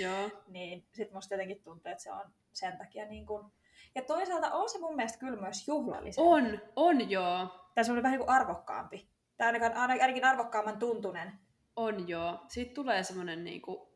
Joo. 0.00 0.30
niin 0.48 0.84
sitten 0.92 1.16
musta 1.16 1.34
jotenkin 1.34 1.62
tuntuu, 1.62 1.92
että 1.92 2.04
se 2.04 2.12
on 2.12 2.30
sen 2.52 2.78
takia 2.78 3.06
niin 3.06 3.26
kuin... 3.26 3.46
Ja 3.94 4.02
toisaalta 4.02 4.52
on 4.52 4.68
se 4.68 4.78
mun 4.78 4.96
mielestä 4.96 5.18
kyllä 5.18 5.40
myös 5.40 5.68
juhlallisempi. 5.68 6.30
On, 6.30 6.60
on 6.76 7.10
joo. 7.10 7.48
Tai 7.74 7.84
se 7.84 7.92
on 7.92 8.02
vähän 8.02 8.18
niin 8.18 8.26
kuin 8.26 8.36
arvokkaampi. 8.36 9.08
Tai 9.36 9.46
ainakin, 9.46 9.76
ainakin 9.76 10.24
arvokkaamman 10.24 10.78
tuntunen. 10.78 11.32
On 11.76 12.08
joo. 12.08 12.38
Siitä 12.48 12.74
tulee 12.74 13.02
semmoinen 13.02 13.44
niin 13.44 13.62
kuin 13.62 13.90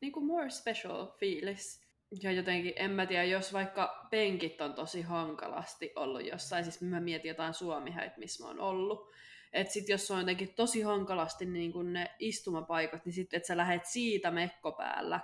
niin 0.00 0.12
kuin 0.12 0.26
more 0.26 0.50
special 0.50 1.06
fiilis. 1.06 1.80
Ja 2.22 2.32
jotenkin, 2.32 2.72
en 2.76 2.90
mä 2.90 3.06
tiedä, 3.06 3.24
jos 3.24 3.52
vaikka 3.52 4.06
penkit 4.10 4.60
on 4.60 4.74
tosi 4.74 5.02
hankalasti 5.02 5.92
ollut 5.96 6.26
jossain, 6.26 6.64
siis 6.64 6.80
mä 6.80 7.00
mietin 7.00 7.28
jotain 7.28 7.54
suomihäit, 7.54 8.16
missä 8.16 8.44
mä 8.44 8.48
oon 8.48 8.60
ollut. 8.60 9.10
Että 9.52 9.72
sit 9.72 9.88
jos 9.88 10.10
on 10.10 10.18
jotenkin 10.18 10.54
tosi 10.54 10.82
hankalasti 10.82 11.46
niin 11.46 11.72
kuin 11.72 11.92
ne 11.92 12.10
istumapaikat, 12.18 13.04
niin 13.04 13.12
sitten 13.12 13.36
että 13.36 13.46
sä 13.46 13.56
lähet 13.56 13.86
siitä 13.86 14.30
mekko 14.30 14.72
päällä 14.72 15.20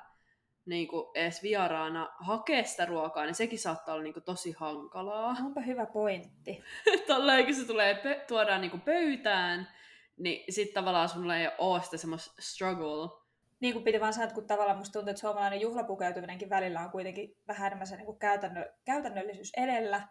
niin 0.67 0.89
kuin 0.89 1.07
edes 1.15 1.43
vieraana 1.43 2.09
hakea 2.21 2.65
sitä 2.65 2.87
ruokaa, 2.87 3.25
niin 3.25 3.35
sekin 3.35 3.59
saattaa 3.59 3.95
olla 3.95 4.03
niin 4.03 4.15
kuin 4.15 4.25
tosi 4.25 4.53
hankalaa. 4.59 5.37
Onpa 5.45 5.61
hyvä 5.61 5.87
pointti. 5.87 6.63
Tolleen, 7.07 7.45
kun 7.45 7.55
se 7.55 7.67
tulee, 7.67 8.25
tuodaan 8.29 8.61
niin 8.61 8.71
kuin 8.71 8.81
pöytään, 8.81 9.69
niin 10.17 10.53
sitten 10.53 10.75
tavallaan 10.75 11.09
sulla 11.09 11.37
ei 11.37 11.49
ole 11.59 11.83
sitä 11.83 11.97
semmoista 11.97 12.43
struggle 12.43 13.27
niin 13.61 13.73
kuin 13.73 13.85
piti 13.85 14.01
vaan 14.01 14.13
sanoa, 14.13 14.25
että 14.25 14.35
kun 14.35 14.47
tavallaan 14.47 14.79
musta 14.79 14.93
tuntuu, 14.93 15.11
että 15.11 15.21
suomalainen 15.21 15.61
juhlapukeutuminenkin 15.61 16.51
välillä 16.51 16.81
on 16.81 16.91
kuitenkin 16.91 17.37
vähän 17.49 17.67
enemmän 17.67 17.87
se 17.87 17.97
niin 17.97 18.07
kuin 18.07 18.19
käytännö, 18.19 18.73
käytännöllisyys 18.85 19.53
edellä, 19.57 20.09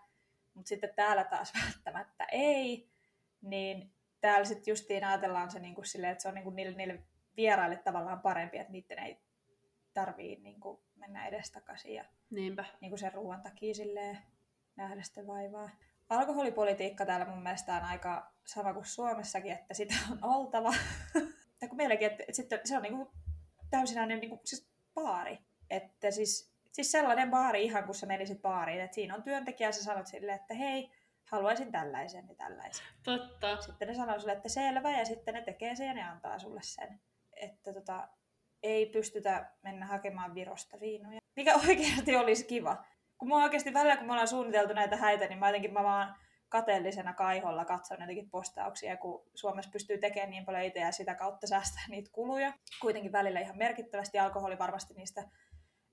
mutta 0.54 0.70
sitten 0.70 0.94
täällä 0.96 1.24
taas 1.24 1.54
välttämättä 1.66 2.26
ei, 2.32 2.90
niin 3.42 3.94
täällä 4.22 4.46
sitten 4.46 4.72
justiin 4.72 5.04
ajatellaan 5.04 5.52
se 5.52 5.60
niin 5.60 5.76
kuin 5.76 5.86
silleen, 5.86 6.12
että 6.12 6.22
se 6.22 6.28
on 6.28 6.34
niin 6.34 6.44
kuin 6.44 6.56
niille, 6.56 6.78
niille 6.78 7.04
vieraille 7.38 7.78
tavallaan 7.78 8.22
parempi, 8.22 8.58
että 8.58 8.72
niiden 8.72 9.00
ei 9.00 9.25
tarvii 9.96 10.36
niin 10.36 10.60
kuin 10.60 10.80
mennä 10.96 11.28
edestakaisin 11.28 11.94
ja 11.94 12.06
Niinpä. 12.30 12.66
Niin 12.82 12.92
kuin 12.92 13.00
sen 13.00 13.14
ruoan 13.14 13.42
takia 13.42 13.74
silleen 13.74 14.18
nähdä 14.76 15.02
sitä 15.02 15.28
vaivaa. 15.28 15.70
Alkoholipolitiikka 16.10 17.06
täällä 17.06 17.26
mun 17.26 17.44
mielestä 17.44 17.76
on 17.76 17.84
aika 17.84 18.32
sama 18.46 18.74
kuin 18.74 18.86
Suomessakin, 18.86 19.52
että 19.52 19.74
sitä 19.74 19.96
on 20.12 20.20
oltava. 20.22 20.74
tai 21.60 21.70
kun 21.70 21.78
meilläkin, 21.78 22.08
että, 22.08 22.24
että 22.24 22.36
sitten 22.36 22.60
se 22.64 22.78
on 22.78 22.84
niin 22.84 22.96
kuin 22.96 23.08
täysinäinen 23.70 24.20
niin 24.20 24.30
kuin, 24.30 24.42
siis 24.44 24.70
baari. 24.94 25.40
Että 25.70 26.12
siis, 26.12 26.54
siis 26.72 26.92
sellainen 26.92 27.32
baari 27.32 27.66
ihan 27.66 27.84
kun 27.84 27.96
sä 27.96 28.06
menisit 28.06 28.42
baariin, 28.42 28.82
että 28.82 28.96
siinä 28.96 29.16
on 29.16 29.24
työntekijä 29.24 29.70
ja 29.70 29.74
sä 29.74 29.84
sanot 29.84 30.08
sille, 30.08 30.34
että 30.34 30.54
hei, 30.54 30.92
haluaisin 31.26 31.72
tällaisen 31.72 32.26
ja 32.30 32.36
tällaisen. 32.36 32.86
Totta. 33.04 33.62
Sitten 33.62 33.88
ne 33.88 33.94
sanoo 33.94 34.20
sulle, 34.20 34.34
että 34.34 34.50
selvä 34.50 34.92
ja 34.92 35.06
sitten 35.06 35.34
ne 35.34 35.42
tekee 35.42 35.76
sen 35.76 35.88
ja 35.88 35.94
ne 35.94 36.04
antaa 36.04 36.40
sulle 36.40 36.62
sen. 36.64 37.00
Että 37.34 37.74
tota, 37.74 38.08
ei 38.66 38.86
pystytä 38.86 39.52
mennä 39.64 39.86
hakemaan 39.86 40.36
Virosta 40.36 40.80
viinoja. 40.80 41.20
Mikä 41.36 41.56
oikeasti 41.68 42.16
olisi 42.16 42.46
kiva. 42.46 42.84
Kun 43.18 43.28
mä 43.28 43.44
oikeasti 43.44 43.74
välillä, 43.74 43.98
kun 43.98 44.08
me 44.08 44.12
ollaan 44.12 44.28
suunniteltu 44.28 44.74
näitä 44.74 44.96
häitä, 44.96 45.28
niin 45.28 45.40
mä 45.40 45.48
jotenkin 45.48 45.74
mä 45.74 45.84
vaan 45.84 46.16
kateellisena 46.50 47.14
kaiholla 47.14 47.66
katson 47.66 47.98
jotenkin 48.02 48.30
postauksia, 48.30 48.98
kun 48.98 49.24
Suomessa 49.36 49.72
pystyy 49.72 49.98
tekemään 49.98 50.30
niin 50.30 50.46
paljon 50.46 50.64
itse 50.64 50.80
ja 50.80 50.92
sitä 50.92 51.16
kautta 51.16 51.48
säästää 51.48 51.84
niitä 51.90 52.10
kuluja. 52.14 52.54
Kuitenkin 52.82 53.12
välillä 53.12 53.40
ihan 53.40 53.58
merkittävästi 53.58 54.20
alkoholi 54.20 54.60
varmasti 54.60 54.94
niistä 54.94 55.24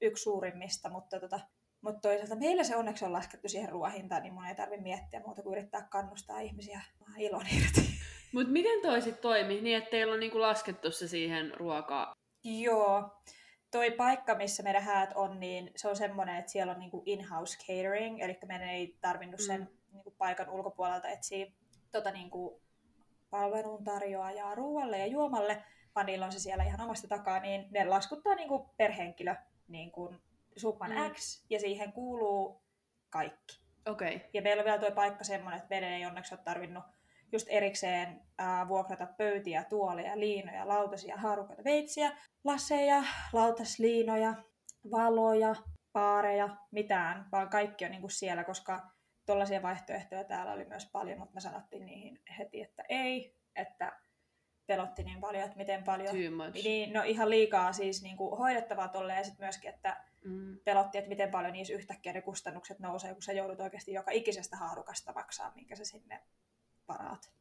yksi 0.01 0.23
suurimmista, 0.23 0.91
mutta, 0.91 1.21
tota, 1.21 1.41
mutta 1.81 2.01
toisaalta 2.01 2.37
meillä 2.37 2.65
se 2.65 2.77
onneksi 2.77 3.05
on 3.05 3.13
laskettu 3.13 3.49
siihen 3.49 3.69
ruoahintaan, 3.69 4.23
niin 4.23 4.35
mun 4.35 4.47
ei 4.47 4.55
tarvitse 4.55 4.83
miettiä 4.83 5.21
muuta 5.21 5.43
kuin 5.43 5.59
yrittää 5.59 5.89
kannustaa 5.91 6.41
ihmisiä 6.41 6.81
ilon 7.19 7.47
irti. 7.57 7.89
Mutta 8.33 8.53
miten 8.53 8.83
toi 8.83 9.03
sitten 9.03 9.23
toimi, 9.23 9.61
niin 9.61 9.79
että 9.79 9.91
teillä 9.91 10.15
on 10.15 10.21
niinku 10.21 10.41
laskettu 10.41 10.91
se 10.91 11.09
siihen 11.09 11.53
ruokaa? 11.55 12.13
Joo. 12.45 13.11
Toi 13.71 13.91
paikka, 13.91 14.35
missä 14.35 14.63
meidän 14.63 14.83
häät 14.83 15.11
on, 15.15 15.41
niin 15.41 15.71
se 15.77 15.89
on 15.89 15.97
semmoinen, 15.97 16.37
että 16.37 16.53
siellä 16.53 16.73
on 16.73 16.79
niinku 16.79 17.03
in-house 17.07 17.59
catering, 17.59 18.21
eli 18.21 18.39
meidän 18.47 18.69
ei 18.69 18.99
tarvinnut 19.01 19.41
sen 19.41 19.61
mm 19.61 19.83
niin 19.93 20.05
kuin 20.05 20.17
paikan 20.19 20.51
ulkopuolelta 20.51 21.09
etsiä 21.09 21.47
tota, 21.93 22.11
niin 22.11 22.31
kuin 22.31 22.61
palvelun 23.31 23.85
tarjoajaa 23.85 24.55
ruoalle 24.55 24.99
ja 24.99 25.07
juomalle, 25.07 25.65
vaan 25.95 26.07
niillä 26.07 26.27
on 26.27 26.33
se 26.33 26.39
siellä 26.39 26.65
ihan 26.65 26.81
omasta 26.81 27.09
takaa, 27.09 27.41
niin 27.41 27.67
ne 27.71 27.85
laskuttaa 27.85 28.35
niin 28.35 28.49
kuin 28.49 28.69
per 28.77 28.93
henkilö 28.93 29.35
niin 29.69 29.93
kuin 29.93 30.21
summan 30.57 30.91
mm. 30.91 31.15
X, 31.15 31.45
ja 31.51 31.61
siihen 31.61 31.93
kuuluu 31.93 32.63
kaikki. 33.11 33.63
Okay. 33.87 34.21
Ja 34.33 34.43
meillä 34.43 34.61
on 34.61 34.65
vielä 34.65 34.79
tuo 34.79 34.91
paikka 34.91 35.25
semmoinen, 35.25 35.59
että 35.59 35.71
meidän 35.71 35.93
ei 35.93 36.07
onneksi 36.07 36.35
ole 36.35 36.43
tarvinnut 36.45 36.85
just 37.33 37.47
erikseen 37.51 38.21
ää, 38.39 38.69
vuokrata 38.69 39.07
pöytiä, 39.07 39.65
tuoleja, 39.65 40.21
liinoja, 40.21 40.69
lautasia, 40.69 41.17
haarukoita, 41.17 41.65
veitsiä, 41.65 42.13
laseja, 42.45 43.05
lautasliinoja, 43.33 44.35
valoja, 44.91 45.55
paareja, 45.93 46.57
mitään, 46.71 47.27
vaan 47.33 47.49
kaikki 47.49 47.85
on 47.85 47.91
niin 47.91 48.01
kuin 48.01 48.11
siellä, 48.11 48.45
koska 48.45 48.93
Tuollaisia 49.27 49.63
vaihtoehtoja 49.63 50.25
täällä 50.25 50.53
oli 50.53 50.65
myös 50.65 50.87
paljon, 50.93 51.19
mutta 51.19 51.35
me 51.35 51.41
sanottiin 51.41 51.87
niihin 51.87 52.23
heti, 52.39 52.63
että 52.63 52.85
ei, 52.89 53.37
että 53.57 53.93
pelotti 54.67 55.03
niin 55.03 55.21
paljon, 55.21 55.45
että 55.45 55.57
miten 55.57 55.85
paljon. 55.85 56.15
Niin, 56.65 56.93
no 56.93 57.03
ihan 57.03 57.31
liikaa 57.31 57.73
siis 57.73 58.03
niin 58.03 58.17
kuin 58.17 58.39
hoidettavaa 58.39 58.89
tolle 58.89 59.15
ja 59.15 59.25
sitten 59.25 59.45
myöskin, 59.45 59.71
että 59.71 60.05
mm. 60.25 60.59
pelotti, 60.65 60.99
että 60.99 61.09
miten 61.09 61.31
paljon 61.31 61.53
niissä 61.53 61.75
yhtäkkiä 61.75 62.13
ne 62.13 62.23
kustannukset 62.23 62.79
nousee, 62.79 63.13
kun 63.13 63.23
sä 63.23 63.33
joudut 63.33 63.61
oikeasti 63.61 63.93
joka 63.93 64.11
ikisestä 64.11 64.57
haarukasta 64.57 65.13
maksaa, 65.13 65.53
minkä 65.55 65.77
sä 65.77 65.85
sinne 65.85 66.23
paraat 66.93 67.33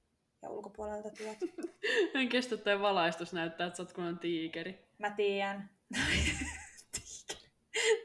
ja 0.42 0.50
ulkopuolelta 0.50 1.10
tuot. 1.10 1.38
en 2.22 2.30
kestä 2.30 2.58
toi 2.58 2.82
valaistus 2.82 3.34
näyttää, 3.34 3.68
että 3.68 3.78
sä 3.78 3.84
oot 3.84 3.94
kuin 3.94 4.20
tiikeri. 4.20 4.88
Mä 4.98 5.12
tiedän. 5.12 5.70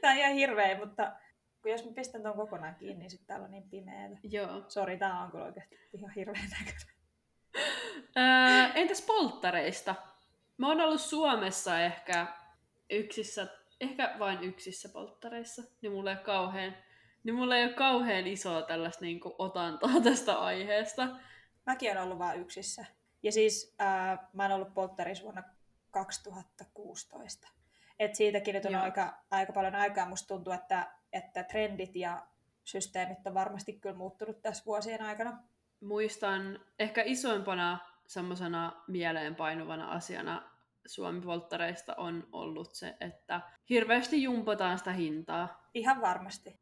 Tämä 0.01 0.13
on 0.13 0.19
ihan 0.19 0.33
hirveä, 0.33 0.77
mutta 0.77 1.11
kun 1.61 1.71
jos 1.71 1.85
mä 1.85 1.91
pistän 1.91 2.21
tuon 2.21 2.35
kokonaan 2.35 2.75
kiinni, 2.75 2.99
niin 2.99 3.09
sitten 3.09 3.27
täällä 3.27 3.45
on 3.45 3.51
niin 3.51 3.69
pimeää. 3.69 4.09
Joo. 4.23 4.65
Sori, 4.67 4.97
tää 4.97 5.23
on 5.23 5.31
kyllä 5.31 5.45
oikeasti 5.45 5.79
ihan 5.93 6.11
hirveän 6.11 6.49
näköinen. 6.49 6.97
Öö, 8.17 8.73
entäs 8.75 9.01
polttareista? 9.01 9.95
Mä 10.57 10.67
oon 10.67 10.81
ollut 10.81 11.01
Suomessa 11.01 11.79
ehkä 11.79 12.27
yksissä, 12.89 13.47
ehkä 13.81 14.15
vain 14.19 14.43
yksissä 14.43 14.89
polttareissa, 14.89 15.63
niin 15.81 15.91
mulla 15.91 16.11
ei 16.11 16.17
ole 16.17 16.23
kauhean, 16.23 16.75
niin 17.23 17.35
mulla 17.35 17.57
ei 17.57 17.65
ole 17.65 17.73
kauhean 17.73 18.27
isoa 18.27 18.61
tällaista 18.61 19.05
niin 19.05 19.19
otantaa 19.37 20.01
tästä 20.03 20.39
aiheesta. 20.39 21.07
Mäkin 21.67 21.91
olen 21.91 22.03
ollut 22.03 22.19
vain 22.19 22.41
yksissä. 22.41 22.85
Ja 23.23 23.31
siis 23.31 23.75
ää, 23.79 24.29
mä 24.33 24.43
oon 24.43 24.51
ollut 24.51 24.73
polttarissa 24.73 25.23
vuonna 25.23 25.43
2016. 25.91 27.47
Et 27.99 28.15
siitäkin 28.15 28.55
nyt 28.55 28.65
on 28.65 28.75
aika, 28.75 29.23
aika 29.31 29.53
paljon 29.53 29.75
aikaa. 29.75 30.09
Musta 30.09 30.27
tuntuu, 30.27 30.53
että, 30.53 30.91
että 31.13 31.43
trendit 31.43 31.95
ja 31.95 32.27
systeemit 32.63 33.27
on 33.27 33.33
varmasti 33.33 33.73
kyllä 33.73 33.95
muuttunut 33.95 34.41
tässä 34.41 34.65
vuosien 34.65 35.01
aikana. 35.01 35.43
Muistan 35.81 36.59
ehkä 36.79 37.03
isoimpana 37.05 37.79
semmoisena 38.07 38.83
mieleenpainuvana 38.87 39.91
asiana 39.91 40.51
Suomi-polttareista 40.85 41.95
on 41.95 42.27
ollut 42.31 42.75
se, 42.75 42.97
että 42.99 43.41
hirveästi 43.69 44.23
jumpotaan 44.23 44.77
sitä 44.77 44.91
hintaa. 44.91 45.69
Ihan 45.73 46.01
varmasti. 46.01 46.59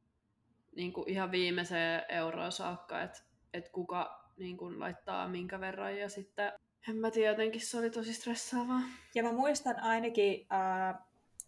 Niin 0.76 0.94
kuin 0.94 1.10
ihan 1.10 1.32
viimeiseen 1.32 2.04
euroon 2.10 2.52
saakka, 2.52 3.02
että, 3.02 3.20
että 3.54 3.72
kuka 3.72 4.25
niin 4.38 4.58
kuin 4.58 4.80
laittaa 4.80 5.28
minkä 5.28 5.60
verran 5.60 5.98
ja 5.98 6.10
sitten 6.10 6.52
en 6.90 6.96
mä 6.96 7.12
tiedä, 7.12 7.32
jotenkin 7.32 7.62
se 7.62 7.78
oli 7.78 7.90
tosi 7.90 8.14
stressaavaa. 8.14 8.82
Ja 9.16 9.24
mä 9.24 9.32
muistan 9.32 9.80
ainakin, 9.80 10.48
äh, 10.54 10.96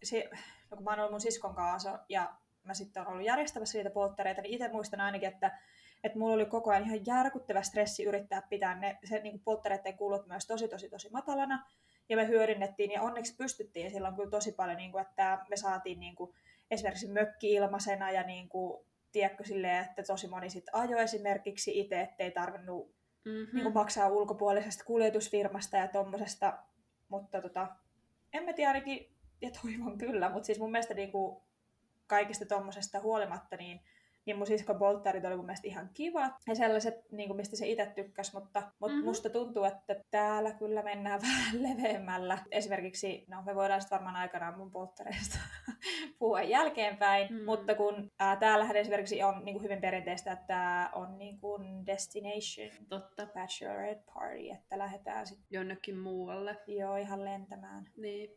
se, 0.03 0.29
no 0.71 0.77
kun 0.77 0.83
mä 0.83 0.89
oon 0.89 0.99
ollut 0.99 1.11
mun 1.11 1.21
siskon 1.21 1.55
kanssa 1.55 1.99
ja 2.09 2.33
mä 2.63 2.73
sitten 2.73 3.03
oon 3.03 3.11
ollut 3.11 3.25
järjestämässä 3.25 3.77
niitä 3.77 3.89
polttareita, 3.89 4.41
niin 4.41 4.53
itse 4.53 4.67
muistan 4.67 5.01
ainakin, 5.01 5.29
että 5.29 5.59
että 6.03 6.19
mulla 6.19 6.33
oli 6.33 6.45
koko 6.45 6.71
ajan 6.71 6.83
ihan 6.83 7.05
järkyttävä 7.05 7.61
stressi 7.61 8.03
yrittää 8.03 8.41
pitää 8.41 8.75
ne, 8.75 8.97
se 9.03 9.19
niin 9.19 9.39
polttareiden 9.39 9.97
kulut 9.97 10.27
myös 10.27 10.47
tosi 10.47 10.67
tosi 10.67 10.89
tosi 10.89 11.09
matalana. 11.09 11.67
Ja 12.09 12.17
me 12.17 12.27
hyödynnettiin 12.27 12.91
ja 12.91 13.01
onneksi 13.01 13.35
pystyttiin 13.35 13.91
silloin 13.91 14.15
kyllä 14.15 14.29
tosi 14.29 14.51
paljon, 14.51 14.77
niin 14.77 14.91
kuin, 14.91 15.01
että 15.01 15.45
me 15.49 15.57
saatiin 15.57 15.99
niin 15.99 16.15
kuin, 16.15 16.33
esimerkiksi 16.71 17.11
mökki 17.11 17.53
ilmaisena 17.53 18.11
ja 18.11 18.23
niin 18.23 18.49
kuin, 18.49 18.85
tiedätkö 19.17 19.43
silleen, 19.43 19.85
että 19.85 20.03
tosi 20.03 20.27
moni 20.27 20.49
sitten 20.49 20.75
ajoi 20.75 21.01
esimerkiksi 21.01 21.79
itse, 21.79 22.01
ettei 22.01 22.31
tarvinnut 22.31 22.95
mm-hmm. 23.25 23.55
niin 23.55 23.63
kuin, 23.63 23.73
maksaa 23.73 24.09
ulkopuolisesta 24.09 24.83
kuljetusfirmasta 24.83 25.77
ja 25.77 25.87
tommosesta. 25.87 26.57
Mutta 27.09 27.41
tota, 27.41 27.67
en 28.33 28.43
mä 28.43 28.53
tiedä 28.53 28.69
ainakin, 28.69 29.15
ja 29.41 29.49
toivon 29.61 29.97
kyllä, 29.97 30.29
mutta 30.29 30.45
siis 30.45 30.59
mun 30.59 30.71
mielestä 30.71 30.93
niin 30.93 31.11
kuin, 31.11 31.41
kaikista 32.07 32.45
tommosesta 32.45 32.99
huolimatta, 32.99 33.55
niin 33.55 33.79
niin 34.27 34.37
mun 34.37 34.47
siskon 34.47 34.79
polttarit 34.79 35.25
oli 35.25 35.35
mun 35.35 35.45
mielestä 35.45 35.67
ihan 35.67 35.89
kiva. 35.93 36.29
Ja 36.47 36.55
sellaiset, 36.55 37.11
niin 37.11 37.29
kuin 37.29 37.37
mistä 37.37 37.55
se 37.55 37.67
itse 37.67 37.85
tykkäsi, 37.85 38.33
mutta, 38.33 38.63
mutta 38.79 38.93
mm-hmm. 38.95 39.05
musta 39.05 39.29
tuntuu, 39.29 39.63
että 39.63 39.95
täällä 40.11 40.51
kyllä 40.51 40.83
mennään 40.83 41.21
vähän 41.27 41.63
leveämmällä. 41.63 42.37
Esimerkiksi, 42.51 43.25
no 43.27 43.41
me 43.45 43.55
voidaan 43.55 43.81
sitten 43.81 43.95
varmaan 43.95 44.15
aikanaan 44.15 44.57
mun 44.57 44.71
polttareista 44.71 45.39
puhua 46.19 46.41
jälkeenpäin, 46.41 47.27
mm-hmm. 47.29 47.45
mutta 47.45 47.75
kun 47.75 48.11
ää, 48.19 48.35
täällähän 48.35 48.75
esimerkiksi 48.75 49.23
on 49.23 49.45
niin 49.45 49.53
kuin 49.53 49.63
hyvin 49.63 49.81
perinteistä, 49.81 50.31
että 50.31 50.47
tämä 50.47 50.89
on 50.95 51.17
niin 51.17 51.39
kuin 51.39 51.85
destination 51.85 52.87
Totta. 52.89 53.25
bachelorette 53.25 54.11
party, 54.13 54.49
että 54.49 54.77
lähdetään 54.77 55.27
sitten 55.27 55.47
jonnekin 55.49 55.97
muualle. 55.97 56.57
Joo, 56.67 56.95
ihan 56.95 57.25
lentämään. 57.25 57.85
Niin. 57.97 58.29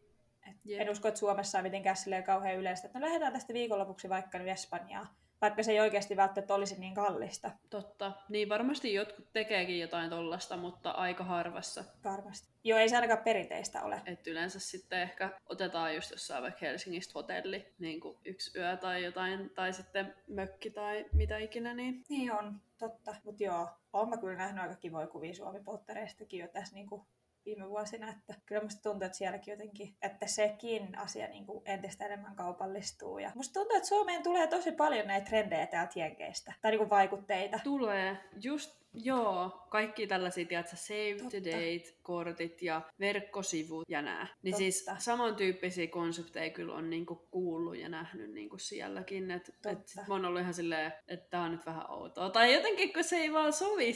Et 0.51 0.57
en 0.81 0.91
usko, 0.91 1.09
että 1.09 1.21
Suomessa 1.21 1.59
on 1.59 1.65
mitenkään 1.65 1.97
kauhean 2.27 2.57
yleistä, 2.57 2.87
että 2.87 2.99
no 2.99 3.07
lähdetään 3.07 3.33
tästä 3.33 3.55
viikonlopuksi 3.55 4.09
vaikka 4.09 4.39
nyt 4.39 4.49
Espanjaan 4.49 5.09
vaikka 5.41 5.63
se 5.63 5.73
ei 5.73 5.81
oikeasti 5.81 6.17
välttämättä 6.17 6.55
olisi 6.55 6.81
niin 6.81 6.95
kallista. 6.95 7.51
Totta. 7.71 8.13
Niin 8.29 8.49
varmasti 8.49 8.95
jotkut 8.95 9.33
tekeekin 9.33 9.81
jotain 9.81 10.11
tollasta, 10.11 10.57
mutta 10.57 10.91
aika 10.91 11.25
harvassa. 11.25 11.85
Varmasti. 12.05 12.49
Joo, 12.65 12.79
ei 12.79 12.89
se 12.89 12.97
ainakaan 12.97 13.25
perinteistä 13.25 13.83
ole. 13.83 14.03
Et 14.07 14.27
yleensä 14.27 14.61
sitten 14.61 15.01
ehkä 15.01 15.31
otetaan 15.49 15.95
just 15.95 16.11
jossain 16.11 16.43
vaikka 16.43 16.67
Helsingistä 16.67 17.13
hotelli, 17.15 17.75
niin 17.79 18.01
kuin 18.01 18.19
yksi 18.25 18.59
yö 18.59 18.77
tai 18.77 19.05
jotain, 19.05 19.51
tai 19.51 19.73
sitten 19.73 20.15
mökki 20.29 20.71
tai 20.71 21.07
mitä 21.13 21.39
ikinä. 21.39 21.75
Niin, 21.75 22.05
niin 22.09 22.33
on, 22.33 22.61
totta. 22.79 23.15
Mutta 23.25 23.43
joo, 23.43 23.69
olen 23.93 24.09
mä 24.09 24.17
kyllä 24.17 24.37
nähnyt 24.37 24.63
aika 24.63 24.75
kivoja 24.75 25.07
kuvia 25.07 25.35
Suomi-pottereistakin 25.35 26.41
jo 26.41 26.49
tässä 26.49 26.75
niin 26.75 26.87
kuin 26.87 27.03
viime 27.47 27.69
vuosina, 27.69 28.11
että 28.11 28.35
kyllä 28.47 28.63
musta 28.63 28.83
tuntuu, 28.83 29.07
että 29.07 29.19
sielläkin 29.19 29.53
jotenkin, 29.53 29.97
että 30.03 30.27
sekin 30.27 30.99
asia 30.99 31.29
niin 31.29 31.47
kuin 31.47 31.63
entistä 31.65 32.07
enemmän 32.07 32.37
kaupallistuu. 32.37 33.19
Ja 33.19 33.33
musta 33.35 33.53
tuntuu, 33.53 33.77
että 33.77 33.89
Suomeen 33.89 34.23
tulee 34.23 34.47
tosi 34.47 34.73
paljon 34.73 35.07
näitä 35.07 35.27
trendejä 35.27 35.67
täältä 35.67 35.99
Jenkeistä, 35.99 36.53
tai 36.63 36.71
niin 36.71 36.79
kuin 36.79 36.91
vaikutteita. 36.91 37.61
Tulee, 37.65 38.17
just 38.43 38.80
Joo, 38.95 39.67
kaikki 39.69 40.07
tällaisia, 40.07 40.47
tiedätkö, 40.47 40.77
save 40.77 41.15
Totta. 41.19 41.31
to 41.31 41.45
date-kortit 41.45 42.63
ja 42.63 42.83
verkkosivut 43.01 43.85
ja 43.89 44.03
nää. 44.03 44.27
Niin 44.43 44.53
Totta. 44.53 44.59
siis 44.59 44.87
samantyyppisiä 44.99 45.87
konsepteja 45.87 46.51
kyllä 46.51 46.75
on 46.75 46.91
niinku 46.91 47.27
kuullut 47.31 47.77
ja 47.77 47.89
nähnyt 47.89 48.31
niinku 48.33 48.59
sielläkin. 48.59 49.31
Et, 49.31 49.55
et 49.67 49.89
sit 49.89 50.07
mä 50.09 50.15
oon 50.15 50.25
ollut 50.25 50.41
ihan 50.41 50.55
silleen, 50.55 50.93
että 51.09 51.31
tää 51.31 51.43
on 51.43 51.53
nyt 51.53 51.67
vähän 51.67 51.91
outoa. 51.91 52.31
Tai 52.31 52.55
jotenkin, 52.55 52.93
kun 52.93 53.05
se 53.05 53.17
ei 53.17 53.33
vaan 53.33 53.53
sovi, 53.53 53.93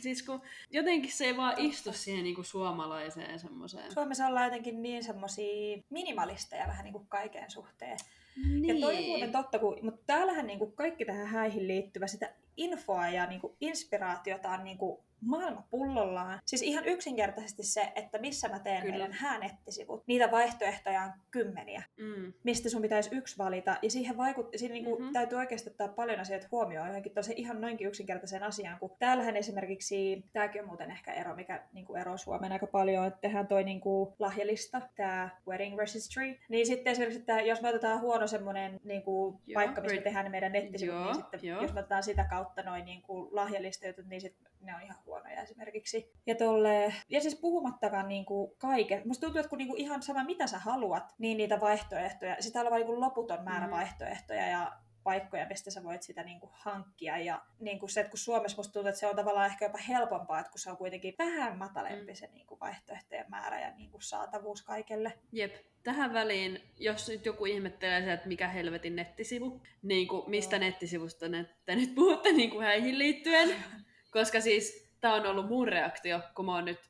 siis 0.00 0.22
kun 0.22 0.42
jotenkin 0.70 1.12
se 1.12 1.24
ei 1.24 1.36
vaan 1.36 1.54
Totta. 1.54 1.70
istu 1.70 1.92
siihen 1.92 2.24
niinku 2.24 2.42
suomalaiseen 2.42 3.38
semmoiseen. 3.38 3.92
Suomessa 3.92 4.26
ollaan 4.26 4.46
jotenkin 4.46 4.82
niin 4.82 5.04
semmosia 5.04 5.82
minimalisteja 5.90 6.66
vähän 6.66 6.84
niinku 6.84 7.06
kaiken 7.08 7.50
suhteen. 7.50 7.98
Niin. 8.36 8.68
Ja 8.68 8.80
toi 8.80 8.94
on 8.94 9.00
niin. 9.00 9.10
muuten 9.10 9.32
totta, 9.32 9.58
kun, 9.58 9.78
mutta 9.82 10.00
täällähän 10.06 10.46
niinku 10.46 10.66
kaikki 10.66 11.04
tähän 11.04 11.26
häihin 11.26 11.68
liittyvä 11.68 12.06
sitä 12.06 12.32
infoa 12.56 13.08
ja 13.08 13.26
niinku 13.26 13.56
inspiraatiota 13.60 14.50
on 14.50 14.64
niinku 14.64 15.05
maailma 15.20 15.64
pullollaan. 15.70 16.40
Siis 16.44 16.62
ihan 16.62 16.84
yksinkertaisesti 16.84 17.62
se, 17.62 17.92
että 17.94 18.18
missä 18.18 18.48
mä 18.48 18.58
teen 18.58 18.82
Kyllä. 18.82 18.92
meidän 18.92 19.12
häänettisivut. 19.12 20.02
Niitä 20.06 20.30
vaihtoehtoja 20.30 21.02
on 21.02 21.12
kymmeniä, 21.30 21.82
mm. 21.96 22.32
mistä 22.44 22.68
sun 22.68 22.82
pitäisi 22.82 23.10
yksi 23.12 23.38
valita. 23.38 23.76
Ja 23.82 23.90
siihen, 23.90 24.16
vaikut... 24.16 24.48
siihen 24.56 24.74
niinku 24.74 24.96
mm-hmm. 24.96 25.12
täytyy 25.12 25.38
oikeasti 25.38 25.70
ottaa 25.70 25.88
paljon 25.88 26.20
asioita 26.20 26.48
huomioon 26.52 26.88
johonkin 26.88 27.14
tosi 27.14 27.34
ihan 27.36 27.60
noinkin 27.60 27.86
yksinkertaiseen 27.86 28.42
asiaan. 28.42 28.78
Kun 28.78 28.96
täällähän 28.98 29.36
esimerkiksi, 29.36 30.24
tämäkin 30.32 30.62
on 30.62 30.68
muuten 30.68 30.90
ehkä 30.90 31.12
ero, 31.12 31.34
mikä 31.34 31.62
niinku 31.72 31.94
ero 31.94 32.16
Suomeen 32.16 32.52
aika 32.52 32.66
paljon, 32.66 33.06
että 33.06 33.20
tehdään 33.20 33.46
toi 33.46 33.64
niinku 33.64 34.14
lahjalista, 34.18 34.80
tämä 34.96 35.30
wedding 35.48 35.78
registry. 35.78 36.38
Niin 36.48 36.66
sitten 36.66 36.90
esimerkiksi, 36.90 37.20
että 37.20 37.40
jos 37.40 37.62
me 37.62 37.68
otetaan 37.68 38.00
huono 38.00 38.26
semmoinen 38.26 38.80
niinku 38.84 39.40
paikka, 39.54 39.80
missä 39.80 39.96
me 39.96 40.02
tehdään 40.02 40.24
ne 40.24 40.30
meidän 40.30 40.52
nettisivut, 40.52 40.94
niin 40.94 41.04
joo, 41.04 41.12
niin 41.12 41.14
sitten 41.14 41.40
jos 41.62 41.72
me 41.72 41.80
otetaan 41.80 42.02
sitä 42.02 42.24
kautta 42.24 42.62
noin 42.62 42.84
niinku 42.84 43.28
lahjalista 43.32 43.86
niin 44.06 44.20
sit 44.20 44.36
ne 44.66 44.74
on 44.74 44.82
ihan 44.82 44.98
huonoja 45.06 45.42
esimerkiksi. 45.42 46.12
Ja, 46.26 46.34
tolle, 46.34 46.94
ja 47.08 47.20
siis 47.20 47.34
puhumattakaan 47.34 48.08
niin 48.08 48.24
kuin 48.24 48.52
kaiken. 48.58 49.02
Musta 49.04 49.26
tuntuu, 49.26 49.40
että 49.40 49.50
kun 49.50 49.58
niin 49.58 49.68
kuin 49.68 49.80
ihan 49.80 50.02
sama 50.02 50.24
mitä 50.24 50.46
sä 50.46 50.58
haluat, 50.58 51.14
niin 51.18 51.36
niitä 51.36 51.60
vaihtoehtoja, 51.60 52.36
sitä 52.40 52.60
on 52.60 52.70
vain 52.70 52.80
niin 52.80 52.86
kuin 52.86 53.00
loputon 53.00 53.44
määrä 53.44 53.66
mm. 53.66 53.72
vaihtoehtoja 53.72 54.46
ja 54.46 54.72
paikkoja, 55.06 55.46
mistä 55.46 55.70
sä 55.70 55.84
voit 55.84 56.02
sitä 56.02 56.22
niin 56.22 56.40
kuin 56.40 56.50
hankkia. 56.54 57.18
Ja 57.18 57.42
niin 57.60 57.78
kuin 57.78 57.90
se, 57.90 58.00
että 58.00 58.10
kun 58.10 58.18
Suomessa 58.18 58.56
musta 58.56 58.72
tuntuu, 58.72 58.88
että 58.88 59.00
se 59.00 59.06
on 59.06 59.16
tavallaan 59.16 59.46
ehkä 59.46 59.64
jopa 59.64 59.78
helpompaa, 59.78 60.40
että 60.40 60.52
kun 60.52 60.58
se 60.58 60.70
on 60.70 60.76
kuitenkin 60.76 61.14
vähän 61.18 61.58
matalempi 61.58 62.12
mm. 62.12 62.16
se 62.16 62.30
niin 62.34 62.46
kuin 62.46 62.60
vaihtoehtojen 62.60 63.26
määrä 63.28 63.60
ja 63.60 63.70
niin 63.76 63.90
kuin 63.90 64.02
saatavuus 64.02 64.62
kaikelle. 64.62 65.12
Jep. 65.32 65.54
Tähän 65.82 66.12
väliin, 66.12 66.60
jos 66.78 67.08
nyt 67.08 67.26
joku 67.26 67.46
ihmettelee 67.46 68.02
se, 68.02 68.12
että 68.12 68.28
mikä 68.28 68.48
helvetin 68.48 68.96
nettisivu, 68.96 69.60
niin 69.82 70.08
kuin 70.08 70.30
mistä 70.30 70.56
no. 70.56 70.64
nettisivusta 70.64 71.26
te 71.64 71.76
nyt 71.76 71.94
puhutte 71.94 72.32
niin 72.32 72.50
kuin 72.50 72.64
häihin 72.64 72.98
liittyen, 72.98 73.48
koska 74.18 74.40
siis 74.40 74.90
tämä 75.00 75.14
on 75.14 75.26
ollut 75.26 75.48
mun 75.48 75.68
reaktio, 75.68 76.20
kun 76.34 76.44
mä 76.44 76.54
oon 76.54 76.64
nyt 76.64 76.80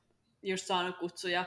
just 0.43 0.67
saanut 0.67 0.99
kutsuja 0.99 1.45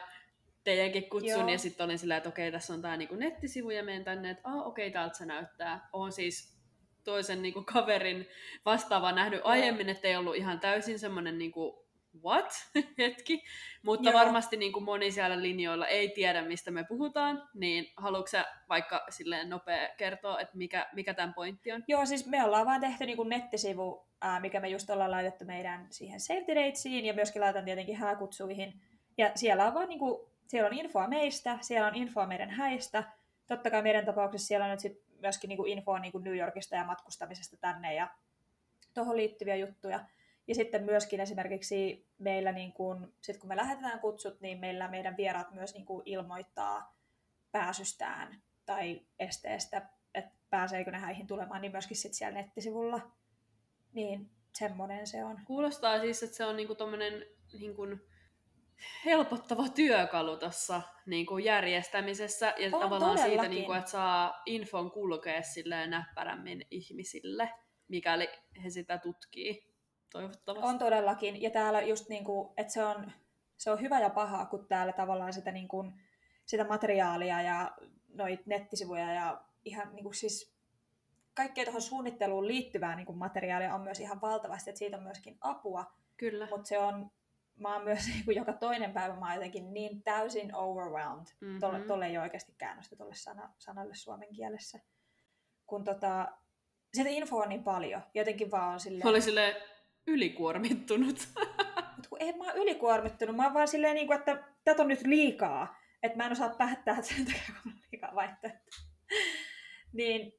teidänkin 0.64 1.10
kutsun, 1.10 1.40
Joo. 1.40 1.50
ja 1.50 1.58
sitten 1.58 1.86
olin 1.86 2.00
silleen, 2.00 2.18
että 2.18 2.30
okei, 2.30 2.52
tässä 2.52 2.74
on 2.74 2.82
tämä 2.82 2.98
niinku 2.98 3.16
nettisivu, 3.16 3.70
ja 3.70 3.84
menen 3.84 4.04
tänne, 4.04 4.30
että 4.30 4.50
ah, 4.50 4.68
okei, 4.68 4.92
täältä 4.92 5.18
se 5.18 5.26
näyttää. 5.26 5.90
Oon 5.94 6.12
siis 6.12 6.60
toisen 7.04 7.42
niinku 7.42 7.64
kaverin 7.74 8.28
vastaavaa 8.66 9.12
nähnyt 9.12 9.42
aiemmin, 9.44 9.90
että 9.90 10.08
ei 10.08 10.16
ollut 10.16 10.36
ihan 10.36 10.60
täysin 10.60 11.00
semmoinen 11.00 11.38
niinku, 11.38 11.89
what? 12.24 12.70
hetki. 12.98 13.44
Mutta 13.84 14.10
Joo. 14.10 14.20
varmasti 14.20 14.58
niin 14.58 14.74
kuin 14.74 14.84
moni 14.86 15.12
siellä 15.12 15.42
linjoilla 15.42 15.88
ei 15.88 16.10
tiedä, 16.10 16.42
mistä 16.42 16.72
me 16.72 16.84
puhutaan, 16.84 17.50
niin 17.54 17.94
haluatko 17.98 18.38
vaikka 18.70 19.06
silleen 19.10 19.50
nopea 19.50 19.90
kertoa, 19.98 20.40
että 20.40 20.58
mikä, 20.58 20.90
mikä 20.94 21.14
tämän 21.14 21.34
pointti 21.34 21.72
on? 21.72 21.84
Joo, 21.88 22.06
siis 22.06 22.28
me 22.28 22.44
ollaan 22.44 22.66
vaan 22.66 22.82
tehty 22.82 23.06
niin 23.06 23.18
kuin 23.18 23.30
nettisivu, 23.30 24.08
ää, 24.22 24.40
mikä 24.40 24.60
me 24.60 24.70
just 24.70 24.90
ollaan 24.90 25.12
laitettu 25.12 25.46
meidän 25.46 25.88
siihen 25.90 26.20
Save 26.20 26.44
the 26.44 26.56
Datesiin 26.56 27.06
ja 27.06 27.14
myöskin 27.14 27.42
laitan 27.42 27.66
tietenkin 27.66 27.96
hääkutsuihin. 27.96 28.82
Ja 29.18 29.32
siellä 29.36 29.66
on 29.66 29.74
vaan 29.74 29.90
niin 29.90 30.00
kuin, 30.00 30.30
siellä 30.48 30.68
on 30.68 30.74
infoa 30.74 31.08
meistä, 31.08 31.58
siellä 31.62 31.88
on 31.88 31.96
infoa 31.96 32.28
meidän 32.28 32.50
häistä. 32.50 33.04
Totta 33.48 33.72
kai 33.72 33.82
meidän 33.82 34.06
tapauksessa 34.06 34.48
siellä 34.48 34.66
on 34.66 34.72
nyt 34.72 34.80
sit 34.80 35.04
myöskin 35.22 35.48
niin 35.48 35.58
kuin 35.58 35.72
infoa 35.72 36.00
niin 36.00 36.12
kuin 36.12 36.24
New 36.24 36.38
Yorkista 36.38 36.76
ja 36.76 36.86
matkustamisesta 36.86 37.58
tänne 37.58 37.94
ja 37.94 38.08
tuohon 38.94 39.18
liittyviä 39.18 39.56
juttuja. 39.56 40.00
Ja 40.50 40.56
sitten 40.56 40.84
myöskin 40.84 41.20
esimerkiksi 41.20 42.08
meillä, 42.18 42.52
niin 42.52 42.74
kun, 42.74 43.14
sit 43.22 43.38
kun 43.38 43.48
me 43.48 43.56
lähetetään 43.56 44.00
kutsut, 44.00 44.42
niin 44.42 44.60
meillä 44.60 44.88
meidän 44.88 45.18
vieraat 45.18 45.52
myös 45.52 45.74
niin 45.74 45.86
ilmoittaa 46.06 46.98
pääsystään 47.52 48.42
tai 48.66 49.02
esteestä. 49.20 49.90
Et 50.14 50.26
pääseekö 50.50 50.92
ne 50.92 50.98
häihin 50.98 51.28
tulemaan, 51.28 51.62
niin 51.62 51.72
myöskin 51.72 51.98
sit 51.98 52.14
siellä 52.14 52.42
nettisivulla. 52.42 53.12
Niin 53.94 54.30
semmoinen 54.54 55.08
se 55.08 55.24
on. 55.24 55.40
Kuulostaa 55.46 56.00
siis, 56.00 56.24
että 56.24 56.38
se 56.38 56.46
on 56.46 56.56
niinku 56.56 56.76
tommonen 56.76 57.26
niinku 57.60 57.88
helpottava 59.06 59.70
työkalu 59.70 60.38
tuossa 60.38 60.82
niinku 61.06 61.38
järjestämisessä 61.38 62.54
ja 62.58 62.70
on 62.74 62.82
tavallaan 62.82 63.02
todellakin. 63.02 63.32
siitä, 63.32 63.48
niinku, 63.48 63.74
että 63.74 63.92
saa 63.92 64.42
infon 64.46 64.92
kulkea 64.92 65.42
silleen 65.42 65.90
näppärämmin 65.90 66.66
ihmisille, 66.72 67.50
mikäli 67.88 68.30
he 68.64 68.70
sitä 68.70 68.98
tutkii 68.98 69.69
toivottavasti. 70.12 70.68
On 70.68 70.80
todellakin, 70.80 71.42
ja 71.42 71.50
täällä 71.50 71.82
just 71.82 72.10
niinku, 72.10 72.54
että 72.58 72.74
se 72.74 72.84
on, 72.84 73.12
se 73.58 73.72
on 73.72 73.82
hyvä 73.82 74.00
ja 74.00 74.10
paha, 74.10 74.46
kun 74.46 74.68
täällä 74.68 74.94
tavallaan 74.94 75.34
sitä, 75.34 75.52
niinku, 75.52 75.86
sitä 76.46 76.64
materiaalia 76.64 77.42
ja 77.42 77.72
noit 78.14 78.46
nettisivuja 78.46 79.14
ja 79.14 79.42
ihan 79.66 79.96
niinku 79.96 80.14
siis 80.14 80.60
kaikkea 81.34 81.64
tuohon 81.64 81.82
suunnitteluun 81.82 82.48
liittyvää 82.48 82.96
niin 82.96 83.06
kuin 83.06 83.18
materiaalia 83.18 83.76
on 83.76 83.82
myös 83.82 84.00
ihan 84.00 84.22
valtavasti, 84.22 84.70
että 84.70 84.80
siitä 84.80 84.98
on 84.98 85.04
myöskin 85.04 85.38
apua. 85.42 85.86
Kyllä. 86.18 86.48
Mutta 86.50 86.68
se 86.68 86.78
on, 86.78 87.12
mä 87.60 87.74
oon 87.74 87.84
myös 87.84 88.08
niin 88.08 88.26
kuin 88.26 88.38
joka 88.38 88.54
toinen 88.54 88.94
päivä 88.94 89.16
mä 89.16 89.26
oon 89.26 89.36
jotenkin 89.36 89.74
niin 89.74 90.04
täysin 90.04 90.56
overwhelmed. 90.56 91.28
Mm-hmm. 91.42 91.60
Tolle, 91.60 91.80
tolle 91.80 92.06
ei 92.06 92.18
ole 92.18 92.24
oikeasti 92.24 92.56
käännöstä 92.58 92.96
tuolle 92.96 93.16
sana, 93.16 93.54
sanalle 93.58 93.96
suomen 93.96 94.30
kielessä. 94.36 94.80
Kun 95.68 95.84
tota, 95.84 96.32
sitä 96.94 97.10
infoa 97.10 97.44
on 97.44 97.50
niin 97.50 97.64
paljon. 97.64 98.02
Jotenkin 98.14 98.52
vaan 98.52 98.74
on 98.74 98.80
silleen... 98.80 99.04
Mä 99.04 99.10
olin 99.10 99.22
silleen 99.22 99.56
ylikuormittunut. 100.08 101.28
Mutta 101.96 102.10
kun 102.10 102.18
en 102.22 102.38
mä 102.38 102.44
oon 102.44 102.58
ylikuormittunut, 102.58 103.36
mä 103.36 103.44
oon 103.44 103.54
vaan 103.54 103.68
silleen, 103.68 103.96
niin 103.96 104.08
kuin, 104.08 104.20
että 104.20 104.44
tätä 104.64 104.82
on 104.82 104.88
nyt 104.88 105.02
liikaa. 105.02 105.80
Että 106.04 106.18
mä 106.18 106.26
en 106.26 106.32
osaa 106.32 106.50
päättää, 106.50 107.02
sen 107.02 107.26
takia 107.26 107.42
kun 107.64 107.72
on 107.72 107.80
liikaa 107.92 108.16
vaihtoehtoja. 108.16 108.78
niin 109.94 110.34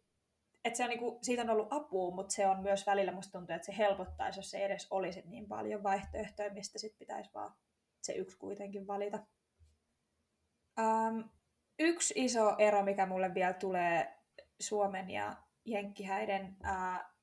että 0.65 0.77
se 0.77 0.83
on 0.83 0.89
niinku, 0.89 1.19
siitä 1.23 1.43
on 1.43 1.51
ollut 1.51 1.73
apua, 1.73 2.15
mutta 2.15 2.35
se 2.35 2.47
on 2.47 2.63
myös 2.63 2.87
välillä 2.87 3.13
musta 3.13 3.39
tuntuu, 3.39 3.57
että 3.57 3.67
se 3.67 3.77
helpottaisi, 3.79 4.39
jos 4.39 4.51
se 4.51 4.59
edes 4.59 4.87
olisi 4.91 5.23
niin 5.27 5.49
paljon 5.49 5.83
vaihtoehtoja, 5.83 6.53
mistä 6.53 6.79
sit 6.79 6.99
pitäisi 6.99 7.31
vaan 7.35 7.55
se 8.03 8.13
yksi 8.13 8.39
kuitenkin 8.39 8.87
valita. 8.87 9.19
Um, 10.81 11.31
yksi 11.79 12.15
iso 12.17 12.55
ero, 12.59 12.83
mikä 12.83 13.07
mulle 13.07 13.35
vielä 13.35 13.53
tulee 13.53 14.19
Suomen 14.61 15.11
ja 15.11 15.37
Jenkkihäiden 15.65 16.57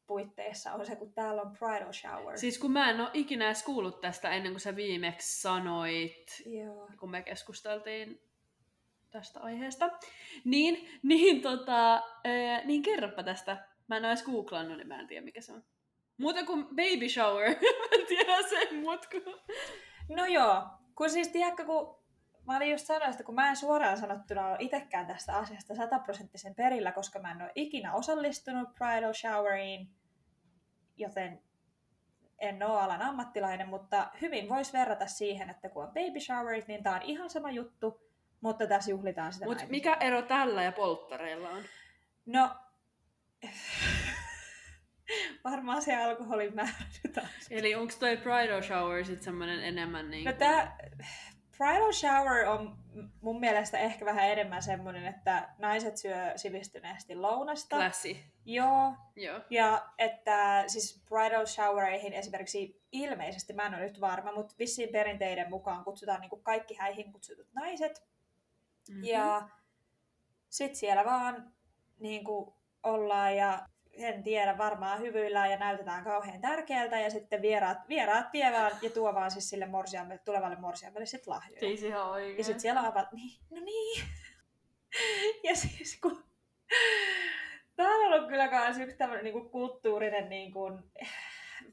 puitteissa, 0.07 0.73
on 0.73 0.85
se, 0.85 0.95
kun 0.95 1.13
täällä 1.13 1.41
on 1.41 1.57
bridal 1.57 1.93
shower. 1.93 2.37
Siis 2.37 2.59
kun 2.59 2.71
mä 2.71 2.89
en 2.89 3.01
ole 3.01 3.09
ikinä 3.13 3.45
edes 3.45 3.63
kuullut 3.63 4.01
tästä 4.01 4.29
ennen 4.29 4.51
kuin 4.51 4.59
sä 4.59 4.75
viimeksi 4.75 5.41
sanoit, 5.41 6.43
Joo. 6.45 6.89
kun 6.99 7.11
me 7.11 7.21
keskusteltiin 7.21 8.21
tästä 9.11 9.39
aiheesta. 9.39 9.89
Niin, 10.43 10.89
niin, 11.03 11.41
tota, 11.41 11.93
ää, 12.23 12.63
niin 12.65 12.81
kerropa 12.81 13.23
tästä. 13.23 13.67
Mä 13.87 13.97
en 13.97 14.05
ole 14.05 14.11
edes 14.11 14.23
googlannut, 14.23 14.77
niin 14.77 14.87
mä 14.87 14.99
en 14.99 15.07
tiedä 15.07 15.25
mikä 15.25 15.41
se 15.41 15.53
on. 15.53 15.63
Muuta 16.17 16.45
kuin 16.45 16.67
baby 16.67 17.09
shower. 17.09 17.49
mä 17.91 18.05
tiedän 18.07 18.49
sen, 18.49 18.75
mut 18.75 19.05
kun... 19.05 19.39
No 20.09 20.25
joo, 20.25 20.63
kun 20.95 21.09
siis 21.09 21.27
tiedätkö, 21.27 21.65
kun 21.65 21.97
mä 22.47 22.57
olin 22.57 22.71
just 22.71 22.85
sanoa, 22.85 23.07
että 23.07 23.23
kun 23.23 23.35
mä 23.35 23.49
en 23.49 23.55
suoraan 23.55 23.97
sanottuna 23.97 24.47
ole 24.47 24.57
itsekään 24.59 25.07
tästä 25.07 25.37
asiasta 25.37 25.75
sataprosenttisen 25.75 26.55
perillä, 26.55 26.91
koska 26.91 27.19
mä 27.19 27.31
en 27.31 27.41
ole 27.41 27.51
ikinä 27.55 27.93
osallistunut 27.93 28.69
bridal 28.75 29.13
showeriin, 29.13 29.89
joten 30.97 31.41
en 32.39 32.63
ole 32.63 32.81
alan 32.81 33.01
ammattilainen, 33.01 33.67
mutta 33.67 34.11
hyvin 34.21 34.49
voisi 34.49 34.73
verrata 34.73 35.07
siihen, 35.07 35.49
että 35.49 35.69
kun 35.69 35.83
on 35.83 35.89
baby 35.89 36.19
showerit, 36.19 36.67
niin 36.67 36.83
tää 36.83 36.95
on 36.95 37.01
ihan 37.01 37.29
sama 37.29 37.51
juttu, 37.51 38.01
mutta 38.41 38.67
tässä 38.67 38.91
juhlitaan 38.91 39.33
sitä 39.33 39.45
Mut 39.45 39.65
mikä 39.69 39.97
ero 39.99 40.21
tällä 40.21 40.63
ja 40.63 40.71
polttareilla 40.71 41.49
on? 41.49 41.63
No, 42.25 42.55
varmaan 45.43 45.81
se 45.81 45.95
alkoholin 45.95 46.55
määrä 46.55 46.71
Eli 47.49 47.75
onko 47.75 47.93
toi 47.99 48.17
bridal 48.17 48.61
shower 48.61 49.05
sitten 49.05 49.23
semmoinen 49.23 49.63
enemmän 49.63 50.11
niin 50.11 50.25
No 50.25 50.33
tää, 50.33 50.77
bridal 51.57 51.91
shower 51.91 52.47
on 52.47 52.77
mun 53.21 53.39
mielestä 53.39 53.77
ehkä 53.77 54.05
vähän 54.05 54.29
enemmän 54.29 54.63
semmoinen, 54.63 55.05
että 55.05 55.49
naiset 55.57 55.97
syö 55.97 56.33
sivistyneesti 56.35 57.15
lounasta. 57.15 57.75
Classy. 57.75 58.15
Joo. 58.45 58.93
Joo. 59.15 59.41
Ja 59.49 59.89
että 59.97 60.63
siis 60.67 61.03
bridal 61.09 61.45
showereihin 61.45 62.13
esimerkiksi 62.13 62.81
ilmeisesti, 62.91 63.53
mä 63.53 63.65
en 63.65 63.73
ole 63.73 63.83
nyt 63.83 64.01
varma, 64.01 64.31
mutta 64.31 64.55
vissiin 64.59 64.89
perinteiden 64.89 65.49
mukaan 65.49 65.83
kutsutaan 65.83 66.21
niin 66.21 66.43
kaikki 66.43 66.73
häihin 66.73 67.11
kutsutut 67.11 67.47
naiset. 67.53 68.03
Mm-hmm. 68.89 69.03
Ja 69.03 69.49
sitten 70.49 70.75
siellä 70.75 71.05
vaan 71.05 71.53
niin 71.99 72.23
kuin 72.23 72.53
ollaan 72.83 73.35
ja 73.35 73.67
en 73.97 74.23
tiedä, 74.23 74.57
varmaan 74.57 74.99
hyvyillään 74.99 75.51
ja 75.51 75.57
näytetään 75.57 76.03
kauhean 76.03 76.41
tärkeältä 76.41 76.99
ja 76.99 77.09
sitten 77.09 77.41
vieraat, 77.41 77.77
vieraat 77.89 78.33
vie 78.33 78.51
vaan 78.51 78.71
ja 78.81 78.89
tuo 78.89 79.13
vaan 79.13 79.31
siis 79.31 79.49
sille 79.49 79.65
morsiamme, 79.65 80.17
tulevalle 80.17 80.55
morsiammelle 80.55 81.05
sitten 81.05 81.33
lahjoja. 81.33 81.59
Siis 81.59 81.83
ihan 81.83 82.09
oikein. 82.09 82.37
Ja 82.37 82.43
sitten 82.43 82.61
siellä 82.61 82.81
on 82.81 82.93
vaan, 82.93 83.07
niin, 83.11 83.39
no 83.49 83.61
niin. 83.61 84.03
ja 85.47 85.55
siis 85.55 85.99
kun... 86.01 86.23
Tämä 87.75 87.95
on 87.95 88.13
ollut 88.13 88.27
kyllä 88.27 88.49
myös 88.49 88.77
yksi 88.77 88.97
tämmöinen 88.97 89.23
niin 89.23 89.33
kuin 89.33 89.49
kulttuurinen 89.49 90.29
niin 90.29 90.51
kuin, 90.51 90.83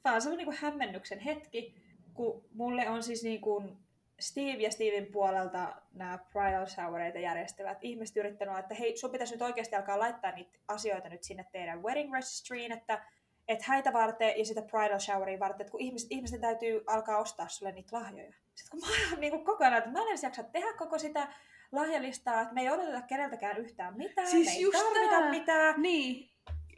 vaan 0.04 0.22
se 0.22 0.30
on 0.30 0.36
niin 0.36 0.46
kuin 0.46 0.56
hämmennyksen 0.60 1.18
hetki, 1.18 1.74
kun 2.14 2.44
mulle 2.52 2.88
on 2.88 3.02
siis 3.02 3.22
niin 3.22 3.40
kuin 3.40 3.83
Steve 4.20 4.62
ja 4.62 4.70
Steven 4.70 5.06
puolelta 5.06 5.76
nämä 5.92 6.18
bridal 6.32 6.66
showereita 6.66 7.18
järjestävät 7.18 7.78
ihmiset 7.80 8.16
yrittänyt, 8.16 8.58
että 8.58 8.74
hei, 8.74 8.96
sun 8.96 9.10
pitäisi 9.10 9.34
nyt 9.34 9.42
oikeasti 9.42 9.76
alkaa 9.76 9.98
laittaa 9.98 10.32
niitä 10.32 10.58
asioita 10.68 11.08
nyt 11.08 11.22
sinne 11.22 11.46
teidän 11.52 11.82
wedding 11.82 12.14
registryin, 12.14 12.72
että 12.72 13.04
että 13.48 13.64
häitä 13.68 13.92
varten 13.92 14.38
ja 14.38 14.44
sitä 14.44 14.62
bridal 14.62 14.98
showeria 14.98 15.40
varten, 15.40 15.60
että 15.60 15.70
kun 15.70 15.80
ihmiset, 15.80 16.12
ihmisten 16.12 16.40
täytyy 16.40 16.84
alkaa 16.86 17.18
ostaa 17.18 17.48
sulle 17.48 17.72
niitä 17.72 17.96
lahjoja. 17.96 18.32
Sitten 18.54 18.80
kun 18.80 18.88
mä 18.88 19.10
oon 19.10 19.20
niin 19.20 19.30
kuin 19.30 19.44
koko 19.44 19.64
ajan, 19.64 19.78
että 19.78 19.90
mä 19.90 20.02
en 20.02 20.08
edes 20.08 20.22
jaksa 20.22 20.42
tehdä 20.42 20.72
koko 20.72 20.98
sitä 20.98 21.28
lahjalistaa, 21.72 22.40
että 22.40 22.54
me 22.54 22.60
ei 22.60 22.70
odoteta 22.70 23.02
keneltäkään 23.02 23.58
yhtään 23.58 23.96
mitään, 23.96 24.28
siis 24.28 24.46
me 24.46 24.52
ei 24.52 24.62
just 24.62 24.78
tarvita 24.78 25.10
tää. 25.10 25.30
mitään. 25.30 25.82
Niin. 25.82 26.30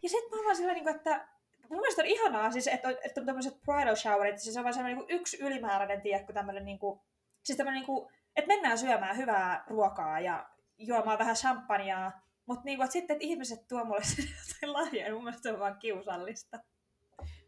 Ja 0.02 0.08
sitten 0.08 0.30
mä 0.30 0.36
oon 0.36 0.44
vaan 0.44 0.56
sillä, 0.56 0.72
niin 0.72 0.88
että 0.88 1.28
mun 1.68 1.80
mielestä 1.80 2.02
on 2.02 2.08
ihanaa, 2.08 2.50
siis, 2.52 2.66
että, 2.68 2.90
että 3.04 3.20
on 3.20 3.26
tämmöiset 3.26 3.60
bridal 3.62 3.96
showerit, 3.96 4.38
siis 4.38 4.56
on 4.56 4.64
vaan 4.64 4.74
semmoinen 4.74 4.98
niin 4.98 5.20
yksi 5.20 5.38
ylimääräinen, 5.40 6.00
tiedätkö, 6.00 6.32
tämmöinen 6.32 6.64
niin 6.64 6.78
kuin, 6.78 7.00
Siis 7.46 7.56
tämmöinen, 7.56 7.80
niin 7.80 7.86
kuin, 7.86 8.08
että 8.36 8.48
mennään 8.48 8.78
syömään 8.78 9.16
hyvää 9.16 9.64
ruokaa 9.66 10.20
ja 10.20 10.48
juomaan 10.78 11.18
vähän 11.18 11.36
champagnea, 11.36 12.12
mutta 12.46 12.64
niin 12.64 12.78
kuin, 12.78 12.84
että 12.84 12.92
sitten 12.92 13.14
että 13.14 13.26
ihmiset 13.26 13.68
tuo 13.68 13.84
mulle 13.84 14.00
jotain 14.48 14.72
lahjoja, 14.72 15.14
mun 15.14 15.24
mielestä 15.24 15.42
se 15.42 15.52
on 15.52 15.58
vaan 15.58 15.78
kiusallista. 15.78 16.58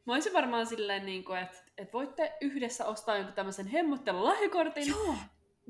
Mä 0.06 0.12
olisin 0.12 0.32
varmaan 0.32 0.66
silleen, 0.66 1.06
niin 1.06 1.24
kuin, 1.24 1.38
että, 1.38 1.58
että 1.78 1.92
voitte 1.92 2.36
yhdessä 2.40 2.86
ostaa 2.86 3.16
jonkun 3.16 3.34
tämmöisen 3.34 3.66
hemmottelulahjakortin. 3.66 4.88
Joo. 4.88 5.14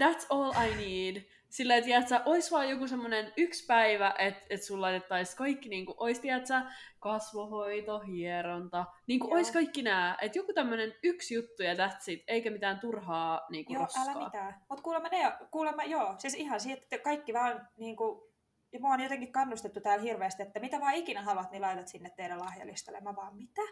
That's 0.03 0.26
all 0.31 0.53
I 0.53 0.74
need. 0.74 1.24
Sillä, 1.51 1.76
että 1.76 1.86
tiedätkö, 1.86 2.20
olisi 2.24 2.51
vaan 2.51 2.70
joku 2.70 2.86
semmoinen 2.86 3.32
yksi 3.36 3.66
päivä, 3.66 4.14
että, 4.18 4.46
että 4.51 4.66
sulla 4.66 4.86
laitettaisiin 4.86 5.38
kaikki, 5.38 5.68
niin 5.68 5.86
kuin, 5.86 5.96
olisi, 5.99 6.20
tiedätkö, 6.20 6.55
kasvohoito, 7.01 7.99
hieronta, 7.99 8.86
niin 9.07 9.20
kuin, 9.20 9.32
olisi 9.32 9.53
kaikki 9.53 9.82
nämä. 9.82 10.16
Että 10.20 10.38
joku 10.38 10.53
tämmöinen 10.53 10.94
yksi 11.03 11.34
juttu 11.34 11.62
ja 11.62 11.74
that's 11.74 12.05
it, 12.07 12.24
eikä 12.26 12.51
mitään 12.51 12.80
turhaa 12.80 13.46
niin 13.51 13.64
kuin, 13.64 13.74
Joo, 13.74 13.82
roskaa. 13.82 14.05
älä 14.05 14.24
mitään. 14.24 14.55
Mutta 14.68 14.82
kuulemma, 14.82 15.09
ne, 15.09 15.32
kuulemma 15.51 15.84
joo, 15.84 16.14
siis 16.18 16.34
ihan 16.34 16.61
siitä, 16.61 16.82
että 16.82 16.99
kaikki 16.99 17.32
vaan 17.32 17.68
niin 17.76 17.96
kuin, 17.96 18.28
ja 18.72 18.80
mua 18.80 18.94
on 18.94 19.01
jotenkin 19.01 19.32
kannustettu 19.32 19.80
täällä 19.80 20.03
hirveästi, 20.03 20.42
että 20.42 20.61
mitä 20.61 20.80
vaan 20.80 20.94
ikinä 20.94 21.22
haluat, 21.22 21.51
niin 21.51 21.62
laitat 21.62 21.88
sinne 21.88 22.11
teidän 22.11 22.40
lahjalistalle. 22.40 23.01
Mä 23.01 23.16
vaan, 23.16 23.36
mitä? 23.36 23.62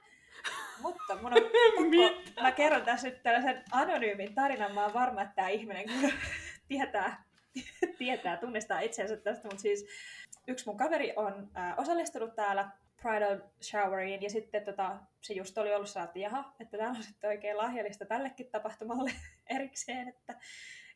Mutta 0.83 1.17
mun 1.23 1.33
on 1.33 1.43
pakko, 1.53 2.43
mä 2.43 2.53
kerron 2.53 2.83
tässä 2.83 3.09
nyt 3.09 3.23
tällaisen 3.23 3.65
anonyymin 3.73 4.35
tarinan. 4.35 4.75
Mä 4.75 4.83
oon 4.83 4.95
varma, 4.95 5.23
että 5.23 5.35
tämä 5.35 5.49
ihminen 5.49 5.87
kyllä 5.87 6.15
tietää, 6.69 7.25
tietää, 7.99 8.37
tunnistaa 8.37 8.81
itseänsä 8.81 9.17
tästä. 9.17 9.49
Mutta 9.49 9.63
siis 9.63 9.87
yksi 10.49 10.67
mun 10.67 10.77
kaveri 10.77 11.13
on 11.17 11.51
äh, 11.57 11.75
osallistunut 11.79 12.35
täällä 12.35 12.71
bridal 13.03 13.39
showeriin 13.63 14.23
ja 14.23 14.31
sitten 14.31 14.65
tota, 14.65 14.97
se 15.21 15.35
just 15.35 15.59
oli 15.59 15.75
ollut 15.75 15.89
saati, 15.89 16.21
jaha, 16.21 16.55
että 16.61 16.79
täällä 16.79 16.99
on 16.99 17.03
sitten 17.03 17.29
oikein 17.29 17.57
lahjalista 17.57 18.05
tällekin 18.05 18.51
tapahtumalle 18.51 19.13
erikseen, 19.57 20.09
että 20.09 20.35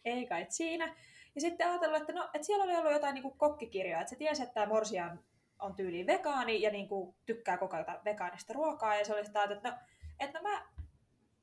ei 0.04 0.26
kai 0.26 0.46
siinä. 0.48 0.94
Ja 1.34 1.40
sitten 1.40 1.68
ajatellut, 1.68 2.00
että, 2.00 2.12
no, 2.12 2.30
että 2.34 2.46
siellä 2.46 2.64
oli 2.64 2.76
ollut 2.76 2.92
jotain 2.92 3.14
niin 3.14 3.22
kuin 3.22 3.38
kokkikirjoja, 3.38 4.00
että 4.00 4.10
se 4.10 4.16
tiesi, 4.16 4.42
että 4.42 4.54
tämä 4.54 4.66
Morsian 4.66 5.20
on 5.58 5.74
tyyliin 5.74 6.06
vegaani 6.06 6.62
ja 6.62 6.70
niin 6.70 6.88
kuin 6.88 7.14
tykkää 7.26 7.58
koko 7.58 7.76
ajan 7.76 8.00
vegaanista 8.04 8.52
ruokaa. 8.52 8.94
Ja 8.94 9.04
se 9.04 9.14
oli 9.14 9.24
sitä, 9.24 9.44
että 9.44 9.70
no, 9.70 9.76
että 10.20 10.38
no 10.38 10.48
mä, 10.48 10.62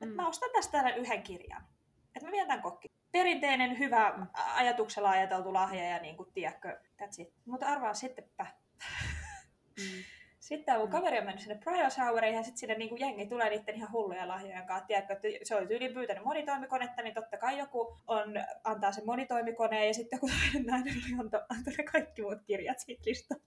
että 0.00 0.14
mä 0.14 0.22
mm. 0.22 0.28
ostan 0.28 0.50
tästä 0.52 0.72
tämän 0.72 0.98
yhden 0.98 1.22
kirjan. 1.22 1.64
Että 2.18 2.26
mä 2.26 2.32
vien 2.32 2.46
tämän 2.46 2.62
kokki. 2.62 2.88
Perinteinen, 3.12 3.78
hyvä, 3.78 4.14
mm. 4.16 4.26
ajatuksella 4.54 5.10
ajateltu 5.10 5.52
lahja 5.52 5.84
ja 5.84 5.98
niin 5.98 6.16
kuin, 6.16 6.32
tiedätkö, 6.32 6.80
that's 7.02 7.22
it. 7.22 7.28
Mutta 7.46 7.66
arvaa 7.66 7.94
sittenpä. 7.94 8.46
Mm. 9.78 10.04
Sitten 10.38 10.78
mun 10.78 10.88
kaveri 10.88 11.18
on 11.18 11.24
mennyt 11.24 11.42
sinne 11.42 11.58
bridal 11.64 11.90
showeriin 11.90 12.34
ja 12.34 12.42
sitten 12.42 12.58
sinne 12.58 12.74
niin 12.74 12.88
kuin 12.88 13.00
jengi 13.00 13.26
tulee 13.26 13.50
niiden 13.50 13.74
ihan 13.74 13.92
hulluja 13.92 14.28
lahjojen 14.28 14.66
kanssa. 14.66 14.86
Tiedätkö, 14.86 15.12
että 15.12 15.28
se 15.42 15.54
oli 15.54 15.66
tyyliin 15.66 15.94
pyytänyt 15.94 16.24
monitoimikonetta, 16.24 17.02
niin 17.02 17.14
totta 17.14 17.36
kai 17.36 17.58
joku 17.58 17.98
on, 18.06 18.34
antaa 18.64 18.92
sen 18.92 19.06
monitoimikoneen 19.06 19.86
ja 19.86 19.94
sitten 19.94 20.16
joku 20.16 20.28
toinen 20.28 20.66
nainen 20.66 20.94
oli 20.94 21.32
antanut 21.48 21.78
ne 21.78 21.84
kaikki 21.84 22.22
muut 22.22 22.42
kirjat 22.46 22.78
siitä 22.78 23.02
listalta. 23.06 23.44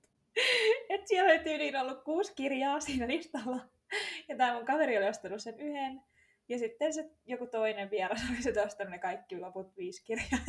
että 0.89 1.07
siellä 1.07 1.31
oli 1.31 1.39
tyyliin 1.39 1.75
ollut 1.75 2.03
kuusi 2.03 2.35
kirjaa 2.35 2.79
siinä 2.79 3.07
listalla. 3.07 3.59
Ja 4.27 4.37
tämä 4.37 4.53
mun 4.53 4.65
kaveri 4.65 4.97
oli 4.97 5.09
ostanut 5.09 5.41
sen 5.41 5.59
yhden. 5.59 6.01
Ja 6.51 6.59
sitten 6.59 6.93
se 6.93 7.09
joku 7.25 7.47
toinen 7.47 7.91
vieras 7.91 8.21
oli 8.29 8.41
se 8.41 8.61
ostanut 8.61 8.91
ne 8.91 8.99
kaikki 8.99 9.39
loput 9.39 9.77
viisi 9.77 10.03
kirjaa. 10.03 10.41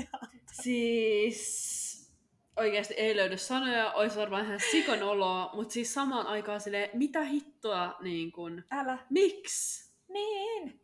Siis 0.62 2.12
oikeasti 2.56 2.94
ei 2.94 3.16
löydy 3.16 3.36
sanoja, 3.36 3.92
olisi 3.92 4.16
varmaan 4.16 4.44
ihan 4.44 4.60
sikon 4.70 5.02
oloa, 5.02 5.50
mutta 5.54 5.72
siis 5.72 5.94
samaan 5.94 6.26
aikaan 6.26 6.60
silleen, 6.60 6.90
mitä 6.92 7.22
hittoa 7.22 7.96
niin 8.00 8.32
kun, 8.32 8.64
Älä. 8.70 8.98
miksi? 9.10 9.92
Niin. 10.08 10.80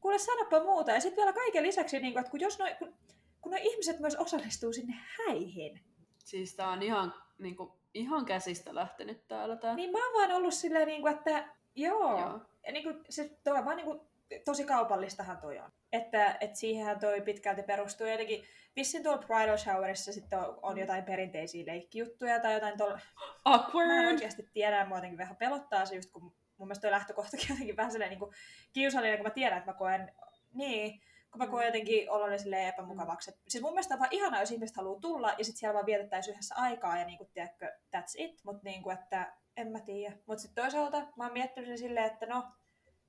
Kuule, 0.00 0.18
sanoppa 0.18 0.64
muuta. 0.64 0.90
Ja 0.90 1.00
sitten 1.00 1.16
vielä 1.16 1.32
kaiken 1.32 1.62
lisäksi, 1.62 2.00
niin 2.00 2.12
kun, 2.12 2.20
että 2.20 2.30
kun, 2.30 2.40
jos 2.40 2.58
noi, 2.58 2.74
kun, 2.78 2.94
kun 3.40 3.52
noi 3.52 3.60
ihmiset 3.62 4.00
myös 4.00 4.16
osallistuu 4.16 4.72
sinne 4.72 4.94
häihin. 5.18 5.80
Siis 6.24 6.56
tää 6.56 6.70
on 6.70 6.82
ihan, 6.82 7.14
niin 7.38 7.56
kun, 7.56 7.78
ihan 7.94 8.24
käsistä 8.24 8.74
lähtenyt 8.74 9.28
täällä 9.28 9.56
tää. 9.56 9.74
Niin 9.74 9.92
mä 9.92 9.98
oon 10.04 10.14
vaan 10.14 10.32
ollut 10.32 10.54
silleen, 10.54 10.88
niin 10.88 11.02
kuin, 11.02 11.14
että 11.14 11.54
joo. 11.74 12.20
Joo. 12.20 12.40
Ja 12.66 12.72
niin 12.72 12.84
kuin, 12.84 13.04
se 13.08 13.30
on 13.46 13.64
vaan 13.64 13.76
niin 13.76 13.86
kuin, 13.86 14.00
tosi 14.44 14.64
kaupallistahan 14.64 15.38
toi 15.38 15.58
on. 15.58 15.70
Että, 15.92 16.36
että 16.40 16.58
siihenhän 16.58 17.00
toi 17.00 17.20
pitkälti 17.20 17.62
perustuu. 17.62 18.06
Jotenkin 18.06 18.44
vissiin 18.76 19.02
tuolla 19.02 19.22
bridal 19.26 19.56
showerissa 19.56 20.12
sitten 20.12 20.38
on, 20.38 20.58
on 20.62 20.78
jotain 20.78 21.04
perinteisiä 21.04 21.66
leikkijuttuja 21.66 22.40
tai 22.40 22.54
jotain 22.54 22.76
tuolla... 22.78 22.94
Mä 22.94 23.00
en 23.00 23.34
Awkward! 23.44 24.06
oikeasti 24.06 24.50
tiedä, 24.52 24.86
mua 24.86 24.96
jotenkin 24.96 25.18
vähän 25.18 25.36
pelottaa 25.36 25.86
se 25.86 25.94
just, 25.94 26.10
kun 26.10 26.22
mun 26.56 26.68
mielestä 26.68 26.82
toi 26.82 26.90
lähtökohtakin 26.90 27.48
jotenkin 27.48 27.76
vähän 27.76 27.92
sellainen 27.92 28.10
niin 28.10 28.28
kuin 28.28 28.34
kiusallinen, 28.72 29.18
kun 29.18 29.26
mä 29.26 29.30
tiedän, 29.30 29.58
että 29.58 29.70
mä 29.70 29.78
koen... 29.78 30.12
Niin, 30.54 31.00
kun 31.30 31.38
mä 31.38 31.46
koen 31.46 31.66
jotenkin 31.66 32.10
olla 32.10 32.38
silleen 32.38 32.68
epämukavaksi. 32.68 33.30
Mm. 33.30 33.36
Siis 33.48 33.62
mun 33.62 33.72
mielestä 33.72 33.94
on 33.94 34.00
vaan 34.00 34.12
ihanaa, 34.12 34.40
jos 34.40 34.50
ihmiset 34.50 34.76
haluaa 34.76 35.00
tulla 35.00 35.28
ja 35.38 35.44
sitten 35.44 35.56
siellä 35.58 35.74
vaan 35.74 35.86
vietettäisiin 35.86 36.32
yhdessä 36.32 36.54
aikaa 36.54 36.98
ja 36.98 37.04
niin 37.04 37.18
kuin, 37.18 37.30
tiedätkö, 37.32 37.72
that's 37.96 38.12
it. 38.16 38.44
Mutta 38.44 38.62
niin 38.64 38.82
kuin, 38.82 38.98
että 38.98 39.32
en 39.56 39.72
mä 39.72 39.80
tiedä. 39.80 40.16
Mutta 40.26 40.42
sitten 40.42 40.62
toisaalta 40.62 41.06
mä 41.16 41.24
oon 41.24 41.32
miettinyt 41.32 41.68
sen 41.68 41.78
silleen, 41.78 42.06
että 42.06 42.26
no, 42.26 42.44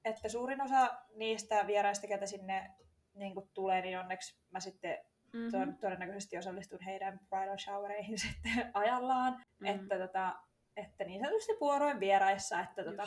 että 0.06 0.30
suurin 0.30 0.62
osa 0.62 0.98
niistä 1.16 1.68
vieraista, 1.68 2.08
ketä 2.08 2.26
sinne 2.26 2.72
niin 3.14 3.34
kuin 3.34 3.50
tulee, 3.54 3.82
niin 3.82 4.00
onneksi 4.00 4.40
mä 4.52 4.60
sitten 4.60 4.98
Mhm. 5.34 5.44
mm-hmm. 5.58 5.78
todennäköisesti 5.78 6.38
osallistun 6.38 6.82
heidän 6.82 7.20
bridal 7.30 7.58
showereihin 7.58 8.20
sitten 8.28 8.72
ajallaan. 8.74 9.34
Mhm. 9.34 9.42
Mm-hmm. 9.60 9.82
Että, 9.82 9.98
tota, 10.08 10.36
että 10.78 11.04
niin 11.04 11.22
sanotusti 11.22 11.52
vuoroin 11.62 12.00
vieraissa. 12.00 12.60
Että, 12.60 12.84
tota. 12.84 13.04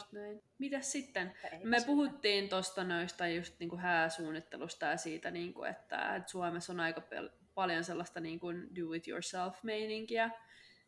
Mitäs 0.59 0.93
sitten? 0.93 1.35
Me 1.65 1.77
puhuttiin 1.87 2.49
tuosta 2.49 2.85
noista 2.85 3.27
just 3.27 3.55
niinku 3.59 3.77
hääsuunnittelusta 3.77 4.87
ja 4.87 4.97
siitä, 4.97 5.31
niinku, 5.31 5.65
että, 5.65 6.17
että 6.17 6.31
Suomessa 6.31 6.73
on 6.73 6.81
aika 6.81 7.01
pel- 7.01 7.33
paljon 7.55 7.85
sellaista 7.85 8.21
niinku 8.21 8.47
do 8.53 8.93
it 8.93 9.09
yourself 9.09 9.63
meininkiä. 9.63 10.31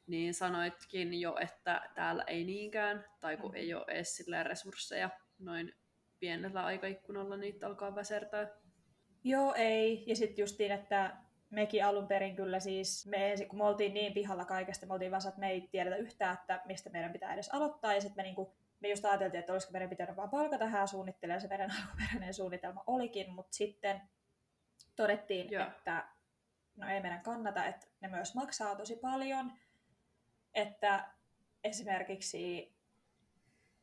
Niin 0.07 0.35
sanoitkin 0.35 1.21
jo, 1.21 1.37
että 1.41 1.91
täällä 1.95 2.25
ei 2.27 2.45
niinkään, 2.45 3.05
tai 3.21 3.37
kun 3.37 3.51
Mm. 3.51 3.57
ei 3.57 3.75
ole 3.75 3.85
edes 3.89 4.27
resursseja 4.43 5.11
noin 5.39 5.73
pienellä 6.25 6.65
aikaikkunalla 6.65 7.37
niitä 7.37 7.67
alkaa 7.67 7.95
väsertää. 7.95 8.49
Joo, 9.25 9.55
ei. 9.57 10.05
Ja 10.07 10.17
sitten 10.17 10.43
justiin, 10.43 10.73
että 10.73 11.17
mekin 11.51 11.85
alun 11.85 12.07
perin 12.07 12.37
kyllä 12.37 12.61
siis, 12.61 13.07
me 13.07 13.31
ensin, 13.31 13.49
kun 13.49 13.59
me 13.59 13.65
oltiin 13.65 13.95
niin 13.95 14.15
pihalla 14.15 14.45
kaikesta, 14.45 14.87
me 14.87 14.93
oltiin 14.93 15.11
vasta, 15.11 15.29
että 15.29 15.41
me 15.41 15.51
ei 15.51 15.61
tiedetä 15.61 15.97
yhtään, 15.97 16.35
että 16.35 16.63
mistä 16.65 16.91
meidän 16.91 17.13
pitää 17.13 17.35
edes 17.35 17.49
aloittaa. 17.49 17.95
Ja 17.95 18.01
sitten 18.01 18.17
me, 18.17 18.23
niinku, 18.23 18.55
me 18.81 18.89
just 18.89 19.05
ajateltiin, 19.05 19.39
että 19.39 19.53
olisiko 19.53 19.73
meidän 19.73 19.91
pitänyt 19.91 20.17
vaan 20.17 20.31
palkata 20.31 20.59
tähän 20.59 20.89
suunnittelemaan, 20.89 21.41
se 21.41 21.49
meidän 21.49 21.73
alkuperäinen 21.81 22.35
suunnitelma 22.35 22.85
olikin, 22.87 23.33
mutta 23.33 23.57
sitten 23.57 24.01
todettiin, 24.97 25.51
Joo. 25.51 25.67
että 25.67 26.09
no 26.77 26.89
ei 26.89 27.01
meidän 27.01 27.23
kannata, 27.23 27.65
että 27.65 27.87
ne 28.01 28.09
myös 28.09 28.35
maksaa 28.35 28.77
tosi 28.77 28.97
paljon, 28.97 29.53
että 30.55 31.09
esimerkiksi 31.65 32.75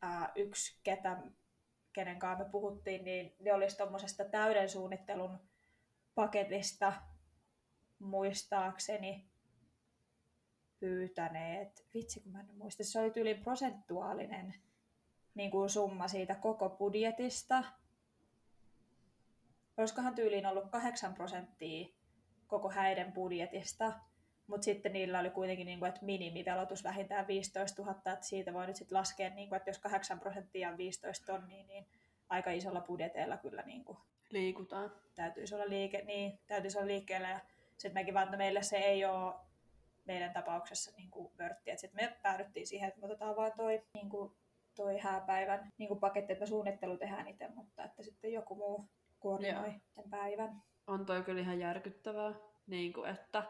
ää, 0.01 0.31
yksi, 0.35 0.79
ketä, 0.83 1.17
kenen 1.93 2.19
kanssa 2.19 2.43
me 2.43 2.49
puhuttiin, 2.49 3.05
niin 3.05 3.35
ne 3.39 3.53
olisi 3.53 3.77
tuommoisesta 3.77 4.25
täyden 4.25 4.69
suunnittelun 4.69 5.39
paketista 6.15 6.93
muistaakseni 7.99 9.31
pyytäneet, 10.79 11.87
vitsi 11.93 12.19
kun 12.19 12.31
mä 12.31 12.39
en 12.39 12.57
muista, 12.57 12.83
se 12.83 12.99
oli 12.99 13.11
yli 13.15 13.35
prosentuaalinen 13.35 14.53
niin 15.35 15.51
kuin 15.51 15.69
summa 15.69 16.07
siitä 16.07 16.35
koko 16.35 16.69
budjetista. 16.69 17.63
Olisikohan 19.77 20.15
tyyliin 20.15 20.45
ollut 20.45 20.69
8 20.71 21.13
prosenttia 21.13 21.87
koko 22.47 22.69
häiden 22.69 23.11
budjetista, 23.11 23.99
mutta 24.47 24.65
sitten 24.65 24.93
niillä 24.93 25.19
oli 25.19 25.29
kuitenkin, 25.29 25.65
niin 25.65 25.79
kuin, 25.79 25.89
että 25.89 26.05
minimivelotus 26.05 26.83
vähintään 26.83 27.27
15 27.27 27.81
000, 27.81 27.95
että 27.97 28.25
siitä 28.27 28.53
voi 28.53 28.67
nyt 28.67 28.75
sitten 28.75 28.97
laskea, 28.97 29.29
niin 29.29 29.49
kuin, 29.49 29.57
että 29.57 29.69
jos 29.69 29.79
8 29.79 30.19
prosenttia 30.19 30.69
on 30.69 30.77
15 30.77 31.25
tonnia, 31.25 31.65
niin 31.67 31.87
aika 32.29 32.51
isolla 32.51 32.81
budjeteilla 32.81 33.37
kyllä 33.37 33.61
niin 33.61 33.85
kuin, 33.85 33.97
Liikutaan. 34.29 34.91
täytyisi 35.15 35.55
olla, 35.55 35.69
liike, 35.69 36.01
niin, 36.01 36.39
täytyisi 36.47 36.77
olla 36.77 36.87
liikkeellä. 36.87 37.29
Ja 37.29 37.39
sitten 37.77 37.93
mekin 37.93 38.13
vaan, 38.13 38.23
että 38.23 38.37
meille 38.37 38.63
se 38.63 38.77
ei 38.77 39.05
ole 39.05 39.33
meidän 40.05 40.33
tapauksessa 40.33 40.91
niin 40.97 41.11
kuin 41.11 41.31
vörtti. 41.37 41.71
Sitten 41.77 42.05
me 42.05 42.17
päädyttiin 42.21 42.67
siihen, 42.67 42.87
että 42.87 42.99
me 42.99 43.05
otetaan 43.05 43.35
vaan 43.35 43.51
toi, 43.57 43.83
niin 43.93 44.09
kuin, 44.09 44.31
toi 44.75 44.97
hääpäivän 44.97 45.71
niin 45.77 45.87
kuin 45.87 45.99
paketti, 45.99 46.33
että 46.33 46.43
me 46.43 46.47
suunnittelu 46.47 46.97
tehdään 46.97 47.27
itse, 47.27 47.47
mutta 47.47 47.83
että 47.83 48.03
sitten 48.03 48.33
joku 48.33 48.55
muu 48.55 48.89
koordinoi 49.19 49.67
Joo. 49.67 49.79
sen 49.95 50.09
päivän. 50.09 50.61
On 50.87 51.05
toi 51.05 51.23
kyllä 51.23 51.41
ihan 51.41 51.59
järkyttävää, 51.59 52.33
niin 52.67 52.93
kuin, 52.93 53.09
että, 53.09 53.43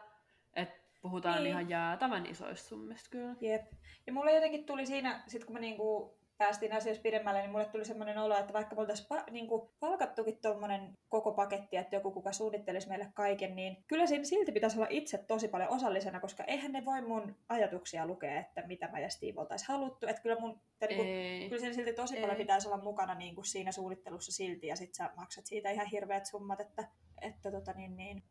että 0.53 0.80
puhutaan 1.01 1.37
Niin. 1.37 1.47
ihan 1.47 1.69
jäätävän 1.69 2.25
isoista 2.25 2.69
summista 2.69 3.09
kyllä. 3.09 3.35
Jep. 3.41 3.61
Ja 4.07 4.13
mulle 4.13 4.35
jotenkin 4.35 4.65
tuli 4.65 4.85
siinä, 4.85 5.23
sit 5.27 5.45
kun 5.45 5.53
me 5.53 5.59
niinku 5.59 6.17
päästiin 6.37 6.73
asioissa 6.73 7.01
pidemmälle, 7.01 7.41
niin 7.41 7.51
mulle 7.51 7.65
tuli 7.65 7.85
semmoinen 7.85 8.17
olo, 8.17 8.37
että 8.37 8.53
vaikka 8.53 8.75
me 8.75 8.81
oltaisiin 8.81 9.07
pa- 9.13 9.31
niinku 9.31 9.71
palkattukin 9.79 10.37
tuommoinen 10.41 10.97
koko 11.09 11.31
paketti, 11.31 11.77
että 11.77 11.95
joku 11.95 12.11
kuka 12.11 12.31
suunnittelisi 12.31 12.87
meille 12.89 13.07
kaiken, 13.13 13.55
niin 13.55 13.77
kyllä 13.87 14.05
siinä 14.07 14.23
silti 14.23 14.51
pitäisi 14.51 14.77
olla 14.77 14.87
itse 14.89 15.17
tosi 15.17 15.47
paljon 15.47 15.69
osallisena, 15.69 16.19
koska 16.19 16.43
eihän 16.43 16.71
ne 16.71 16.85
voi 16.85 17.01
mun 17.01 17.35
ajatuksia 17.49 18.05
lukea, 18.07 18.39
että 18.39 18.67
mitä 18.67 18.87
mä 18.87 18.99
ja 18.99 19.09
Steve 19.09 19.39
oltaisiin 19.39 19.67
haluttu. 19.67 20.07
Että 20.07 20.21
kyllä, 20.21 20.39
mun, 20.39 20.61
tai 20.79 20.87
niinku, 20.87 21.03
Ei. 21.07 21.49
kyllä 21.49 21.59
siinä 21.59 21.73
silti 21.73 21.93
tosi 21.93 22.15
Ei. 22.15 22.21
paljon 22.21 22.37
pitäisi 22.37 22.67
olla 22.67 22.83
mukana 22.83 23.15
niin 23.15 23.35
kuin 23.35 23.45
siinä 23.45 23.71
suunnittelussa 23.71 24.31
silti, 24.31 24.67
ja 24.67 24.75
sit 24.75 24.93
sä 24.93 25.09
maksat 25.15 25.45
siitä 25.45 25.71
ihan 25.71 25.87
hirveät 25.87 26.25
summat, 26.25 26.59
että, 26.59 26.87
että 27.21 27.51
tota 27.51 27.73
niin, 27.73 27.95
niin, 27.95 28.23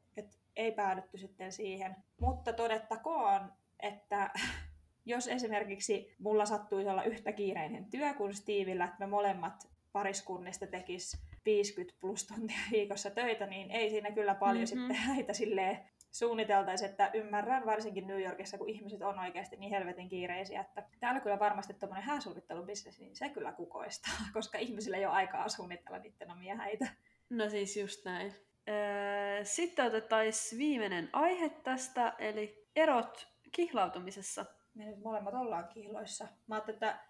ei 0.56 0.72
päädytty 0.72 1.18
sitten 1.18 1.52
siihen. 1.52 1.96
Mutta 2.20 2.52
todettakoon, 2.52 3.52
että 3.80 4.30
jos 5.06 5.28
esimerkiksi 5.28 6.14
mulla 6.18 6.46
sattuisi 6.46 6.88
olla 6.90 7.04
yhtä 7.04 7.32
kiireinen 7.32 7.84
työ 7.90 8.14
kuin 8.14 8.34
Steveillä, 8.34 8.84
että 8.84 8.96
me 8.98 9.06
molemmat 9.06 9.68
pariskunnista 9.92 10.66
tekis 10.66 11.16
50 11.44 11.98
plus 12.00 12.26
tuntia 12.26 12.58
viikossa 12.70 13.10
töitä, 13.10 13.46
niin 13.46 13.70
ei 13.70 13.90
siinä 13.90 14.10
kyllä 14.10 14.34
paljon 14.34 14.64
Mhm. 14.64 14.74
mm-hmm. 14.78 14.94
sitten 14.94 15.06
häitä 15.14 15.32
silleen 15.32 15.78
suunniteltaisiin, 16.10 16.90
että 16.90 17.10
ymmärrän 17.14 17.66
varsinkin 17.66 18.06
New 18.06 18.22
Yorkissa, 18.22 18.58
kun 18.58 18.68
ihmiset 18.68 19.02
on 19.02 19.18
oikeasti 19.18 19.56
niin 19.56 19.70
helvetin 19.70 20.08
kiireisiä, 20.08 20.60
että 20.60 20.82
täällä 21.00 21.20
kyllä 21.20 21.38
varmasti 21.38 21.74
tuommoinen 21.74 22.06
hääsuunnittelubisnes, 22.06 23.00
niin 23.00 23.16
se 23.16 23.28
kyllä 23.28 23.52
kukoistaa, 23.52 24.12
koska 24.32 24.58
ihmisillä 24.58 24.96
ei 24.96 25.06
ole 25.06 25.14
aikaa 25.14 25.48
suunnitella 25.48 25.98
niiden 25.98 26.30
omia 26.30 26.56
häitä. 26.56 26.86
No 27.30 27.48
siis 27.48 27.76
just 27.76 28.04
näin. 28.04 28.34
Öö, 28.70 29.44
Sitten 29.44 29.86
otettaisiin 29.86 30.58
viimeinen 30.58 31.08
aihe 31.12 31.48
tästä, 31.48 32.14
eli 32.18 32.66
erot 32.76 33.28
kihlautumisessa. 33.52 34.44
Me 34.74 34.84
nyt 34.84 35.02
molemmat 35.02 35.34
ollaan 35.34 35.68
kihloissa. 35.68 36.28
Mä 36.46 36.54
ajattelin, 36.54 36.76
että 36.76 37.00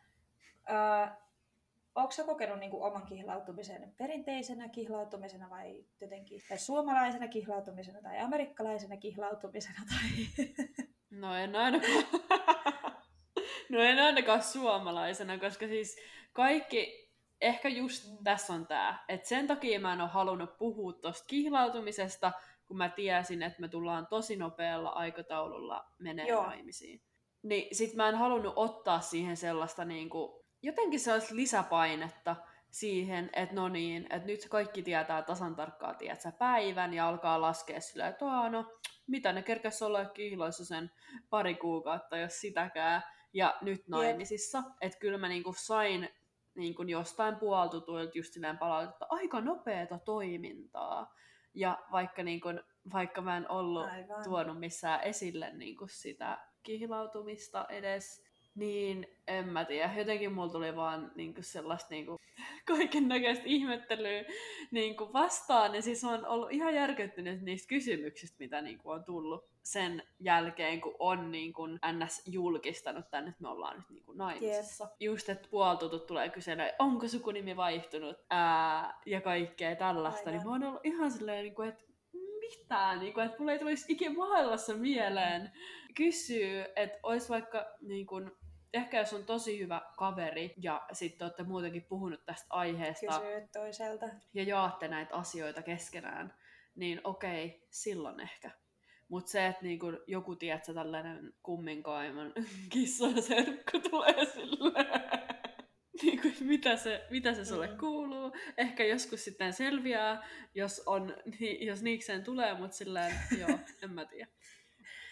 ää, 0.67 1.17
onko 1.95 2.11
sä 2.11 2.25
kokenut 2.25 2.59
niinku 2.59 2.83
oman 2.83 3.07
kihlautumisen 3.07 3.95
perinteisenä 3.99 4.69
kihlautumisena 4.69 5.51
vai 5.51 5.85
jotenkin 6.01 6.43
tai 6.49 6.59
suomalaisena 6.59 7.29
kihlautumisena 7.29 8.03
tai 8.03 8.19
amerikkalaisena 8.19 8.97
kihlautumisena? 8.97 9.81
Tai... 9.89 10.47
No 11.11 11.37
en 11.37 11.57
ainakaan. 11.57 12.05
no 13.71 13.81
en 13.81 13.99
ainakaan 13.99 14.43
suomalaisena, 14.43 15.39
koska 15.39 15.67
siis 15.67 15.97
kaikki, 16.33 17.10
ehkä 17.41 17.69
just 17.69 18.05
tässä 18.25 18.53
on 18.53 18.67
tää, 18.67 19.05
että 19.09 19.29
sen 19.29 19.47
takia 19.47 19.81
mä 19.81 19.93
en 19.93 20.01
ole 20.01 20.09
halunnut 20.09 20.59
puhua 20.59 20.93
tosta 20.93 21.27
kihlautumisesta, 21.27 22.33
kun 22.67 22.77
mä 22.77 22.89
tiesin, 22.89 23.43
että 23.43 23.61
me 23.61 23.69
tullaan 23.69 24.07
tosi 24.07 24.37
nopealla 24.37 24.89
aikataululla 24.89 25.85
menee 25.99 26.27
Joo. 26.27 26.47
naimisiin. 26.47 27.03
Niin 27.43 27.77
sit 27.77 27.95
mä 27.95 28.09
en 28.09 28.15
halunnut 28.15 28.53
ottaa 28.57 29.01
siihen 29.01 29.37
sellaista 29.37 29.85
niinku, 29.85 30.45
jotenkin 30.63 31.01
sellaista 31.01 31.37
lisäpainetta 31.37 32.37
siihen, 32.71 33.31
että 33.33 33.55
no 33.55 33.69
niin, 33.69 34.07
että 34.11 34.27
nyt 34.27 34.47
kaikki 34.49 34.83
tietää 34.83 35.23
tasan 35.23 35.57
tarkkaan, 35.57 35.97
tiedät 35.97 36.21
sä, 36.21 36.33
päivän 36.33 36.95
ja 36.95 37.09
alkaa 37.09 37.41
laskea 37.41 37.81
sillä, 37.81 38.09
että 38.09 38.25
"Aa, 38.27 38.49
no 38.51 38.65
mitä 39.07 39.33
ne 39.33 39.43
kerkäs 39.43 39.83
olla 39.83 40.05
kihloissa 40.05 40.65
sen 40.65 40.91
pari 41.31 41.55
kuukautta, 41.55 42.17
jos 42.19 42.41
sitäkään, 42.41 43.03
ja 43.33 43.57
nyt 43.61 43.89
naimisissa. 43.89 44.63
Että 44.81 44.99
kyllä 44.99 45.19
mä 45.19 45.29
niinku 45.29 45.53
sain 45.53 46.09
niinku 46.55 46.83
jostain 46.83 47.37
puoltutuilta 47.37 48.19
just 48.19 48.33
silleen 48.33 48.59
palautetta, 48.59 49.07
aika 49.09 49.41
nopeata 49.41 49.99
toimintaa. 49.99 51.15
Ja 51.55 51.79
vaikka, 51.93 52.23
niinku, 52.23 52.49
vaikka 52.93 53.21
mä 53.21 53.37
en 53.37 53.51
ollut 53.51 53.87
Aivan. 53.87 54.25
tuonut 54.25 54.61
missään 54.61 55.03
esille 55.03 55.51
niinku 55.53 55.87
sitä 55.89 56.39
kihlautumista 56.63 57.67
edes, 57.69 58.25
niin 58.55 59.07
en 59.27 59.49
mä 59.49 59.65
tiedä. 59.65 59.95
Jotenkin 59.97 60.33
mulla 60.33 60.53
tuli 60.53 60.77
vaan 60.77 61.13
niinku 61.15 61.43
sellaista 61.43 61.89
niinku 61.91 62.17
kaiken 62.77 63.09
näköistä 63.09 63.45
ihmettelyä 63.47 64.25
niinku 64.71 65.13
vastaan. 65.13 65.75
Ja 65.75 65.83
siis 65.83 66.05
on 66.05 66.27
ollut 66.27 66.53
ihan 66.53 66.75
järkyttynyt 66.75 67.43
niistä 67.43 67.69
kysymyksistä, 67.69 68.37
mitä 68.39 68.63
niinku 68.63 68.91
on 68.91 69.05
tullut 69.05 69.50
sen 69.63 70.03
jälkeen, 70.21 70.81
kun 70.81 70.97
on 70.99 71.31
niinku 71.31 71.67
NS 71.67 72.23
julkistanut 72.27 73.11
tänne, 73.11 73.31
että 73.31 73.43
me 73.43 73.49
ollaan 73.49 73.77
nyt 73.77 73.91
niinku 73.91 74.13
naimisissa. 74.13 74.85
Yes. 74.85 74.97
Just, 75.01 75.29
että 75.29 75.49
puoltutut 75.51 76.07
tulee 76.07 76.29
kyselemään, 76.29 76.73
onko 76.79 77.09
sukunimi 77.09 77.57
vaihtunut 77.57 78.17
ää, 78.31 79.01
ja 79.07 79.21
kaikkea 79.21 79.77
tällaista. 79.77 80.31
Aivan. 80.31 80.33
Niin 80.33 80.47
mä 80.47 80.53
oon 80.53 80.65
ollut 80.65 80.87
ihan 80.87 81.11
silleen, 81.11 81.43
niinku, 81.43 81.63
että 81.63 81.85
mitään, 82.41 83.01
niin 83.01 83.15
kuin, 83.15 83.27
että 83.27 83.39
mulla 83.39 83.53
ei 83.53 83.59
tulisi 83.59 83.93
ikinä 83.93 84.15
maailmassa 84.15 84.75
mieleen 84.75 85.53
kysyä, 85.95 86.69
että 86.77 86.99
olisi 87.03 87.29
vaikka 87.29 87.67
niin 87.81 88.07
kuin, 88.07 88.31
ehkä 88.75 88.99
jos 88.99 89.13
on 89.13 89.25
tosi 89.25 89.59
hyvä 89.59 89.83
kaveri 89.97 90.55
ja 90.57 90.87
sitten 90.93 91.27
olette 91.27 91.43
muutenkin 91.43 91.85
puhunut 91.85 92.25
tästä 92.27 92.47
aiheesta 92.51 93.21
Kysyy 93.21 93.49
toiselta. 93.53 94.07
ja 94.35 94.43
jaatte 94.43 94.89
näitä 94.89 95.15
asioita 95.17 95.63
keskenään, 95.63 96.35
niin 96.75 97.01
okei, 97.05 97.67
silloin 97.71 98.21
ehkä. 98.21 98.51
Mutta 99.11 99.31
se, 99.31 99.47
että 99.47 99.63
niinku 99.63 99.87
joku, 100.07 100.37
tiedätkö, 100.37 100.75
tällainen 100.75 101.33
kumminkaiman 101.43 102.33
kissa 102.73 103.07
ja 103.07 103.23
serkku 103.23 103.81
tulee 103.91 104.27
silleen, 104.27 105.03
niin 106.03 106.21
kuin, 106.23 106.35
mitä 106.41 106.77
se, 106.77 107.07
mitä 107.11 107.35
se 107.35 107.45
sulle 107.45 107.67
mm. 107.67 107.79
kuuluu. 107.79 108.33
Ehkä 108.57 108.85
joskus 108.85 109.25
sitten 109.25 109.53
selviää, 109.53 110.29
jos, 110.55 110.83
on, 110.87 111.17
ni, 111.41 111.67
jos 111.67 111.83
niikseen 111.83 112.25
tulee, 112.25 112.55
mutta 112.55 112.77
silleen, 112.77 113.15
joo, 113.39 113.59
en 113.83 113.91
mä 113.91 114.05
tiedä. 114.05 114.27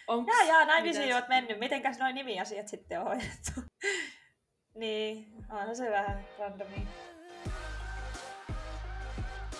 Onks, 0.07 0.37
jaa, 0.37 0.47
jaa, 0.47 0.65
naimisiin 0.65 1.03
miten... 1.03 1.15
oot 1.15 1.29
mennyt. 1.29 1.59
Mitenkäs 1.59 1.99
noin 1.99 2.15
nimiasiat 2.15 2.67
sitten 2.67 2.99
on 2.99 3.05
hoidettu? 3.05 3.51
niin, 4.75 5.33
on 5.49 5.75
se 5.75 5.91
vähän 5.91 6.25
randomi. 6.39 6.87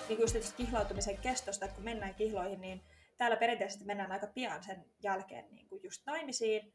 Niin 0.09 0.17
kuin 0.17 0.33
just 0.35 0.55
kihlautumisen 0.57 1.17
kestosta, 1.17 1.65
että 1.65 1.75
kun 1.75 1.83
mennään 1.83 2.15
kihloihin, 2.15 2.61
niin 2.61 2.81
täällä 3.19 3.37
perinteisesti 3.37 3.85
mennään 3.85 4.11
aika 4.11 4.27
pian 4.27 4.63
sen 4.63 4.85
jälkeen 5.03 5.47
niin 5.51 5.67
kuin 5.69 5.83
just 5.83 6.05
naimisiin. 6.05 6.73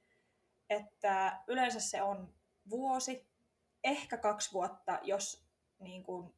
Että 0.70 1.40
yleensä 1.46 1.80
se 1.80 2.02
on 2.02 2.34
vuosi, 2.70 3.26
ehkä 3.84 4.16
kaksi 4.16 4.52
vuotta, 4.52 4.98
jos 5.02 5.46
niin 5.78 6.04
kuin, 6.04 6.34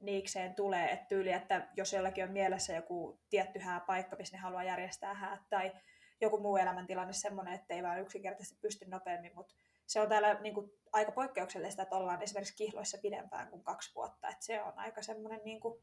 niikseen 0.00 0.54
tulee, 0.54 0.92
että 0.92 1.06
tyyli, 1.06 1.32
että 1.32 1.68
jos 1.76 1.92
jollakin 1.92 2.24
on 2.24 2.30
mielessä 2.30 2.72
joku 2.72 3.20
tietty 3.30 3.58
hääpaikka, 3.58 4.16
missä 4.16 4.36
ne 4.36 4.40
haluaa 4.40 4.64
järjestää 4.64 5.14
häät, 5.14 5.40
tai 5.50 5.72
joku 6.20 6.38
muu 6.38 6.56
elämäntilanne 6.56 7.12
semmoinen, 7.12 7.54
että 7.54 7.74
ei 7.74 7.82
vaan 7.82 8.00
yksinkertaisesti 8.00 8.58
pysty 8.60 8.84
nopeammin, 8.88 9.32
mutta 9.34 9.54
se 9.86 10.00
on 10.00 10.08
täällä 10.08 10.34
niin 10.34 10.54
kuin, 10.54 10.70
aika 10.92 11.12
poikkeuksellista, 11.12 11.82
että 11.82 11.96
ollaan 11.96 12.22
esimerkiksi 12.22 12.56
kihloissa 12.56 12.98
pidempään 13.02 13.48
kuin 13.50 13.62
kaksi 13.62 13.94
vuotta, 13.94 14.28
että 14.28 14.44
se 14.44 14.62
on 14.62 14.72
aika 14.78 15.02
semmoinen 15.02 15.40
niin 15.44 15.60
kuin, 15.60 15.80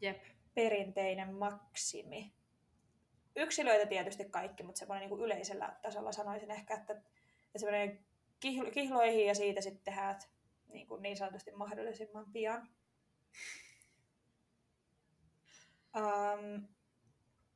Jep. 0.00 0.22
perinteinen 0.54 1.34
maksimi. 1.34 2.34
Yksilöitä 3.36 3.86
tietysti 3.86 4.24
kaikki, 4.24 4.62
mutta 4.62 4.78
semmoinen 4.78 5.00
niin 5.00 5.08
kuin 5.08 5.20
yleisellä 5.20 5.76
tasolla 5.82 6.12
sanoisin 6.12 6.50
ehkä, 6.50 6.74
että, 6.74 6.92
että 6.92 7.58
semmoinen 7.58 8.04
kihloihin 8.72 9.26
ja 9.26 9.34
siitä 9.34 9.60
sitten 9.60 9.94
häät 9.94 10.28
niin, 10.68 10.86
kuin 10.86 11.02
niin 11.02 11.16
sanotusti 11.16 11.52
mahdollisimman 11.52 12.32
pian. 12.32 12.68
Um, 15.96 16.68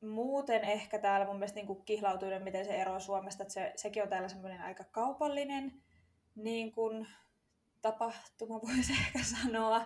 muuten 0.01 0.63
ehkä 0.63 0.99
täällä 0.99 1.25
mun 1.25 1.35
mielestä 1.35 1.59
niin 1.59 1.85
kihlautuinen, 1.85 2.43
miten 2.43 2.65
se 2.65 2.81
eroaa 2.81 2.99
Suomesta, 2.99 3.43
että 3.43 3.53
se, 3.53 3.73
sekin 3.75 4.03
on 4.03 4.09
täällä 4.09 4.29
semmoinen 4.29 4.61
aika 4.61 4.83
kaupallinen 4.83 5.83
niin 6.35 6.71
kuin, 6.71 7.07
tapahtuma, 7.81 8.61
voisi 8.67 8.93
ehkä 8.93 9.19
sanoa. 9.23 9.85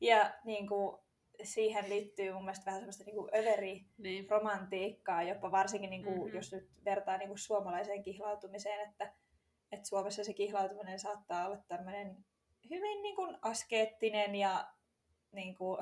Ja 0.00 0.34
niin 0.44 0.68
kuin, 0.68 0.98
siihen 1.42 1.88
liittyy 1.88 2.32
mun 2.32 2.44
mielestä 2.44 2.66
vähän 2.66 2.80
semmoista 2.80 3.04
niin 3.04 3.38
överi-romantiikkaa, 3.38 5.20
niin. 5.20 5.28
jopa 5.28 5.50
varsinkin 5.50 5.90
niin 5.90 6.04
kuin, 6.04 6.18
mm-hmm. 6.18 6.36
jos 6.36 6.52
nyt 6.52 6.68
vertaa 6.84 7.18
niin 7.18 7.28
kuin 7.28 7.38
suomalaiseen 7.38 8.02
kihlautumiseen, 8.02 8.88
että, 8.88 9.12
että 9.72 9.88
Suomessa 9.88 10.24
se 10.24 10.32
kihlautuminen 10.32 10.98
saattaa 10.98 11.46
olla 11.46 11.58
tämmöinen 11.68 12.16
hyvin 12.70 13.02
niin 13.02 13.16
kuin 13.16 13.38
askeettinen 13.42 14.34
ja 14.34 14.66
niin 15.32 15.54
kuin, 15.54 15.78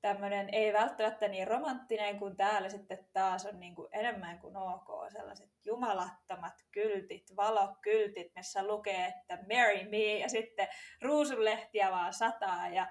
tämmöinen 0.00 0.48
ei 0.54 0.72
välttämättä 0.72 1.28
niin 1.28 1.48
romanttinen 1.48 2.18
kuin 2.18 2.36
täällä 2.36 2.68
sitten 2.68 3.08
taas 3.12 3.46
on 3.46 3.60
niin 3.60 3.74
kuin 3.74 3.88
enemmän 3.92 4.38
kuin 4.38 4.56
ok. 4.56 5.10
Sellaiset 5.12 5.50
jumalattomat 5.64 6.54
kyltit, 6.72 7.36
valokyltit, 7.36 8.34
missä 8.36 8.66
lukee, 8.66 9.06
että 9.06 9.38
marry 9.48 9.88
me 9.90 10.18
ja 10.18 10.28
sitten 10.28 10.68
ruusunlehtiä 11.02 11.90
vaan 11.90 12.12
sataa 12.12 12.68
ja 12.68 12.86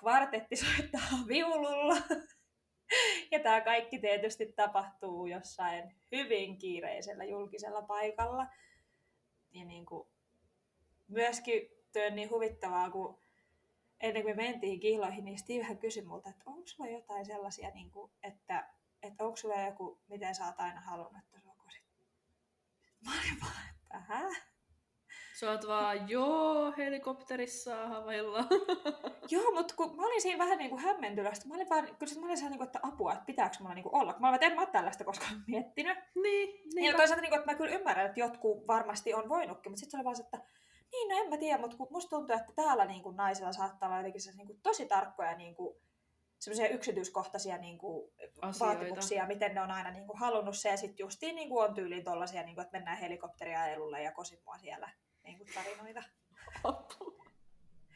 kvartetti 0.00 0.56
soittaa 0.56 1.18
viululla. 1.28 1.96
Ja 3.30 3.40
tämä 3.40 3.60
kaikki 3.60 3.98
tietysti 3.98 4.52
tapahtuu 4.52 5.26
jossain 5.26 5.96
hyvin 6.12 6.58
kiireisellä 6.58 7.24
julkisella 7.24 7.82
paikalla. 7.82 8.46
Ja 9.52 9.64
niin 9.64 9.86
kuin 9.86 10.08
myöskin 11.08 11.62
työ 11.92 12.10
niin 12.10 12.30
huvittavaa, 12.30 12.90
kun 12.90 13.18
ennen 14.00 14.22
kuin 14.22 14.36
me 14.36 14.42
mentiin 14.42 14.80
kihloihin, 14.80 15.24
niin 15.24 15.38
Steve 15.38 15.74
kysyi 15.74 16.02
multa, 16.02 16.30
että 16.30 16.42
onko 16.46 16.66
sulla 16.66 16.90
jotain 16.90 17.26
sellaisia, 17.26 17.70
niin 17.70 17.90
kuin, 17.90 18.12
että, 18.22 18.68
että 19.02 19.24
onko 19.24 19.36
sulla 19.36 19.62
joku, 19.62 20.00
miten 20.08 20.34
sä 20.34 20.46
oot 20.46 20.60
aina 20.60 20.80
halunnut, 20.80 21.24
että 21.24 21.40
sulla. 21.40 21.50
Mä 23.04 23.10
olin 23.20 23.40
vaan, 23.40 23.68
että 23.74 23.98
hä? 23.98 24.49
Sä 25.40 25.50
oot 25.50 25.66
vaan, 25.66 26.08
joo, 26.08 26.72
helikopterissa 26.76 27.86
havailla. 27.86 28.44
joo, 29.30 29.52
mutta 29.54 29.74
kun 29.74 29.96
mä 29.96 30.06
olin 30.06 30.22
siinä 30.22 30.38
vähän 30.38 30.58
niin 30.58 30.70
kuin 30.70 30.82
hämmentynyt, 30.82 31.44
mä 31.44 31.54
olin 31.54 31.68
vaan, 31.68 31.84
kyllä 31.84 32.20
mä 32.20 32.26
olin 32.26 32.36
siellä, 32.36 32.50
niin 32.50 32.58
kuin, 32.58 32.66
että 32.66 32.80
apua, 32.82 33.12
että 33.12 33.24
pitääkö 33.24 33.56
mulla 33.60 33.74
niin 33.74 33.82
kuin 33.82 33.94
olla. 33.94 34.16
Mä 34.18 34.28
olin, 34.28 34.34
että 34.34 34.46
en 34.46 34.54
mä 34.54 34.60
ole 34.60 34.68
tällaista 34.72 35.04
koskaan 35.04 35.44
miettinyt. 35.46 35.98
Niin, 36.14 36.62
niin. 36.74 36.84
Ja 36.84 36.96
toisaalta, 36.96 37.22
niin 37.22 37.30
kuin, 37.30 37.38
että 37.38 37.52
mä 37.52 37.58
kyllä 37.58 37.74
ymmärrän, 37.74 38.06
että 38.06 38.20
jotkut 38.20 38.66
varmasti 38.66 39.14
on 39.14 39.28
voinutkin, 39.28 39.72
mutta 39.72 39.80
sitten 39.80 39.90
se 39.90 39.96
oli 39.96 40.04
vaan 40.04 40.16
se, 40.16 40.22
että 40.22 40.38
niin, 40.92 41.08
no 41.08 41.16
en 41.24 41.30
mä 41.30 41.36
tiedä, 41.36 41.58
mutta 41.58 41.76
musta 41.90 42.10
tuntuu, 42.16 42.36
että 42.36 42.52
täällä 42.56 42.84
niin 42.84 43.02
kuin 43.02 43.16
naisilla 43.16 43.52
saattaa 43.52 43.88
olla 43.88 43.98
jotenkin 43.98 44.22
se, 44.22 44.32
niin 44.32 44.46
kuin, 44.46 44.60
tosi 44.62 44.86
tarkkoja 44.86 45.36
niin 45.36 45.54
kuin, 45.54 45.76
semmoisia 46.38 46.68
yksityiskohtaisia 46.68 47.58
niin 47.58 47.78
kuin, 47.78 48.12
vaatimuksia, 48.60 49.26
miten 49.26 49.54
ne 49.54 49.60
on 49.60 49.70
aina 49.70 49.90
niin 49.90 50.06
kuin, 50.06 50.18
halunnut 50.18 50.56
se. 50.56 50.68
Ja 50.68 50.76
sitten 50.76 51.04
justiin 51.04 51.36
niin 51.36 51.48
kuin, 51.48 51.64
on 51.64 51.74
tyyliin 51.74 52.04
tollasia, 52.04 52.42
niin 52.42 52.54
kuin, 52.54 52.64
että 52.64 52.78
mennään 52.78 52.98
helikopteriajelulle 52.98 54.02
ja 54.02 54.12
kosimua 54.12 54.58
siellä 54.58 54.90
niin 55.24 55.38
kuin, 55.38 55.48
tarinoita. 55.54 56.02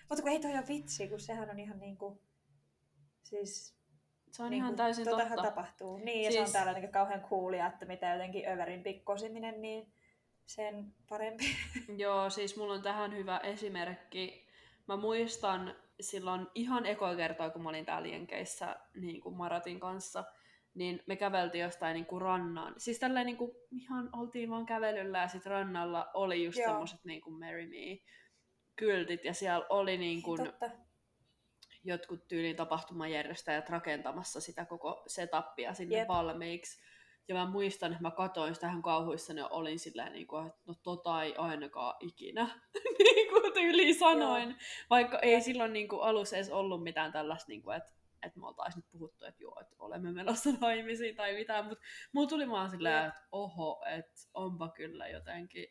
Mutta 0.09 0.23
kun 0.23 0.29
ei 0.29 0.41
toi 0.41 0.53
ole 0.53 0.69
vitsi, 0.69 1.09
kun 1.09 1.21
sehän 1.21 1.51
on 1.51 1.59
ihan 1.59 1.81
niin 1.81 1.97
kuin, 1.97 2.21
siis 3.23 3.75
se 4.31 4.43
on 4.43 4.51
niin 4.51 4.59
ihan 4.59 4.77
täysin 4.77 5.05
totta. 5.05 5.43
tapahtuu. 5.43 5.97
Niin, 5.99 6.25
ja 6.25 6.31
siis... 6.31 6.35
se 6.35 6.41
on 6.41 6.47
siis- 6.47 6.53
täällä 6.53 6.81
niin 6.81 6.93
kauhean 6.93 7.21
coolia, 7.21 7.67
että 7.67 7.87
mitä 7.87 8.13
jotenkin 8.13 8.49
överin 8.49 8.83
pikkosiminen, 8.83 9.63
niin 9.63 9.93
sen 10.47 10.95
parempi. 11.09 11.45
Joo, 12.03 12.31
siis 12.31 12.57
mulla 12.57 12.75
on 12.75 12.83
tähän 12.83 13.17
hyvä 13.17 13.39
esimerkki. 13.39 14.47
Mä 14.89 14.97
muistan 14.97 15.77
silloin 16.01 16.47
ihan 16.55 16.87
eko 16.87 17.17
kertaa, 17.17 17.51
kun 17.51 17.63
mä 17.63 17.69
olin 17.69 17.85
täällä 17.85 18.09
Jenkeissä 18.09 18.77
niin 18.95 19.21
kuin 19.21 19.37
Maratin 19.37 19.81
kanssa, 19.81 20.25
niin 20.75 21.03
me 21.07 21.17
käveltiin 21.17 21.65
jostain 21.65 21.95
niin 21.95 22.07
kuin 22.07 22.23
rannan. 22.23 22.75
Siis 22.77 22.99
tälleen 22.99 23.27
niin 23.27 23.37
kuin, 23.37 23.51
ihan 23.71 24.11
oltiin 24.13 24.51
vaan 24.51 24.67
kävelyllä 24.67 25.19
ja 25.19 25.29
sitten 25.29 25.53
rannalla 25.53 26.11
oli 26.15 26.45
just 26.45 26.59
Joo. 26.59 26.69
semmoset 26.69 27.05
niin 27.05 27.21
kuin 27.21 27.39
Marry 27.39 27.67
Me 27.67 27.99
kyltit 28.77 29.25
ja 29.25 29.35
siellä 29.35 29.67
oli 29.69 29.99
niin 29.99 30.23
kuin, 30.23 30.45
Totta. 30.45 30.71
jotkut 31.85 32.29
tyylin 32.29 32.57
tapahtumajärjestäjät 32.57 33.71
rakentamassa 33.71 34.41
sitä 34.41 34.65
koko 34.65 35.05
setupia 35.07 35.75
sinne 35.75 35.99
Jep. 35.99 36.09
valmiiksi. 36.09 36.85
Ja 37.29 37.35
mä 37.35 37.51
muistan, 37.51 37.93
että 37.93 38.03
mä 38.03 38.11
katoin 38.11 38.55
sitä 38.55 38.67
ihan 38.67 38.83
kauhuissa 38.83 39.33
ja 39.33 39.49
olin 39.49 39.79
silleen, 39.79 40.13
niin 40.13 40.27
kuin, 40.27 40.47
että 40.47 40.61
no 40.67 40.75
tota 40.83 41.23
ei 41.23 41.35
ainakaan 41.37 41.97
ikinä, 42.01 42.49
niin 42.99 43.29
kuin 43.29 43.53
tyyli 43.53 43.95
sanoin. 43.95 44.49
Joo. 44.49 44.59
Vaikka 44.91 45.19
ei 45.19 45.41
silloin 45.41 45.73
niin 45.73 45.89
kuin, 45.89 46.03
alussa 46.03 46.37
edes 46.37 46.51
ollut 46.51 46.83
mitään 46.83 47.13
tällaista, 47.13 47.49
niin 47.49 47.63
kuin, 47.63 47.77
että 47.77 47.93
että 48.27 48.41
me 48.41 48.47
oltaisiin 48.47 48.77
nyt 48.77 48.91
puhuttu, 48.93 49.25
että 49.25 49.43
joo, 49.43 49.61
että 49.61 49.75
olemme 49.79 50.13
menossa 50.13 50.51
naimisiin 50.61 51.17
tai 51.17 51.35
mitään, 51.35 51.65
mutta 51.65 51.85
mulla 52.13 52.29
tuli 52.29 52.51
vaan 52.51 52.71
silleen, 52.71 53.09
että 53.09 53.21
oho, 53.33 53.85
että 53.87 54.13
onpa 54.35 54.69
kyllä 54.69 55.09
jotenkin 55.09 55.67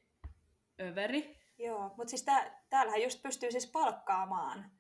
överi. 0.82 1.39
Joo, 1.58 1.93
mutta 1.97 2.10
siis 2.10 2.24
tää, 2.24 2.64
täällähän 2.70 3.01
just 3.01 3.22
pystyy 3.22 3.51
siis 3.51 3.68
palkkaamaan 3.68 4.72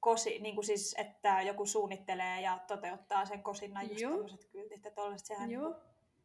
kosi, 0.00 0.38
niin 0.38 0.54
kuin 0.54 0.64
siis, 0.64 0.94
että 0.98 1.42
joku 1.42 1.66
suunnittelee 1.66 2.40
ja 2.40 2.58
toteuttaa 2.66 3.26
sen 3.26 3.42
kosinnan 3.42 3.90
just 3.90 4.00
tämmöiset 4.00 4.44
kyltit, 4.52 4.86
että 4.86 5.00
sehän 5.16 5.50
Joo. 5.50 5.68
Niin 5.68 5.80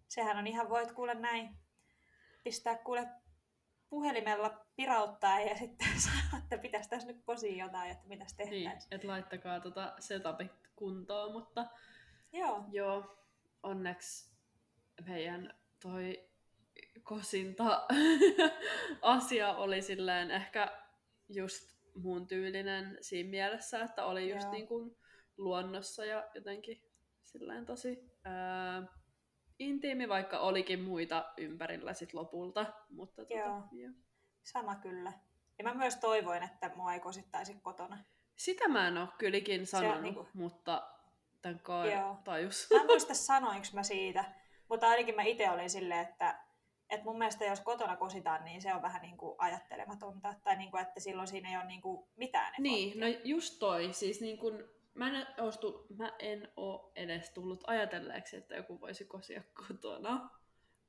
sehän 0.08 0.38
on 0.38 0.48
ihan, 0.48 0.70
voit 0.70 0.92
kuule 0.92 1.14
näin, 1.14 1.58
pistää 2.44 2.78
kuule 2.78 3.08
puhelimella 3.90 4.66
pirauttaa 4.76 5.40
ja 5.40 5.58
sitten 5.62 5.88
sanoa, 5.98 6.44
että 6.44 6.58
pitäisi 6.58 6.90
tässä 6.90 7.08
nyt 7.08 7.24
kosia 7.26 7.66
jotain, 7.66 7.92
että 7.92 8.08
mitäs 8.08 8.34
tehtäisiin. 8.34 8.70
Niin, 8.70 8.80
että 8.92 9.08
laittakaa 9.08 9.60
tota 9.60 9.94
setupit 10.00 10.65
kuntoon, 10.76 11.32
mutta 11.32 11.66
joo. 12.34 12.64
joo, 12.72 13.26
onneksi 13.64 14.36
meidän 15.08 15.54
toi 15.82 16.30
kosinta 17.04 17.88
asia 19.02 19.54
oli 19.54 19.82
silleen 19.82 20.32
ehkä 20.32 20.82
just 21.30 21.76
muun 21.96 22.28
tyylinen 22.28 22.98
siinä 23.02 23.30
mielessä, 23.30 23.82
että 23.82 24.06
oli 24.06 24.30
just 24.34 24.52
niin 24.52 24.68
kuin 24.68 24.98
luonnossa 25.38 26.06
ja 26.06 26.30
jotenkin 26.36 26.84
silleen 27.24 27.66
tosi 27.66 28.12
ää, 28.24 28.84
intiimi, 29.60 30.10
vaikka 30.10 30.40
olikin 30.40 30.82
muita 30.82 31.34
ympärillä 31.38 31.94
sit 31.94 32.14
lopulta. 32.14 32.74
Mutta 32.90 33.22
tota, 33.22 33.40
joo. 33.40 33.64
joo. 33.72 33.92
Sama 34.44 34.76
kyllä. 34.76 35.14
Ja 35.58 35.64
mä 35.64 35.74
myös 35.74 35.96
toivoin, 35.96 36.44
että 36.44 36.72
mua 36.76 36.94
ei 36.94 37.00
kosittaisi 37.00 37.54
kotona. 37.54 38.04
Sitä 38.36 38.68
mä 38.68 38.88
en 38.88 38.98
ole 38.98 39.08
kylläkin 39.18 39.68
sanonut, 39.68 40.02
niin 40.02 40.14
kuin... 40.14 40.28
mutta 40.34 40.88
tämän 41.42 41.60
kai 41.60 41.92
tajus. 42.24 42.68
Mä 42.74 42.82
en 42.82 42.86
muista 42.86 43.14
sanoinko 43.34 43.68
mä 43.74 43.84
siitä, 43.84 44.26
mutta 44.70 44.88
ainakin 44.88 45.16
mä 45.16 45.24
itse 45.24 45.50
olin 45.50 45.70
silleen, 45.70 46.00
että, 46.00 46.40
että 46.90 47.06
mun 47.06 47.18
mielestä 47.18 47.46
jos 47.46 47.62
kotona 47.62 47.96
kositaan, 47.96 48.46
niin 48.46 48.62
se 48.62 48.74
on 48.74 48.82
vähän 48.82 49.02
niin 49.02 49.18
kuin 49.18 49.36
ajattelematonta. 49.38 50.34
Tai 50.44 50.58
niin 50.58 50.72
kuin, 50.72 50.82
että 50.82 51.00
silloin 51.00 51.28
siinä 51.28 51.50
ei 51.50 51.58
ole 51.58 51.66
niin 51.66 51.82
kuin 51.82 52.08
mitään 52.16 52.54
Niin, 52.60 53.00
no 53.00 53.08
just 53.24 53.60
toi. 53.60 53.94
Siis 53.94 54.22
niin 54.22 54.38
kuin, 54.38 54.64
mä, 54.94 55.08
en 55.08 55.44
ostu, 55.44 55.86
mä 55.98 56.12
en 56.20 56.48
ole 56.56 56.92
edes 56.96 57.30
tullut 57.30 57.64
ajatelleeksi, 57.68 58.38
että 58.38 58.56
joku 58.56 58.82
voisi 58.82 59.06
kosia 59.06 59.44
kotona. 59.68 60.30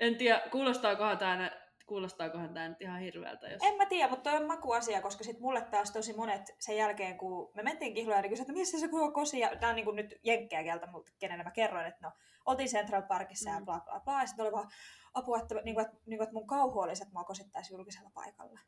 En 0.00 0.16
tiedä, 0.16 0.42
kuulostaakohan 0.50 1.18
tämä 1.18 1.65
kuulostaakohan 1.86 2.54
tämä 2.54 2.68
nyt 2.68 2.82
ihan 2.82 3.00
hirveältä? 3.00 3.48
Jos... 3.48 3.62
En 3.62 3.76
mä 3.76 3.86
tiedä, 3.86 4.08
mutta 4.08 4.30
toi 4.30 4.40
on 4.40 4.46
makuasia, 4.46 5.02
koska 5.02 5.24
sit 5.24 5.40
mulle 5.40 5.60
taas 5.60 5.90
tosi 5.90 6.12
monet 6.12 6.54
sen 6.58 6.76
jälkeen, 6.76 7.18
kun 7.18 7.50
me 7.54 7.62
mentiin 7.62 7.94
kihloja, 7.94 8.22
niin 8.22 8.30
kysyivät, 8.30 8.48
että 8.48 8.60
missä 8.60 8.80
se 8.80 8.88
kuva 8.88 9.10
kosi, 9.10 9.38
ja 9.38 9.56
tämä 9.56 9.70
on 9.70 9.76
niin 9.76 9.84
kuin 9.84 9.96
nyt 9.96 10.14
jenkkeä 10.22 10.62
kieltä, 10.62 10.86
mutta 10.86 11.12
kenelle 11.18 11.44
mä 11.44 11.50
kerroin, 11.50 11.86
että 11.86 12.06
no, 12.06 12.12
oltiin 12.46 12.68
Central 12.68 13.02
Parkissa 13.02 13.50
mm. 13.50 13.56
ja 13.56 13.64
bla 13.64 13.80
bla 13.80 14.00
bla, 14.00 14.20
ja 14.20 14.26
sitten 14.26 14.44
oli 14.44 14.52
vaan 14.52 14.70
apua, 15.14 15.38
että, 15.38 15.54
niin 15.64 15.74
kuin, 15.74 15.86
että, 15.86 15.98
niin 16.06 16.18
kuin, 16.18 16.24
että 16.24 16.34
mun 16.34 16.46
kauhu 16.46 16.80
olisi, 16.80 17.02
että 17.02 17.14
mua 17.14 17.24
kosittaisi 17.24 17.74
julkisella 17.74 18.10
paikalla. 18.14 18.60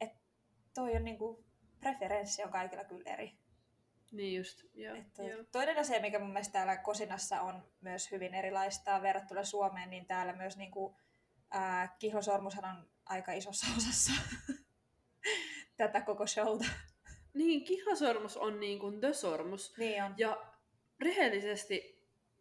Että 0.00 0.18
toi 0.74 0.96
on 0.96 1.04
niin 1.04 1.18
kuin, 1.18 1.44
preferenssi 1.80 2.44
on 2.44 2.50
kaikilla 2.50 2.84
kyllä 2.84 3.12
eri. 3.12 3.32
Niin 4.12 4.38
just, 4.38 4.64
joo, 4.74 4.96
että 4.96 5.22
joo. 5.22 5.44
Toinen 5.52 5.78
asia, 5.78 6.00
mikä 6.00 6.18
mun 6.18 6.32
mielestä 6.32 6.52
täällä 6.52 6.76
Kosinassa 6.76 7.40
on 7.40 7.62
myös 7.80 8.10
hyvin 8.10 8.34
erilaista 8.34 9.02
verrattuna 9.02 9.44
Suomeen, 9.44 9.90
niin 9.90 10.06
täällä 10.06 10.32
myös 10.32 10.56
niin 10.56 10.70
kuin, 10.70 10.96
ää, 11.54 11.96
kihlosormushan 11.98 12.64
on 12.64 12.90
aika 13.06 13.32
isossa 13.32 13.66
osassa 13.76 14.12
tätä 15.76 16.00
koko 16.00 16.26
showta. 16.26 16.64
Niin, 17.34 17.64
kihlosormus 17.64 18.36
on 18.36 18.60
niin 18.60 18.78
kuin 18.78 19.00
the 19.00 19.12
sormus. 19.12 19.74
Niin 19.78 20.04
on. 20.04 20.14
Ja 20.18 20.54
rehellisesti 21.00 21.94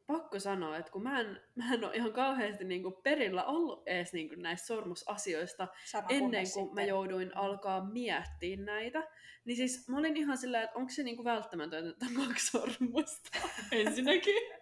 pakko 0.08 0.40
sanoa, 0.40 0.78
että 0.78 0.92
kun 0.92 1.04
mä 1.04 1.20
en, 1.20 1.42
mä 1.56 1.74
en 1.74 1.86
ole 1.86 1.96
ihan 1.96 2.14
kauheasti 2.14 2.64
niin 2.64 2.84
kuin 2.84 2.96
perillä 3.04 3.44
ollut 3.44 3.88
edes 3.88 4.14
niin 4.14 4.30
kuin 4.30 4.42
näistä 4.42 4.68
sormusasioista 4.68 5.68
Sama 5.86 6.08
ennen 6.10 6.30
kuin 6.30 6.46
sitten. 6.46 6.76
mä 6.76 6.84
jouduin 6.84 7.38
alkaa 7.38 7.86
miettiä 7.86 8.58
näitä, 8.58 9.08
niin 9.46 9.56
siis 9.56 9.90
mä 9.90 9.98
olin 9.98 10.18
ihan 10.18 10.38
sillä, 10.38 10.62
että 10.62 10.78
onko 10.78 10.90
se 10.92 11.04
niin 11.04 11.16
kuin 11.16 11.26
välttämätöntä, 11.26 11.90
että 11.90 12.06
on 12.06 12.28
kaksi 12.28 12.48
sormusta 12.48 13.30
ensinnäkin. 13.72 14.53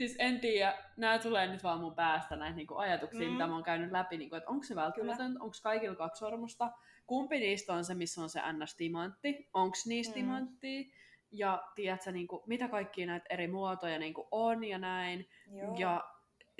Siis 0.00 0.16
en 0.18 0.40
tiedä, 0.40 0.78
nämä 0.96 1.18
tulee 1.18 1.46
nyt 1.46 1.62
vaan 1.62 1.80
mun 1.80 1.94
päästä 1.94 2.36
näitä 2.36 2.56
niinku 2.56 2.76
ajatuksia, 2.76 3.26
mm. 3.26 3.32
mitä 3.32 3.46
mä 3.46 3.54
oon 3.54 3.62
käynyt 3.62 3.92
läpi, 3.92 4.18
niinku, 4.18 4.36
että 4.36 4.50
onko 4.50 4.62
se 4.62 4.74
välttämätöntä, 4.74 5.40
onko 5.40 5.56
kaikilla 5.62 5.96
kaksi 5.96 6.18
sormusta, 6.18 6.70
kumpi 7.06 7.38
niistä 7.38 7.72
on 7.72 7.84
se, 7.84 7.94
missä 7.94 8.22
on 8.22 8.30
se 8.30 8.40
ns-timantti, 8.52 9.48
onko 9.54 9.76
niistä 9.86 10.12
mm. 10.12 10.14
timanttia, 10.14 10.84
ja 11.30 11.62
tiedätkö, 11.74 12.12
niinku, 12.12 12.42
mitä 12.46 12.68
kaikkia 12.68 13.06
näitä 13.06 13.26
eri 13.30 13.48
muotoja 13.48 13.98
niinku 13.98 14.28
on 14.30 14.64
ja 14.64 14.78
näin. 14.78 15.28
Joo. 15.52 15.74
Ja 15.78 16.04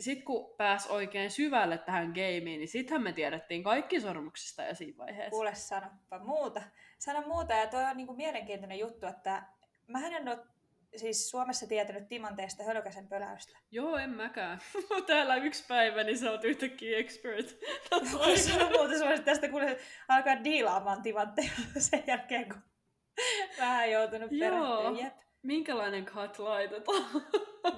sitten 0.00 0.24
kun 0.24 0.54
pääs 0.56 0.86
oikein 0.86 1.30
syvälle 1.30 1.78
tähän 1.78 2.08
gameen, 2.08 2.44
niin 2.44 2.68
sittenhän 2.68 3.02
me 3.02 3.12
tiedettiin 3.12 3.62
kaikki 3.62 4.00
sormuksista 4.00 4.62
ja 4.62 4.74
siinä 4.74 4.98
vaiheessa. 4.98 5.30
Kuule, 5.30 5.54
sanoppa 5.54 6.18
muuta. 6.18 6.62
Sano 6.98 7.22
muuta, 7.28 7.54
ja 7.54 7.66
toi 7.66 7.84
on 7.84 7.96
niinku 7.96 8.14
mielenkiintoinen 8.14 8.78
juttu, 8.78 9.06
että 9.06 9.42
mä 9.86 10.06
en 10.06 10.28
ole 10.28 10.38
siis 10.96 11.30
Suomessa 11.30 11.66
tietänyt 11.66 12.08
timanteesta 12.08 12.64
hölkäsen 12.64 13.08
pöläystä. 13.08 13.58
Joo, 13.70 13.96
en 13.96 14.10
mäkään. 14.10 14.60
Täällä 15.06 15.36
yksi 15.36 15.64
päivä, 15.68 16.04
niin 16.04 16.18
sä 16.18 16.30
oot 16.30 16.44
yhtäkkiä 16.44 16.98
expert. 16.98 17.56
On 17.92 18.08
muuten 18.08 18.98
semmoista, 18.98 19.24
tästä 19.24 19.48
kuule 19.48 19.78
alkaa 20.08 20.44
diilaamaan 20.44 21.02
timantteja 21.02 21.52
sen 21.78 22.04
jälkeen, 22.06 22.48
kun 22.48 22.62
vähän 23.58 23.90
joutunut. 23.90 24.32
Jep. 25.02 25.14
Minkälainen 25.42 26.04
cut 26.04 26.38
laitetaan? 26.38 27.04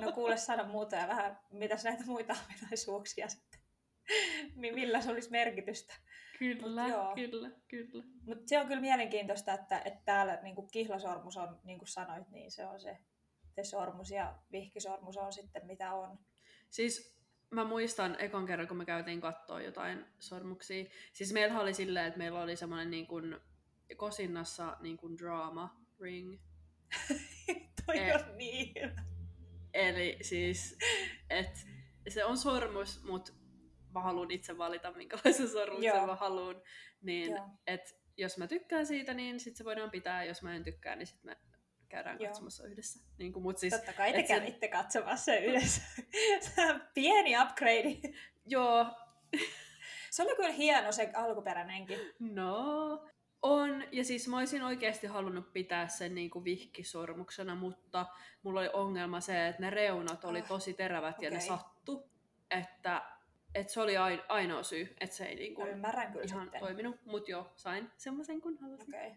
no 0.01 0.13
kuule 0.13 0.37
sano 0.37 0.65
muuta 0.65 0.97
ja 0.97 1.09
vähän, 1.09 1.39
mitäs 1.51 1.85
näitä 1.85 2.05
muita 2.07 2.37
ominaisuuksia 2.47 3.29
sitten. 3.29 3.62
Millä 4.55 5.01
se 5.01 5.11
olisi 5.11 5.31
merkitystä. 5.31 5.95
Kyllä, 6.39 6.83
Mut 6.83 7.15
kyllä, 7.15 7.51
kyllä. 7.69 8.05
Mutta 8.27 8.43
se 8.47 8.59
on 8.59 8.67
kyllä 8.67 8.81
mielenkiintoista, 8.81 9.53
että, 9.53 9.79
että 9.85 10.01
täällä 10.05 10.39
niin 10.43 10.55
kuin 10.55 10.69
kihlasormus 10.71 11.37
on, 11.37 11.61
niin 11.65 11.79
kuin 11.79 11.89
sanoit, 11.89 12.29
niin 12.29 12.51
se 12.51 12.67
on 12.67 12.81
se, 12.81 12.99
se 13.55 13.65
sormus 13.65 14.11
ja 14.11 14.39
vihkisormus 14.53 15.17
on 15.17 15.33
sitten 15.33 15.67
mitä 15.67 15.95
on. 15.95 16.19
Siis 16.71 17.19
mä 17.51 17.65
muistan 17.65 18.17
ekan 18.19 18.47
kerran, 18.47 18.69
kun 18.69 18.77
me 18.77 18.85
käytiin 18.85 19.21
katsoa 19.21 19.61
jotain 19.61 20.07
sormuksia. 20.19 20.85
Siis 21.13 21.33
meillä 21.33 21.61
oli 21.61 21.75
silleen, 21.75 22.07
että 22.07 22.19
meillä 22.19 22.43
oli 22.43 22.57
semmoinen 22.57 22.91
niin 22.91 23.07
kuin 23.07 23.37
kosinnassa 23.97 24.77
niin 24.81 24.97
kuin 24.97 25.19
drama 25.19 25.81
ring. 26.01 26.39
Toi 27.87 27.99
e- 27.99 28.15
on 28.15 28.39
niin 28.39 28.93
Eli 29.75 30.19
siis, 30.23 30.79
että 31.31 31.61
se 32.09 32.25
on 32.25 32.39
sormus, 32.39 33.03
mutta 33.03 33.33
mä 33.95 34.01
haluan 34.01 34.31
itse 34.31 34.59
valita, 34.59 34.93
minkälaisen 34.93 35.49
sormuksen 35.49 36.07
mä 36.07 36.15
haluan. 36.15 36.63
Niin, 37.03 37.39
et 37.67 38.03
jos 38.17 38.39
mä 38.39 38.47
tykkään 38.47 38.87
siitä, 38.87 39.15
niin 39.15 39.41
sit 39.41 39.57
se 39.57 39.65
voidaan 39.65 39.91
pitää. 39.91 40.25
Jos 40.25 40.43
mä 40.43 40.55
en 40.57 40.65
tykkää, 40.65 40.97
niin 40.97 41.07
sit 41.07 41.25
me 41.25 41.37
käydään 41.89 42.21
Joo. 42.21 42.29
katsomassa 42.29 42.67
yhdessä. 42.67 43.01
Niin 43.19 43.33
kuin, 43.33 43.43
mut 43.43 43.59
siis, 43.59 43.75
Totta 43.75 43.93
kai 43.93 44.13
te 44.13 44.23
kävitte 44.23 44.67
sen... 44.67 44.71
katsomassa 44.71 45.37
yhdessä. 45.37 45.83
Pieni 46.95 47.37
upgrade. 47.43 48.17
Joo. 48.47 48.87
se 50.11 50.23
oli 50.23 50.37
kyllä 50.37 50.53
hieno 50.53 50.93
se 50.93 51.11
alkuperäinenkin. 51.15 51.99
No, 52.19 53.09
on, 53.43 53.85
ja 53.93 54.05
siis 54.05 54.29
mä 54.29 54.39
olisin 54.39 54.63
oikeasti 54.63 55.07
halunnut 55.07 55.53
pitää 55.53 55.89
sen 55.89 56.15
niin 56.15 56.31
kuin 56.31 56.45
vihkisormuksena, 56.45 57.55
mutta 57.55 58.07
mulla 58.43 58.61
oli 58.61 58.71
ongelma 58.73 59.21
se, 59.21 59.49
että 59.49 59.63
ne 59.63 59.71
reunat 59.71 60.25
oli 60.25 60.41
ah, 60.41 60.49
tosi 60.49 60.75
terävät 60.75 61.19
okay. 61.19 61.25
ja 61.25 61.31
ne 61.31 61.41
sattu. 61.41 62.11
Että 62.51 63.03
et 63.55 63.69
se 63.69 63.81
oli 63.81 63.97
ainoa 64.29 64.63
syy, 64.63 64.95
että 65.01 65.17
se 65.17 65.25
ei 65.25 65.35
niinku 65.35 65.67
Ymmärrän 65.67 66.13
kyllä 66.13 66.25
ihan 66.25 66.43
sitten. 66.43 66.61
toiminut. 66.61 66.97
Mutta 67.05 67.31
joo, 67.31 67.53
sain 67.57 67.91
semmoisen 67.97 68.41
kun 68.41 68.59
halusin. 68.59 68.95
Okay. 68.95 69.11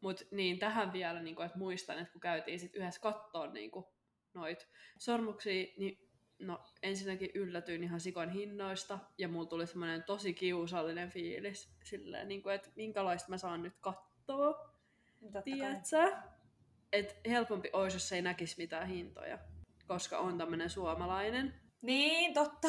Mutta 0.00 0.24
niin, 0.30 0.58
tähän 0.58 0.92
vielä, 0.92 1.22
niinku, 1.22 1.42
että 1.42 1.58
muistan, 1.58 1.98
että 1.98 2.12
kun 2.12 2.20
käytiin 2.20 2.60
sit 2.60 2.76
yhdessä 2.76 3.00
kattoon 3.00 3.52
niinku, 3.52 3.88
noit 4.34 4.68
sormuksia, 4.98 5.66
niin 5.78 6.08
no, 6.38 6.64
ensinnäkin 6.82 7.30
yllätyin 7.34 7.84
ihan 7.84 8.00
sikon 8.00 8.30
hinnoista, 8.30 8.98
ja 9.18 9.28
mulla 9.28 9.48
tuli 9.48 9.66
semmoinen 9.66 10.02
tosi 10.02 10.34
kiusallinen 10.34 11.10
fiilis, 11.10 11.74
silleen, 11.84 12.28
niin 12.28 12.42
kuin, 12.42 12.54
että 12.54 12.70
minkälaista 12.76 13.30
mä 13.30 13.38
saan 13.38 13.62
nyt 13.62 13.74
katsoa, 13.80 14.74
tiedätkö? 15.44 16.16
Että 16.92 17.14
helpompi 17.30 17.70
olisi, 17.72 17.96
jos 17.96 18.12
ei 18.12 18.22
näkisi 18.22 18.54
mitään 18.58 18.88
hintoja, 18.88 19.38
koska 19.86 20.18
on 20.18 20.38
tämmöinen 20.38 20.70
suomalainen. 20.70 21.54
Niin, 21.82 22.34
totta. 22.34 22.68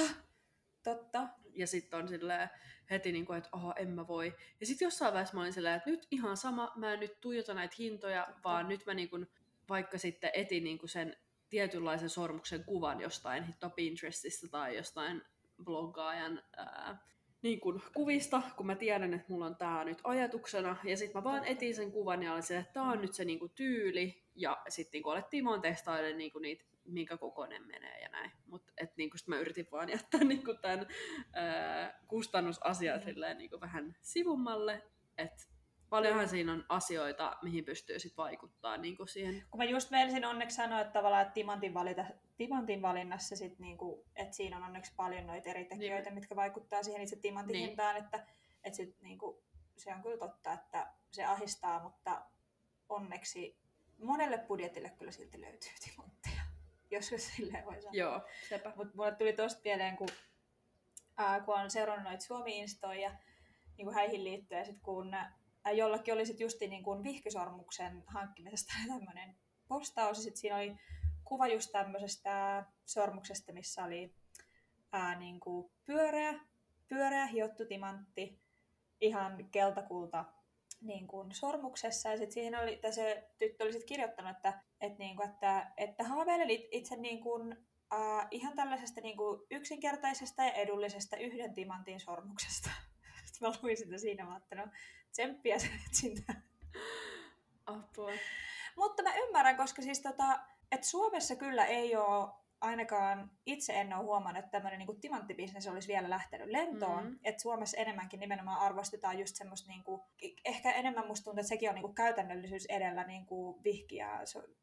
Totta. 0.84 1.28
Ja 1.54 1.68
sitten 1.68 2.00
on 2.00 2.08
silleen 2.08 2.50
heti, 2.90 3.12
niin 3.12 3.26
kuin, 3.26 3.38
että 3.38 3.50
oho, 3.52 3.74
en 3.78 3.90
mä 3.90 4.08
voi. 4.08 4.36
Ja 4.60 4.66
sitten 4.66 4.86
jossain 4.86 5.14
vaiheessa 5.14 5.36
mä 5.36 5.42
olin 5.42 5.54
silleen, 5.54 5.76
että 5.76 5.90
nyt 5.90 6.08
ihan 6.12 6.38
sama, 6.38 6.72
mä 6.76 6.94
en 6.94 7.00
nyt 7.00 7.22
tuijota 7.22 7.54
näitä 7.54 7.76
hintoja, 7.80 8.26
Totta. 8.26 8.42
vaan 8.44 8.70
nyt 8.70 8.86
mä 8.86 8.94
niin 8.94 9.10
kuin, 9.10 9.28
vaikka 9.70 9.98
sitten 9.98 10.32
etin 10.34 10.64
niin 10.64 10.78
kuin 10.78 10.90
sen 10.90 11.18
tietynlaisen 11.50 12.10
sormuksen 12.10 12.64
kuvan 12.64 13.02
jostain 13.02 13.44
hitto 13.44 13.70
Pinterestistä 13.70 14.48
tai 14.48 14.78
jostain 14.78 15.22
bloggaajan 15.64 16.44
ää, 16.58 16.98
niin 17.42 17.60
kuin 17.60 17.82
kuvista, 17.94 18.42
kun 18.58 18.66
mä 18.66 18.76
tiedän, 18.76 19.14
että 19.14 19.26
mulla 19.30 19.46
on 19.46 19.56
tää 19.56 19.84
nyt 19.84 20.02
ajatuksena. 20.04 20.78
Ja 20.84 20.98
sitten 20.98 21.18
mä 21.18 21.24
vaan 21.24 21.46
etin 21.46 21.76
sen 21.76 21.92
kuvan 21.92 22.24
ja 22.24 22.32
olin 22.32 22.44
se, 22.44 22.58
että 22.58 22.74
tää 22.74 22.84
on 22.84 23.02
nyt 23.02 23.14
se 23.14 23.26
niin 23.26 23.40
kuin 23.40 23.52
tyyli. 23.56 24.24
Ja 24.36 24.62
sitten 24.70 25.02
niin 25.02 25.12
alettiin 25.12 25.46
vaan 25.46 25.62
testailemaan 25.62 26.18
niin 26.18 26.32
niitä 26.42 26.66
minkä 26.86 27.18
kokoinen 27.18 27.68
menee 27.68 28.02
ja 28.02 28.10
näin. 28.10 28.32
Mutta 28.46 28.74
niin 28.98 29.10
mä 29.28 29.40
yritin 29.40 29.68
vaan 29.72 29.90
jättää 29.90 30.24
niin 30.24 30.44
kuin 30.44 30.58
tämän 30.62 30.88
ää, 31.34 32.00
kustannusasian 32.08 33.00
mm. 33.00 33.04
silleen, 33.04 33.38
niin 33.38 33.50
kuin 33.50 33.62
vähän 33.62 33.96
sivummalle, 34.02 34.84
että 35.18 35.44
paljonhan 35.90 36.30
siinä 36.30 36.54
on 36.54 36.66
asioita, 36.70 37.38
mihin 37.42 37.66
pystyy 37.66 38.00
sit 38.00 38.18
vaikuttaa 38.18 38.78
niin 38.78 38.98
kuin 38.98 39.08
siihen. 39.08 39.44
Kun 39.52 39.58
mä 39.58 39.64
just 39.64 39.92
meinasin 39.92 40.26
onneksi 40.26 40.56
sanoa, 40.56 40.82
että 40.82 40.94
tavallaan 40.94 41.22
että 41.22 41.34
timantin, 41.34 41.74
valita, 41.74 42.06
timantin 42.38 42.82
valinnassa 42.82 43.36
sit 43.36 43.60
niin 43.60 43.78
kuin, 43.78 44.06
että 44.16 44.36
siinä 44.36 44.58
on 44.58 44.64
onneksi 44.64 44.94
paljon 44.96 45.28
noita 45.28 45.50
eri 45.50 45.66
tekijöitä, 45.66 46.10
niin. 46.10 46.14
mitkä 46.14 46.36
vaikuttaa 46.36 46.84
siihen 46.84 47.02
itse 47.02 47.16
timantin 47.16 47.54
niin. 47.54 47.68
hintaan, 47.68 47.98
että, 47.98 48.28
että 48.64 48.78
sit, 48.78 49.02
niin 49.02 49.18
kuin, 49.18 49.38
se 49.78 49.94
on 49.94 50.02
kyllä 50.02 50.18
totta, 50.18 50.54
että 50.54 50.94
se 51.12 51.26
ahistaa, 51.26 51.84
mutta 51.84 52.22
onneksi 52.90 53.58
monelle 54.04 54.38
budjetille 54.38 54.90
kyllä 54.90 55.12
silti 55.12 55.42
löytyy 55.42 55.72
timantteja 55.86 56.41
jos 56.92 57.08
se 57.08 57.18
silleen 57.36 57.66
voi 57.66 57.82
sanoa. 57.82 57.94
Joo, 57.94 58.22
sepä. 58.50 58.74
Mutta 58.76 58.96
mulle 58.96 59.16
tuli 59.16 59.34
tosta 59.34 59.62
mieleen, 59.64 59.98
kun 59.98 60.08
ää, 61.18 61.40
kun 61.40 61.56
on 61.56 61.72
seurannut 61.72 62.04
noita 62.04 62.26
Suomi-instoja 62.26 63.12
niin 63.78 63.86
kuin 63.86 63.96
häihin 63.96 64.24
liittyen, 64.24 64.60
ja 64.60 64.66
sitten 64.66 64.84
kun 64.84 65.14
ää, 65.14 65.72
jollakin 65.74 66.14
oli 66.14 66.26
sitten 66.26 66.46
justi 66.46 66.68
niin 66.68 66.84
kuin 66.84 67.04
vihkisormuksen 67.04 68.04
hankkimisesta 68.08 68.74
tämmöinen 68.88 69.36
postaus, 69.68 70.18
ja 70.18 70.24
sitten 70.24 70.42
siinä 70.42 70.56
oli 70.56 70.76
kuva 71.24 71.48
just 71.48 71.72
tämmöisestä 71.72 72.66
sormuksesta, 72.86 73.54
missä 73.54 73.84
oli 73.84 74.16
ää, 74.92 75.20
niin 75.20 75.40
kuin 75.40 75.72
pyöreä, 75.86 76.40
pyöreä 76.88 77.26
hiottu 77.26 77.66
timantti, 77.66 78.42
ihan 79.02 79.50
keltakulta 79.52 80.26
niin 80.82 81.08
kuin 81.08 81.32
sormuksessa. 81.32 82.10
Ja 82.10 82.18
sitten 82.18 82.32
siihen 82.32 82.60
oli, 82.60 82.74
että 82.74 82.92
se 82.92 83.30
tyttö 83.40 83.64
oli 83.64 83.74
sit 83.74 83.84
kirjoittanut, 83.84 84.36
että, 84.36 84.62
että, 84.82 85.00
niin 85.00 85.16
kuin, 85.16 85.30
että, 85.30 85.72
että 85.78 86.04
haaveilen 86.04 86.50
itse 86.50 86.96
niin 86.96 87.22
kuin, 87.22 87.58
äh, 87.94 88.28
ihan 88.32 88.56
tällaisesta 88.56 89.02
niin 89.02 89.18
kuin 89.18 89.42
yksinkertaisesta 89.52 90.44
ja 90.44 90.52
edullisesta 90.52 91.18
yhden 91.18 91.54
timantin 91.54 92.00
sormuksesta. 92.00 92.70
Sitten 93.26 93.50
mä 93.50 93.56
luin 93.62 93.78
sitä 93.78 93.98
siinä, 93.98 94.26
mä 94.26 94.38
että 94.38 94.56
no 94.56 94.68
tsemppiä 95.12 95.56
etsintä. 95.88 96.34
Apua. 97.66 98.12
Mutta 98.76 99.04
mä 99.04 99.16
ymmärrän, 99.16 99.58
koska 99.58 99.82
siis 99.82 100.02
tota, 100.02 100.40
että 100.72 100.88
Suomessa 100.88 101.36
kyllä 101.36 101.66
ei 101.66 101.96
ole 101.96 102.30
ainakaan 102.62 103.32
itse 103.46 103.74
en 103.74 103.94
ole 103.94 104.04
huomannut, 104.04 104.44
että 104.44 104.52
tämmöinen 104.52 104.80
niin 104.80 105.02
timanttibisnes 105.02 105.68
olisi 105.68 105.88
vielä 105.88 106.10
lähtenyt 106.10 106.48
lentoon. 106.48 107.04
Mm-hmm. 107.04 107.20
Että 107.24 107.42
Suomessa 107.42 107.78
enemmänkin 107.78 108.20
nimenomaan 108.20 108.60
arvostetaan 108.60 109.20
just 109.20 109.36
semmoista, 109.36 109.72
niin 109.72 109.84
kuin, 109.84 110.02
ehkä 110.46 110.72
enemmän 110.72 111.08
musta 111.08 111.24
tuntuu, 111.24 111.40
että 111.40 111.50
sekin 111.50 111.70
on 111.70 111.76
niin 111.76 111.84
kuin 111.84 111.96
käytännöllisyys 111.96 112.66
edellä 112.66 113.04
niin 113.04 113.26
kuin 113.26 113.64
vihki 113.64 113.96
ja 113.96 114.20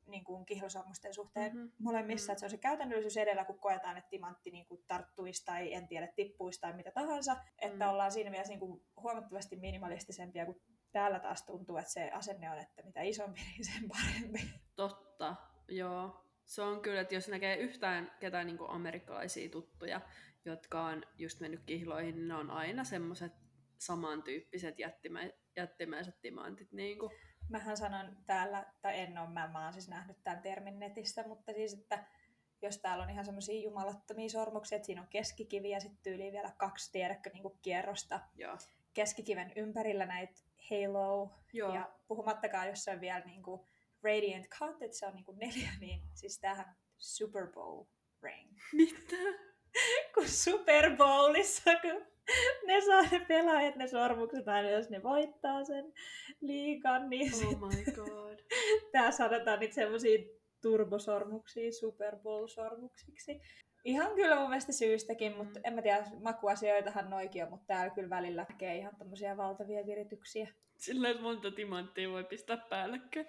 niin 0.06 0.24
kuin 0.24 0.46
kihlosormusten 0.46 1.14
suhteen 1.14 1.52
mm-hmm. 1.52 1.70
molemmissa. 1.78 2.24
Mm-hmm. 2.24 2.32
Että 2.32 2.40
se 2.40 2.46
on 2.46 2.50
se 2.50 2.58
käytännöllisyys 2.58 3.16
edellä, 3.16 3.44
kun 3.44 3.58
koetaan, 3.58 3.96
että 3.96 4.10
timantti 4.10 4.50
niin 4.50 4.66
kuin 4.66 4.84
tarttuisi 4.86 5.44
tai 5.44 5.74
en 5.74 5.88
tiedä 5.88 6.06
tippuisi 6.06 6.60
tai 6.60 6.72
mitä 6.72 6.90
tahansa. 6.90 7.34
Mm-hmm. 7.34 7.72
Että 7.72 7.90
ollaan 7.90 8.12
siinä 8.12 8.30
mielessä 8.30 8.52
niin 8.52 8.60
kuin 8.60 8.82
huomattavasti 9.02 9.56
minimalistisempia 9.56 10.46
kuin 10.46 10.60
täällä 10.92 11.20
taas 11.20 11.42
tuntuu, 11.42 11.76
että 11.76 11.92
se 11.92 12.10
asenne 12.10 12.50
on, 12.50 12.58
että 12.58 12.82
mitä 12.82 13.02
isompi, 13.02 13.40
niin 13.40 13.64
sen 13.72 13.88
parempi. 13.88 14.40
Totta, 14.76 15.36
joo 15.68 16.27
se 16.48 16.62
on 16.62 16.80
kyllä, 16.80 17.00
että 17.00 17.14
jos 17.14 17.28
näkee 17.28 17.56
yhtään 17.56 18.12
ketään 18.20 18.46
niin 18.46 18.58
kuin 18.58 18.70
amerikkalaisia 18.70 19.48
tuttuja, 19.48 20.00
jotka 20.44 20.84
on 20.84 21.04
just 21.18 21.40
mennyt 21.40 21.62
kihloihin, 21.66 22.14
niin 22.14 22.28
ne 22.28 22.34
on 22.34 22.50
aina 22.50 22.84
semmoiset 22.84 23.32
samantyyppiset 23.78 24.78
jättimä, 24.78 25.20
jättimäiset 25.56 26.20
timantit. 26.20 26.72
Niin 26.72 26.98
kuin. 26.98 27.12
Mähän 27.48 27.76
sanon 27.76 28.16
täällä, 28.26 28.66
tai 28.82 29.00
en 29.00 29.18
ole, 29.18 29.28
mä, 29.28 29.48
mä 29.52 29.64
oon 29.64 29.72
siis 29.72 29.88
nähnyt 29.88 30.16
tämän 30.24 30.42
termin 30.42 30.78
netistä, 30.78 31.28
mutta 31.28 31.52
siis, 31.52 31.72
että 31.72 32.04
jos 32.62 32.78
täällä 32.78 33.04
on 33.04 33.10
ihan 33.10 33.24
semmoisia 33.24 33.62
jumalattomia 33.62 34.28
sormuksia, 34.28 34.76
että 34.76 34.86
siinä 34.86 35.02
on 35.02 35.08
keskikivi 35.08 35.70
ja 35.70 35.80
sitten 35.80 36.02
tyyliin 36.02 36.32
vielä 36.32 36.52
kaksi, 36.56 36.92
tiedäkö, 36.92 37.30
niin 37.32 37.42
kuin 37.42 37.58
kierrosta. 37.62 38.20
Joo. 38.36 38.58
Keskikiven 38.94 39.52
ympärillä 39.56 40.06
näitä 40.06 40.40
halo, 40.70 41.30
Joo. 41.52 41.74
ja 41.74 41.90
puhumattakaan, 42.08 42.68
jos 42.68 42.84
se 42.84 42.90
on 42.90 43.00
vielä 43.00 43.24
niin 43.24 43.42
kuin, 43.42 43.60
Radiant 44.02 44.46
Cut, 44.58 44.82
että 44.82 44.96
se 44.96 45.06
on 45.06 45.14
niinku 45.14 45.32
neljä, 45.32 45.70
niin 45.80 46.00
siis 46.14 46.40
tämähän 46.40 46.76
Super 46.98 47.46
Bowl 47.46 47.84
ring. 48.22 48.58
Mitä? 48.72 49.16
kun 50.14 50.28
Super 50.28 50.96
Bowlissa, 50.96 51.70
kun 51.82 52.06
ne 52.66 52.80
saa 52.80 53.02
ne 53.02 53.24
pelaajat 53.28 53.76
ne 53.76 53.88
sormukset 53.88 54.48
aina, 54.48 54.70
jos 54.70 54.90
ne 54.90 55.02
voittaa 55.02 55.64
sen 55.64 55.92
liikan, 56.40 57.10
niin 57.10 57.34
Oh 57.34 57.38
sit... 57.38 57.60
my 57.60 57.92
god. 57.92 58.38
Tää 58.92 59.10
sanotaan 59.10 59.60
nyt 59.60 59.72
semmosia 59.72 60.18
turbosormuksia 60.62 61.72
Super 61.72 62.16
Bowl-sormuksiksi. 62.16 63.40
Ihan 63.88 64.14
kyllä 64.14 64.36
mun 64.36 64.48
mielestä 64.48 64.72
syystäkin, 64.72 65.36
mutta 65.36 65.60
en 65.64 65.74
mä 65.74 65.82
tiedä, 65.82 66.04
makuasioitahan 66.22 67.10
noikin 67.10 67.44
on, 67.44 67.50
mutta 67.50 67.66
täällä 67.66 67.94
kyllä 67.94 68.10
välillä 68.10 68.46
näkee 68.48 68.76
ihan 68.76 68.96
tämmöisiä 68.96 69.36
valtavia 69.36 69.86
virityksiä. 69.86 70.48
Sillä 70.76 71.08
että 71.08 71.22
monta 71.22 71.50
timanttia 71.50 72.10
voi 72.10 72.24
pistää 72.24 72.56
päällekkäin. 72.56 73.26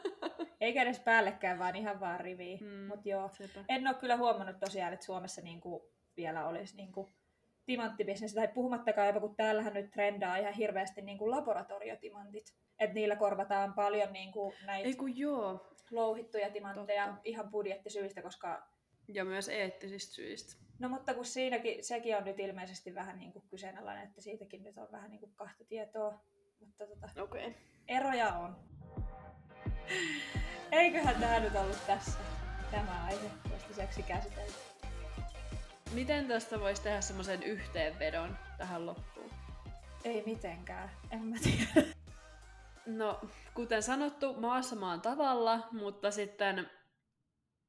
Eikä 0.60 0.82
edes 0.82 1.00
päällekkäin, 1.00 1.58
vaan 1.58 1.76
ihan 1.76 2.00
vaan 2.00 2.20
riviin. 2.20 2.64
Mm, 2.64 2.86
Mut 2.86 3.06
joo, 3.06 3.28
sepä. 3.28 3.64
en 3.68 3.86
ole 3.86 3.94
kyllä 3.94 4.16
huomannut 4.16 4.60
tosiaan, 4.60 4.92
että 4.92 5.06
Suomessa 5.06 5.42
niinku 5.42 5.92
vielä 6.16 6.48
olisi 6.48 6.76
niinku 6.76 7.12
timanttibisnes, 7.66 8.34
tai 8.34 8.48
puhumattakaan 8.48 9.06
jopa, 9.06 9.20
kun 9.20 9.36
täällähän 9.36 9.74
nyt 9.74 9.90
trendaa 9.90 10.36
ihan 10.36 10.54
hirveästi 10.54 11.02
niinku 11.02 11.30
laboratoriotimantit. 11.30 12.54
Että 12.78 12.94
niillä 12.94 13.16
korvataan 13.16 13.74
paljon 13.74 14.12
niinku 14.12 14.54
näitä 14.66 14.88
joo. 15.14 15.66
louhittuja 15.90 16.50
timantteja 16.50 17.06
Totta. 17.06 17.20
ihan 17.24 17.50
budjettisyistä, 17.50 18.22
koska... 18.22 18.73
Ja 19.08 19.24
myös 19.24 19.48
eettisistä 19.48 20.14
syistä. 20.14 20.64
No 20.78 20.88
mutta 20.88 21.14
kun 21.14 21.24
siinäkin, 21.24 21.84
sekin 21.84 22.16
on 22.16 22.24
nyt 22.24 22.38
ilmeisesti 22.38 22.94
vähän 22.94 23.18
niin 23.18 23.32
kuin 23.32 23.44
kyseenalainen, 23.50 24.04
että 24.04 24.20
siitäkin 24.20 24.62
nyt 24.62 24.78
on 24.78 24.88
vähän 24.92 25.10
niin 25.10 25.20
kuin 25.20 25.34
kahta 25.34 25.64
tietoa. 25.64 26.24
Mutta 26.60 26.86
tota, 26.86 27.22
okay. 27.22 27.52
eroja 27.88 28.32
on. 28.32 28.56
Eiköhän 30.72 31.20
tämä 31.20 31.40
nyt 31.40 31.54
ollut 31.54 31.86
tässä 31.86 32.18
tämä 32.70 33.04
aihe 33.04 33.30
toistaiseksi 33.48 34.02
käsitelty. 34.02 34.54
Miten 35.92 36.28
tästä 36.28 36.60
voisi 36.60 36.82
tehdä 36.82 37.00
semmoisen 37.00 37.42
yhteenvedon 37.42 38.38
tähän 38.58 38.86
loppuun? 38.86 39.30
Ei 40.04 40.22
mitenkään, 40.26 40.90
en 41.10 41.24
mä 41.24 41.36
tiedä. 41.42 41.88
No, 42.86 43.20
kuten 43.54 43.82
sanottu, 43.82 44.40
maassa 44.40 44.76
maan 44.76 45.00
tavalla, 45.00 45.68
mutta 45.72 46.10
sitten, 46.10 46.70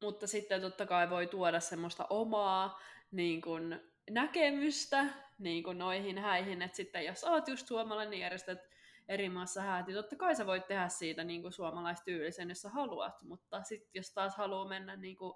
mutta 0.02 0.28
sitten 0.28 0.62
totta 0.62 0.86
kai 0.86 1.10
voi 1.10 1.28
tuoda 1.28 1.60
semmoista 1.60 2.08
omaa 2.10 2.80
niin 3.12 3.42
kuin, 3.42 3.80
näkemystä 4.10 5.06
niin 5.40 5.64
kuin 5.64 5.78
noihin 5.78 6.18
häihin, 6.18 6.62
että 6.62 6.78
sitten 6.78 7.06
jos 7.06 7.24
oot 7.24 7.48
just 7.48 7.68
suomalainen, 7.68 8.12
niin 8.12 8.22
järjestät 8.22 8.60
eri 9.08 9.30
maassa 9.30 9.62
häät, 9.62 9.88
niin 9.88 9.96
totta 9.96 10.16
kai 10.16 10.36
sä 10.36 10.46
voit 10.46 10.68
tehdä 10.68 10.88
siitä 10.88 11.24
niin 11.24 11.42
kuin 11.42 11.54
suomalaistyylisen, 11.54 12.50
jos 12.50 12.62
sä 12.62 12.70
haluat, 12.70 13.24
mutta 13.24 13.64
sitten 13.64 13.90
jos 13.94 14.14
taas 14.14 14.36
haluaa 14.36 14.68
mennä 14.68 14.96
niin 14.96 15.18
kuin 15.18 15.34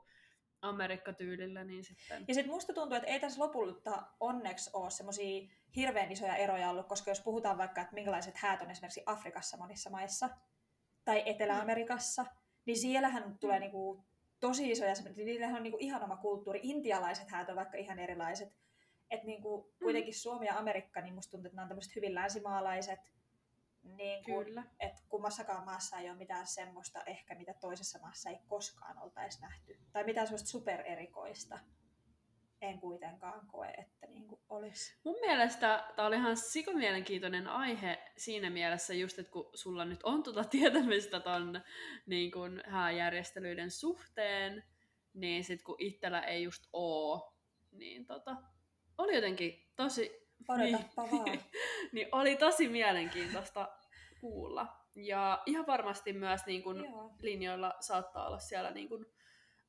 Amerikka-tyylillä, 0.62 1.64
niin 1.64 1.84
sitten... 1.84 2.26
Ja 2.28 2.34
sitten 2.34 2.54
musta 2.54 2.74
tuntuu, 2.74 2.98
että 2.98 3.10
ei 3.10 3.20
tässä 3.20 3.42
lopulta 3.42 4.04
onneksi 4.20 4.70
ole 4.74 4.90
semmoisia 4.90 5.48
hirveän 5.76 6.12
isoja 6.12 6.36
eroja 6.36 6.70
ollut, 6.70 6.88
koska 6.88 7.12
jos 7.12 7.22
puhutaan 7.22 7.58
vaikka, 7.58 7.82
että 7.82 7.94
minkälaiset 7.94 8.38
häät 8.38 8.62
on 8.62 8.72
esimerkiksi 8.72 9.04
Afrikassa 9.06 9.58
monissa 9.58 9.90
maissa, 9.90 10.30
tai 11.06 11.24
Etelä-Amerikassa, 11.26 12.24
mm. 12.24 12.30
niin 12.66 12.78
siellähän 12.78 13.40
tulee 13.40 13.60
niinku 13.60 14.06
tosi 14.40 14.72
isoja, 14.72 14.94
niillähän 15.16 15.56
on 15.56 15.64
niinku 15.64 15.78
ihan 15.82 16.04
oma 16.04 16.18
kulttuuri. 16.18 16.60
Intialaiset 16.64 17.30
häät 17.30 17.50
on 17.50 17.56
vaikka 17.56 17.78
ihan 17.78 18.00
erilaiset. 18.00 18.54
Että 19.12 19.26
niinku, 19.26 19.74
kuitenkin 19.80 20.14
mm. 20.14 20.18
Suomi 20.18 20.46
ja 20.46 20.58
Amerikka, 20.58 21.02
niin 21.02 21.14
musta 21.14 21.32
tuntuu, 21.32 21.48
että 21.48 21.56
nämä 21.56 21.64
on 21.64 21.70
tämmöiset 21.70 21.96
hyvin 21.96 22.16
länsimaalaiset, 22.16 23.00
niin 23.84 24.24
kuin, 24.24 24.46
Kyllä. 24.46 24.64
Että 24.80 25.02
kummassakaan 25.10 25.66
maassa 25.66 25.98
ei 25.98 26.10
ole 26.10 26.18
mitään 26.18 26.48
semmoista 26.48 27.04
ehkä, 27.04 27.36
mitä 27.36 27.54
toisessa 27.54 28.00
maassa 28.00 28.30
ei 28.30 28.40
koskaan 28.48 28.98
oltaisi 28.98 29.42
nähty. 29.42 29.80
Tai 29.92 30.04
mitään 30.04 30.28
semmoista 30.28 30.50
supererikoista. 30.50 31.60
En 32.62 32.80
kuitenkaan 32.80 33.48
koe, 33.48 33.68
että 33.68 34.08
niin 34.08 34.28
kuin 34.28 34.42
olisi. 34.50 35.00
Mun 35.04 35.16
mielestä 35.22 35.94
tämä 35.96 36.08
oli 36.08 36.16
ihan 36.16 36.38
sikomielenkiintoinen 36.38 37.48
aihe 37.48 38.00
siinä 38.18 38.50
mielessä 38.50 38.94
just, 38.94 39.20
että 39.20 39.32
kun 39.32 39.50
sulla 39.54 39.86
nyt 39.86 40.04
on 40.04 40.24
tuota 40.24 40.44
tietämistä 40.44 41.20
ton 41.20 41.62
niin 42.06 42.32
kuin 42.32 42.62
hääjärjestelyiden 42.66 43.72
suhteen, 43.72 44.64
niin 45.14 45.44
sitten 45.44 45.66
kun 45.66 45.76
itsellä 45.80 46.22
ei 46.22 46.44
just 46.44 46.64
oo, 46.74 47.34
niin 47.72 48.06
tota, 48.06 48.36
oli 48.98 49.16
jotenkin 49.16 49.68
tosi 49.76 50.30
Odotappa 50.48 51.04
niin, 51.08 51.12
vaan. 51.12 51.40
niin 51.92 52.08
oli 52.12 52.36
tosi 52.36 52.68
mielenkiintoista 52.68 53.70
kuulla. 54.22 54.68
Ja 54.96 55.44
ihan 55.46 55.68
varmasti 55.68 56.14
myös 56.14 56.46
niin 56.46 56.64
kun 56.64 56.86
linjoilla 57.22 57.74
saattaa 57.80 58.28
olla 58.28 58.40
siellä 58.40 58.72
niin 58.72 58.90
kun, 58.90 59.06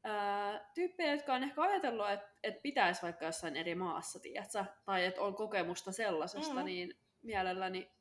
ää, 0.04 0.70
tyyppejä, 0.74 1.12
jotka 1.12 1.34
on 1.34 1.42
ehkä 1.42 1.62
ajatellut, 1.62 2.10
että, 2.10 2.28
että 2.42 2.60
pitäisi 2.62 3.02
vaikka 3.02 3.24
jossain 3.24 3.56
eri 3.56 3.74
maassa, 3.74 4.20
tiedätkö? 4.20 4.64
tai 4.84 5.04
että 5.04 5.20
on 5.20 5.34
kokemusta 5.34 5.92
sellaisesta, 5.92 6.54
mm. 6.54 6.64
niin 6.64 6.94
mielelläni, 7.22 7.92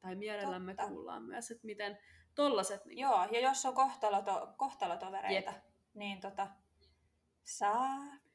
tai 0.00 0.14
mielellämme 0.14 0.74
Totta. 0.74 0.88
kuullaan 0.88 1.22
myös, 1.22 1.50
että 1.50 1.66
miten 1.66 1.98
tollaset... 2.34 2.84
Niin... 2.84 2.98
Joo, 2.98 3.28
ja 3.32 3.40
jos 3.40 3.66
on 3.66 3.74
kohtaloto, 3.74 4.54
kohtalotovereita, 4.56 5.50
Jep. 5.50 5.62
niin 5.94 6.20
tota, 6.20 6.46
saa 7.44 7.88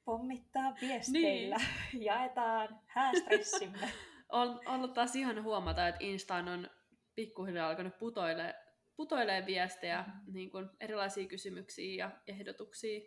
pommittaa 0.05 0.75
viesteillä. 0.81 1.57
Niin. 1.57 2.03
Jaetaan 2.05 2.79
häästressimme. 2.85 3.89
on 4.29 4.59
ollut 4.65 4.93
taas 4.93 5.15
ihan 5.15 5.43
huomata, 5.43 5.87
että 5.87 6.03
Instaan 6.03 6.47
on 6.47 6.69
pikkuhiljaa 7.15 7.69
alkanut 7.69 7.97
putoilee, 7.97 8.62
putoilee 8.95 9.45
viestejä, 9.45 10.01
mm-hmm. 10.01 10.33
niin 10.33 10.51
kuin 10.51 10.69
erilaisia 10.79 11.27
kysymyksiä 11.27 12.05
ja 12.05 12.11
ehdotuksia, 12.27 13.01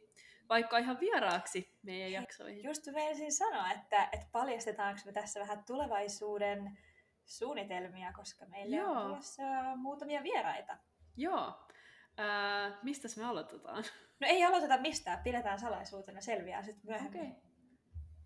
vaikka 0.49 0.79
ihan 0.79 1.01
vieraaksi 1.01 1.79
meidän 1.83 2.13
jaksoihin. 2.13 2.65
Just 2.65 2.87
meinasin 2.87 3.33
sanoa, 3.33 3.71
että, 3.71 4.09
että 4.13 4.27
paljastetaanko 4.33 5.01
me 5.05 5.13
tässä 5.13 5.41
vähän 5.41 5.65
tulevaisuuden 5.65 6.79
suunnitelmia, 7.25 8.13
koska 8.13 8.47
meillä 8.47 8.77
Joo. 8.77 8.91
on 8.91 9.03
tulossa 9.03 9.43
muutamia 9.77 10.23
vieraita. 10.23 10.77
Joo. 11.17 11.69
Äh, 12.21 12.79
mistäs 12.83 13.17
me 13.17 13.25
aloitetaan? 13.25 13.85
No 14.21 14.27
ei 14.27 14.45
aloiteta 14.45 14.79
mistään, 14.79 15.19
pidetään 15.19 15.59
salaisuutena, 15.59 16.21
selviää 16.21 16.63
sitten 16.63 16.87
myöhemmin. 16.91 17.37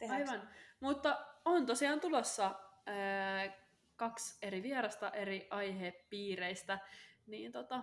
Okay. 0.04 0.16
Aivan. 0.16 0.48
Mutta 0.80 1.26
on 1.44 1.66
tosiaan 1.66 2.00
tulossa 2.00 2.54
ää, 2.86 3.52
kaksi 3.96 4.38
eri 4.42 4.62
vierasta 4.62 5.10
eri 5.10 5.46
aihepiireistä, 5.50 6.78
niin 7.30 7.52
tota, 7.52 7.82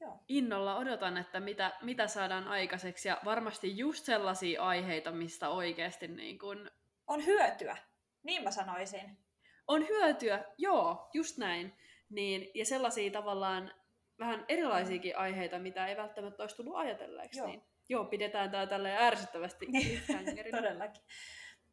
Joo. 0.00 0.18
innolla 0.28 0.76
odotan, 0.76 1.16
että 1.16 1.40
mitä, 1.40 1.72
mitä 1.82 2.06
saadaan 2.06 2.48
aikaiseksi. 2.48 3.08
Ja 3.08 3.20
varmasti 3.24 3.78
just 3.78 4.04
sellaisia 4.04 4.62
aiheita, 4.62 5.12
mistä 5.12 5.48
oikeasti 5.48 6.08
niin 6.08 6.38
kun... 6.38 6.70
On 7.06 7.26
hyötyä, 7.26 7.76
niin 8.22 8.42
mä 8.42 8.50
sanoisin. 8.50 9.18
On 9.66 9.88
hyötyä, 9.88 10.44
joo, 10.58 11.10
just 11.14 11.38
näin. 11.38 11.76
Niin, 12.08 12.50
ja 12.54 12.64
sellaisia 12.64 13.10
tavallaan 13.10 13.72
vähän 14.18 14.44
erilaisiakin 14.48 15.18
aiheita, 15.18 15.58
mitä 15.58 15.86
ei 15.86 15.96
välttämättä 15.96 16.42
olisi 16.42 16.56
tullut 16.56 16.76
ajatelleeksi. 16.76 17.38
Joo. 17.38 17.48
Niin, 17.48 17.62
joo, 17.88 18.04
pidetään 18.04 18.50
tämä 18.50 18.66
tälleen 18.66 19.02
ärsyttävästi 19.02 19.66
Todellakin. 20.50 21.02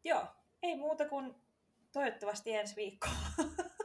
Joo, 0.04 0.26
ei 0.64 0.76
muuta 0.76 1.10
kuin 1.10 1.36
toivottavasti 1.94 2.54
ensi 2.54 2.76
viikkoa. 2.76 3.12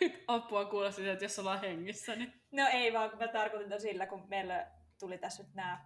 Apua 0.28 0.64
kuulosti, 0.64 1.08
että 1.08 1.24
jos 1.24 1.38
ollaan 1.38 1.60
hengissä. 1.60 2.16
Niin... 2.16 2.42
No 2.52 2.66
ei 2.72 2.92
vaan, 2.92 3.18
mä 3.18 3.28
tarkoitin 3.28 3.80
sillä, 3.80 4.06
kun 4.06 4.28
meillä 4.28 4.70
tuli 4.98 5.18
tässä 5.18 5.42
nyt 5.42 5.54
nämä 5.54 5.84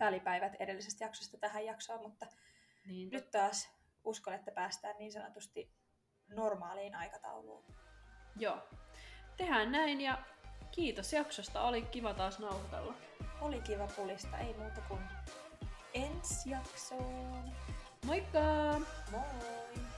välipäivät 0.00 0.52
edellisestä 0.58 1.04
jaksosta 1.04 1.38
tähän 1.38 1.64
jaksoon, 1.64 2.02
mutta 2.02 2.26
niin. 2.86 3.10
nyt 3.10 3.30
taas 3.30 3.70
uskon, 4.04 4.34
että 4.34 4.52
päästään 4.52 4.96
niin 4.98 5.12
sanotusti 5.12 5.72
normaaliin 6.28 6.94
aikatauluun. 6.94 7.64
Joo. 8.36 8.58
Tehdään 9.36 9.72
näin 9.72 10.00
ja 10.00 10.18
kiitos 10.70 11.12
jaksosta. 11.12 11.62
Oli 11.62 11.82
kiva 11.82 12.14
taas 12.14 12.38
nauhoitella. 12.38 12.94
Oli 13.40 13.60
kiva 13.60 13.86
pulista. 13.86 14.38
Ei 14.38 14.54
muuta 14.54 14.80
kuin 14.88 15.00
ensi 15.94 16.50
jaksoon. 16.50 17.52
Moikka! 18.06 18.40
Moi! 19.10 19.91